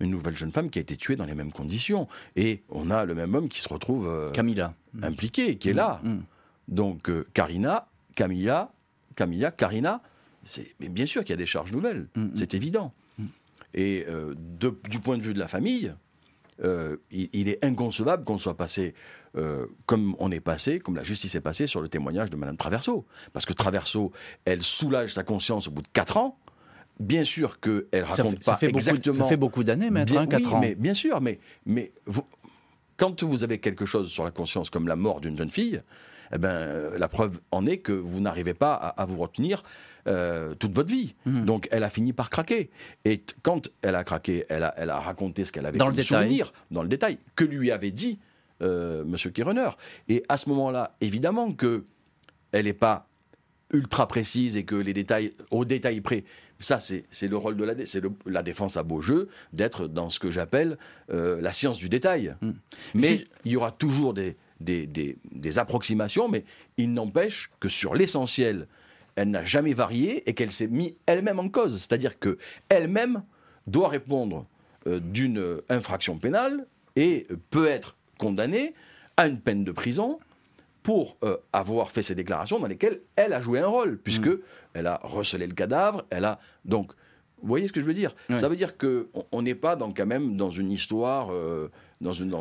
une 0.00 0.10
nouvelle 0.10 0.36
jeune 0.36 0.52
femme 0.52 0.70
qui 0.70 0.78
a 0.78 0.82
été 0.82 0.96
tuée 0.96 1.16
dans 1.16 1.24
les 1.24 1.34
mêmes 1.34 1.52
conditions. 1.52 2.08
Et 2.36 2.62
on 2.68 2.90
a 2.90 3.04
le 3.04 3.14
même 3.14 3.34
homme 3.34 3.48
qui 3.48 3.60
se 3.60 3.68
retrouve 3.68 4.08
euh, 4.08 4.30
Camilla. 4.30 4.74
impliqué, 5.02 5.56
qui 5.56 5.70
est 5.70 5.74
là. 5.74 6.00
Mm, 6.02 6.10
mm. 6.10 6.22
Donc 6.68 7.10
euh, 7.10 7.26
Karina, 7.34 7.88
Camilla, 8.14 8.72
Camilla, 9.16 9.50
Karina, 9.50 10.02
mais 10.80 10.88
bien 10.88 11.06
sûr 11.06 11.22
qu'il 11.22 11.30
y 11.30 11.34
a 11.34 11.38
des 11.38 11.46
charges 11.46 11.72
nouvelles, 11.72 12.08
mm, 12.14 12.28
c'est 12.34 12.54
évident. 12.54 12.92
Et 13.74 14.06
euh, 14.08 14.34
du 14.88 14.98
point 14.98 15.18
de 15.18 15.22
vue 15.22 15.34
de 15.34 15.38
la 15.38 15.48
famille, 15.48 15.92
il, 17.10 17.48
est 17.48 17.62
inconcevable 17.62 18.24
qu'on 18.24 18.38
soit 18.38 18.56
passé 18.56 18.94
comme 19.86 20.16
on 20.18 20.32
est 20.32 20.40
passé, 20.40 20.80
comme 20.80 20.96
la 20.96 21.02
justice 21.02 21.34
est 21.34 21.40
passée 21.40 21.66
sur 21.68 21.80
le 21.80 21.88
témoignage 21.88 22.30
de 22.30 22.36
Madame 22.36 22.56
Traverso. 22.56 23.04
Parce 23.32 23.44
que 23.44 23.52
Traverso, 23.52 24.10
elle 24.44 24.62
soulage 24.62 25.12
sa 25.14 25.22
conscience 25.22 25.68
au 25.68 25.70
bout 25.70 25.82
de 25.82 25.88
4 25.92 26.16
ans, 26.16 26.38
Bien 26.98 27.24
sûr 27.24 27.60
qu'elle 27.60 28.04
raconte 28.04 28.42
ça 28.42 28.56
fait, 28.56 28.70
pas 28.70 28.78
exactement. 28.78 29.18
ça 29.18 29.24
fait 29.24 29.36
beaucoup 29.36 29.64
d'années, 29.64 29.90
maître, 29.90 30.16
hein, 30.16 30.26
4 30.26 30.54
ans. 30.54 30.60
Mais, 30.60 30.74
bien 30.74 30.94
sûr, 30.94 31.20
mais, 31.20 31.38
mais 31.64 31.92
quand 32.96 33.22
vous 33.22 33.44
avez 33.44 33.58
quelque 33.58 33.86
chose 33.86 34.10
sur 34.10 34.24
la 34.24 34.30
conscience 34.30 34.70
comme 34.70 34.88
la 34.88 34.96
mort 34.96 35.20
d'une 35.20 35.38
jeune 35.38 35.50
fille, 35.50 35.80
eh 36.32 36.38
ben, 36.38 36.48
euh, 36.48 36.98
la 36.98 37.08
preuve 37.08 37.40
en 37.50 37.66
est 37.66 37.78
que 37.78 37.92
vous 37.92 38.20
n'arrivez 38.20 38.54
pas 38.54 38.74
à, 38.74 39.06
vous 39.06 39.18
retenir 39.18 39.62
euh, 40.06 40.54
toute 40.54 40.74
votre 40.74 40.90
vie. 40.90 41.14
Mhm. 41.24 41.44
Donc 41.44 41.68
elle 41.70 41.84
a 41.84 41.90
fini 41.90 42.12
par 42.12 42.30
craquer. 42.30 42.70
Et 43.04 43.22
quand 43.42 43.68
elle 43.82 43.94
a 43.94 44.04
craqué, 44.04 44.44
elle 44.48 44.64
a, 44.64 44.74
elle 44.76 44.90
a 44.90 45.00
raconté 45.00 45.44
ce 45.44 45.52
qu'elle 45.52 45.66
avait 45.66 45.78
dans 45.78 45.88
le 45.88 46.02
souvenir, 46.02 46.52
dans 46.70 46.82
le 46.82 46.88
détail, 46.88 47.18
que 47.36 47.44
lui 47.44 47.70
avait 47.70 47.90
dit 47.90 48.18
euh, 48.62 49.04
M. 49.04 49.32
Kirener. 49.32 49.70
Et 50.08 50.24
à 50.28 50.36
ce 50.36 50.48
moment-là, 50.50 50.96
évidemment 51.00 51.52
que 51.52 51.84
elle 52.52 52.64
n'est 52.64 52.72
pas 52.72 53.07
ultra 53.72 54.08
précise 54.08 54.56
et 54.56 54.64
que 54.64 54.74
les 54.74 54.94
détails, 54.94 55.34
au 55.50 55.64
détail 55.64 56.00
près, 56.00 56.24
ça, 56.60 56.78
c'est 56.80 57.28
le 57.28 57.36
rôle 57.36 57.56
de 57.56 57.64
la, 57.64 57.86
c'est 57.86 58.02
la 58.26 58.42
défense 58.42 58.76
à 58.76 58.82
beau 58.82 59.00
jeu 59.00 59.28
d'être 59.52 59.86
dans 59.86 60.10
ce 60.10 60.18
que 60.18 60.30
j'appelle 60.30 60.76
euh, 61.10 61.40
la 61.40 61.52
science 61.52 61.78
du 61.78 61.88
détail. 61.88 62.34
Hmm. 62.40 62.52
Mais 62.94 63.26
il 63.44 63.52
y 63.52 63.56
aura 63.56 63.70
toujours 63.70 64.12
des, 64.12 64.36
des, 64.60 65.58
approximations, 65.58 66.28
mais 66.28 66.44
il 66.76 66.92
n'empêche 66.92 67.50
que 67.60 67.68
sur 67.68 67.94
l'essentiel, 67.94 68.66
elle 69.14 69.30
n'a 69.30 69.44
jamais 69.44 69.72
varié 69.72 70.28
et 70.28 70.34
qu'elle 70.34 70.52
s'est 70.52 70.66
mise 70.66 70.94
elle-même 71.06 71.38
en 71.38 71.48
cause. 71.48 71.78
C'est-à-dire 71.78 72.18
que 72.18 72.38
elle-même 72.68 73.22
doit 73.66 73.88
répondre 73.88 74.46
euh, 74.86 74.98
d'une 75.00 75.58
infraction 75.68 76.18
pénale 76.18 76.66
et 76.96 77.28
peut 77.50 77.68
être 77.68 77.96
condamnée 78.18 78.74
à 79.16 79.28
une 79.28 79.40
peine 79.40 79.62
de 79.62 79.72
prison 79.72 80.18
pour 80.88 81.18
euh, 81.22 81.36
avoir 81.52 81.90
fait 81.90 82.00
ces 82.00 82.14
déclarations 82.14 82.58
dans 82.58 82.66
lesquelles 82.66 83.02
elle 83.14 83.34
a 83.34 83.42
joué 83.42 83.60
un 83.60 83.66
rôle, 83.66 83.98
puisque 83.98 84.28
mm. 84.28 84.40
elle 84.72 84.86
a 84.86 84.98
recelé 85.02 85.46
le 85.46 85.52
cadavre, 85.52 86.06
elle 86.08 86.24
a 86.24 86.38
donc. 86.64 86.92
Vous 87.42 87.48
voyez 87.48 87.68
ce 87.68 87.74
que 87.74 87.80
je 87.80 87.84
veux 87.84 87.92
dire? 87.92 88.16
Ça 88.34 88.48
veut 88.48 88.56
dire 88.56 88.78
qu'on 88.78 89.42
n'est 89.42 89.54
pas 89.54 89.76
dans, 89.76 89.92
quand 89.92 90.06
même 90.06 90.38
dans 90.38 90.50
une 90.50 90.72
histoire, 90.72 91.28
euh, 91.30 91.68
dans 92.00 92.14
une, 92.14 92.34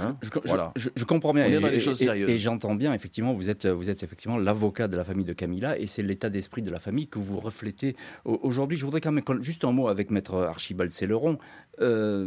Hein 0.00 0.16
je, 0.22 0.30
voilà. 0.44 0.72
je, 0.76 1.04
comprends 1.04 1.32
bien. 1.32 1.44
On 1.46 1.66
et, 1.68 1.78
choses 1.78 2.02
Et, 2.02 2.38
j'entends 2.38 2.74
bien, 2.74 2.92
effectivement, 2.92 3.32
vous 3.32 3.48
êtes, 3.48 3.66
vous 3.66 3.90
êtes 3.90 4.02
effectivement 4.02 4.38
l'avocat 4.38 4.88
de 4.88 4.96
la 4.96 5.04
famille 5.04 5.24
de 5.24 5.32
Camilla 5.32 5.78
et 5.78 5.86
c'est 5.86 6.02
l'état 6.02 6.30
d'esprit 6.30 6.62
de 6.62 6.70
la 6.70 6.80
famille 6.80 7.08
que 7.08 7.18
vous 7.18 7.40
reflétez 7.40 7.96
aujourd'hui. 8.24 8.76
Je 8.76 8.84
voudrais 8.84 9.00
quand 9.00 9.12
même 9.12 9.24
juste 9.40 9.64
un 9.64 9.72
mot 9.72 9.88
avec 9.88 10.10
Maître 10.10 10.34
Archibald 10.34 10.90
Céleron. 10.90 11.38
Euh, 11.80 12.26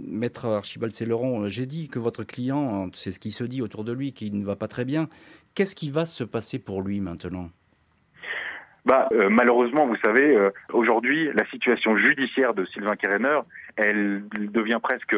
Maître 0.00 0.46
Archibald 0.46 0.92
Céleron, 0.92 1.48
j'ai 1.48 1.66
dit 1.66 1.88
que 1.88 1.98
votre 1.98 2.24
client, 2.24 2.90
c'est 2.94 3.12
ce 3.12 3.20
qui 3.20 3.30
se 3.30 3.44
dit 3.44 3.62
autour 3.62 3.84
de 3.84 3.92
lui, 3.92 4.12
qu'il 4.12 4.38
ne 4.38 4.44
va 4.44 4.56
pas 4.56 4.68
très 4.68 4.84
bien. 4.84 5.08
Qu'est-ce 5.54 5.74
qui 5.74 5.90
va 5.90 6.06
se 6.06 6.24
passer 6.24 6.58
pour 6.58 6.82
lui 6.82 7.00
maintenant? 7.00 7.50
Bah, 8.88 9.06
euh, 9.12 9.28
malheureusement, 9.28 9.86
vous 9.86 9.98
savez, 10.02 10.34
euh, 10.34 10.50
aujourd'hui, 10.72 11.30
la 11.34 11.44
situation 11.50 11.94
judiciaire 11.98 12.54
de 12.54 12.64
Sylvain 12.64 12.96
Kerener 12.96 13.40
elle 13.78 14.24
devient 14.30 14.80
presque 14.82 15.16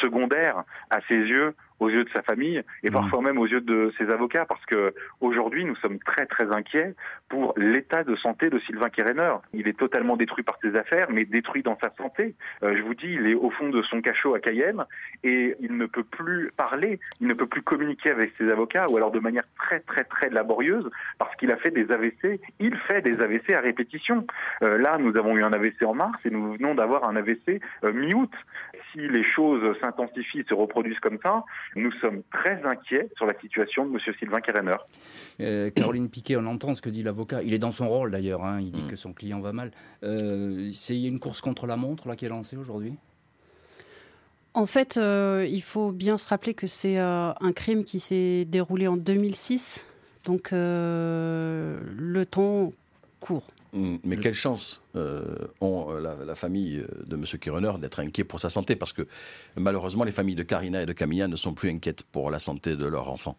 secondaire 0.00 0.64
à 0.90 1.00
ses 1.08 1.16
yeux 1.16 1.54
aux 1.80 1.88
yeux 1.88 2.04
de 2.04 2.10
sa 2.10 2.22
famille 2.22 2.62
et 2.82 2.90
parfois 2.90 3.22
même 3.22 3.38
aux 3.38 3.46
yeux 3.46 3.60
de 3.60 3.92
ses 3.98 4.10
avocats 4.10 4.44
parce 4.46 4.64
que 4.66 4.94
aujourd'hui 5.20 5.64
nous 5.64 5.76
sommes 5.76 5.98
très 5.98 6.26
très 6.26 6.50
inquiets 6.52 6.94
pour 7.28 7.54
l'état 7.56 8.04
de 8.04 8.16
santé 8.16 8.50
de 8.50 8.58
Sylvain 8.60 8.88
Kérener. 8.88 9.34
Il 9.52 9.68
est 9.68 9.78
totalement 9.78 10.16
détruit 10.16 10.44
par 10.44 10.58
ses 10.62 10.76
affaires 10.76 11.08
mais 11.10 11.24
détruit 11.24 11.62
dans 11.62 11.78
sa 11.80 11.90
santé. 11.96 12.34
Euh, 12.62 12.76
je 12.76 12.82
vous 12.82 12.94
dis, 12.94 13.06
il 13.06 13.26
est 13.26 13.34
au 13.34 13.50
fond 13.50 13.68
de 13.68 13.82
son 13.82 14.00
cachot 14.00 14.34
à 14.34 14.40
Cayenne 14.40 14.84
et 15.22 15.56
il 15.60 15.76
ne 15.76 15.86
peut 15.86 16.04
plus 16.04 16.50
parler, 16.56 16.98
il 17.20 17.28
ne 17.28 17.34
peut 17.34 17.46
plus 17.46 17.62
communiquer 17.62 18.10
avec 18.10 18.32
ses 18.38 18.50
avocats 18.50 18.88
ou 18.88 18.96
alors 18.96 19.10
de 19.10 19.20
manière 19.20 19.44
très 19.58 19.80
très 19.80 20.04
très 20.04 20.30
laborieuse 20.30 20.88
parce 21.18 21.34
qu'il 21.36 21.50
a 21.52 21.56
fait 21.56 21.70
des 21.70 21.90
AVC. 21.90 22.40
Il 22.58 22.76
fait 22.76 23.02
des 23.02 23.20
AVC 23.20 23.52
à 23.52 23.60
répétition. 23.60 24.26
Euh, 24.62 24.78
là, 24.78 24.98
nous 24.98 25.16
avons 25.16 25.36
eu 25.36 25.42
un 25.42 25.52
AVC 25.52 25.82
en 25.84 25.94
mars 25.94 26.18
et 26.24 26.30
nous 26.30 26.54
venons 26.54 26.74
d'avoir 26.74 27.08
un 27.08 27.16
AVC 27.16 27.60
euh, 27.84 27.92
mi-août. 27.92 28.32
Si 28.92 29.00
les 29.00 29.24
choses 29.24 29.78
s'intensifient, 29.80 30.44
se 30.48 30.54
reproduisent 30.54 31.00
comme 31.00 31.18
ça, 31.22 31.44
nous 31.76 31.92
sommes 32.00 32.22
très 32.32 32.62
inquiets 32.64 33.08
sur 33.16 33.26
la 33.26 33.38
situation 33.40 33.86
de 33.86 33.92
M. 33.92 34.14
Sylvain 34.18 34.40
Kerener. 34.40 34.76
Euh, 35.40 35.70
Caroline 35.70 36.08
Piquet, 36.08 36.36
on 36.36 36.46
entend 36.46 36.74
ce 36.74 36.82
que 36.82 36.90
dit 36.90 37.02
l'avocat. 37.02 37.42
Il 37.42 37.52
est 37.54 37.58
dans 37.58 37.72
son 37.72 37.88
rôle 37.88 38.10
d'ailleurs. 38.10 38.44
Hein. 38.44 38.60
Il 38.60 38.72
dit 38.72 38.82
mm. 38.82 38.88
que 38.88 38.96
son 38.96 39.12
client 39.12 39.40
va 39.40 39.52
mal. 39.52 39.70
Euh, 40.02 40.70
c'est 40.72 41.00
une 41.00 41.18
course 41.18 41.40
contre 41.40 41.66
la 41.66 41.76
montre 41.76 42.08
là 42.08 42.16
qui 42.16 42.24
est 42.24 42.28
lancée 42.28 42.56
aujourd'hui? 42.56 42.94
En 44.54 44.66
fait, 44.66 44.96
euh, 44.96 45.46
il 45.48 45.62
faut 45.62 45.92
bien 45.92 46.18
se 46.18 46.26
rappeler 46.28 46.54
que 46.54 46.66
c'est 46.66 46.98
un 46.98 47.52
crime 47.54 47.84
qui 47.84 48.00
s'est 48.00 48.44
déroulé 48.44 48.88
en 48.88 48.96
2006. 48.96 49.86
Donc 50.24 50.50
le 50.52 52.24
temps 52.24 52.72
court. 53.20 53.46
Mm, 53.72 53.96
mais 54.04 54.16
quelle 54.16 54.34
chance 54.34 54.82
euh, 54.96 55.24
ont 55.60 55.88
euh, 55.90 56.24
la, 56.24 56.34
famille 56.34 56.78
euh, 56.78 56.86
de 57.06 57.16
M. 57.16 57.24
Kironer 57.24 57.72
d'être 57.78 58.00
inquiet 58.00 58.24
pour 58.24 58.40
sa 58.40 58.50
santé, 58.50 58.76
parce 58.76 58.92
que 58.92 59.06
malheureusement, 59.56 60.04
les 60.04 60.10
familles 60.10 60.34
de 60.34 60.42
Karina 60.42 60.82
et 60.82 60.86
de 60.86 60.92
Camilla 60.92 61.28
ne 61.28 61.36
sont 61.36 61.54
plus 61.54 61.70
inquiètes 61.70 62.02
pour 62.02 62.30
la 62.30 62.38
santé 62.38 62.76
de 62.76 62.86
leur 62.86 63.10
enfant. 63.10 63.36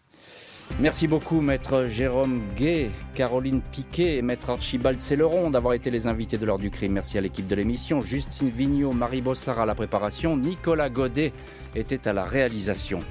Merci 0.80 1.08
beaucoup, 1.08 1.42
maître 1.42 1.88
Jérôme 1.88 2.44
Gay, 2.56 2.92
Caroline 3.16 3.60
Piquet 3.60 4.18
et 4.18 4.22
maître 4.22 4.52
Archibald 4.52 5.00
Céleron 5.00 5.50
d'avoir 5.50 5.74
été 5.74 5.90
les 5.90 6.06
invités 6.06 6.38
de 6.38 6.46
l'heure 6.46 6.60
du 6.60 6.70
crime. 6.70 6.94
Merci 6.94 7.18
à 7.18 7.22
l'équipe 7.22 7.48
de 7.48 7.56
l'émission, 7.56 8.02
Justine 8.02 8.52
Vignot, 8.52 8.94
Marie 8.94 9.22
Bossard 9.22 9.60
à 9.60 9.66
la 9.66 9.74
préparation, 9.74 10.38
Nicolas 10.38 10.90
Godet 10.90 11.34
était 11.76 12.08
à 12.08 12.14
la 12.14 12.24
réalisation. 12.24 13.02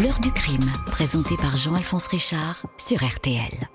L'heure 0.00 0.20
du 0.20 0.30
crime, 0.30 0.70
présenté 0.86 1.34
par 1.42 1.56
Jean-Alphonse 1.56 2.06
Richard 2.06 2.64
sur 2.78 3.04
RTL. 3.04 3.68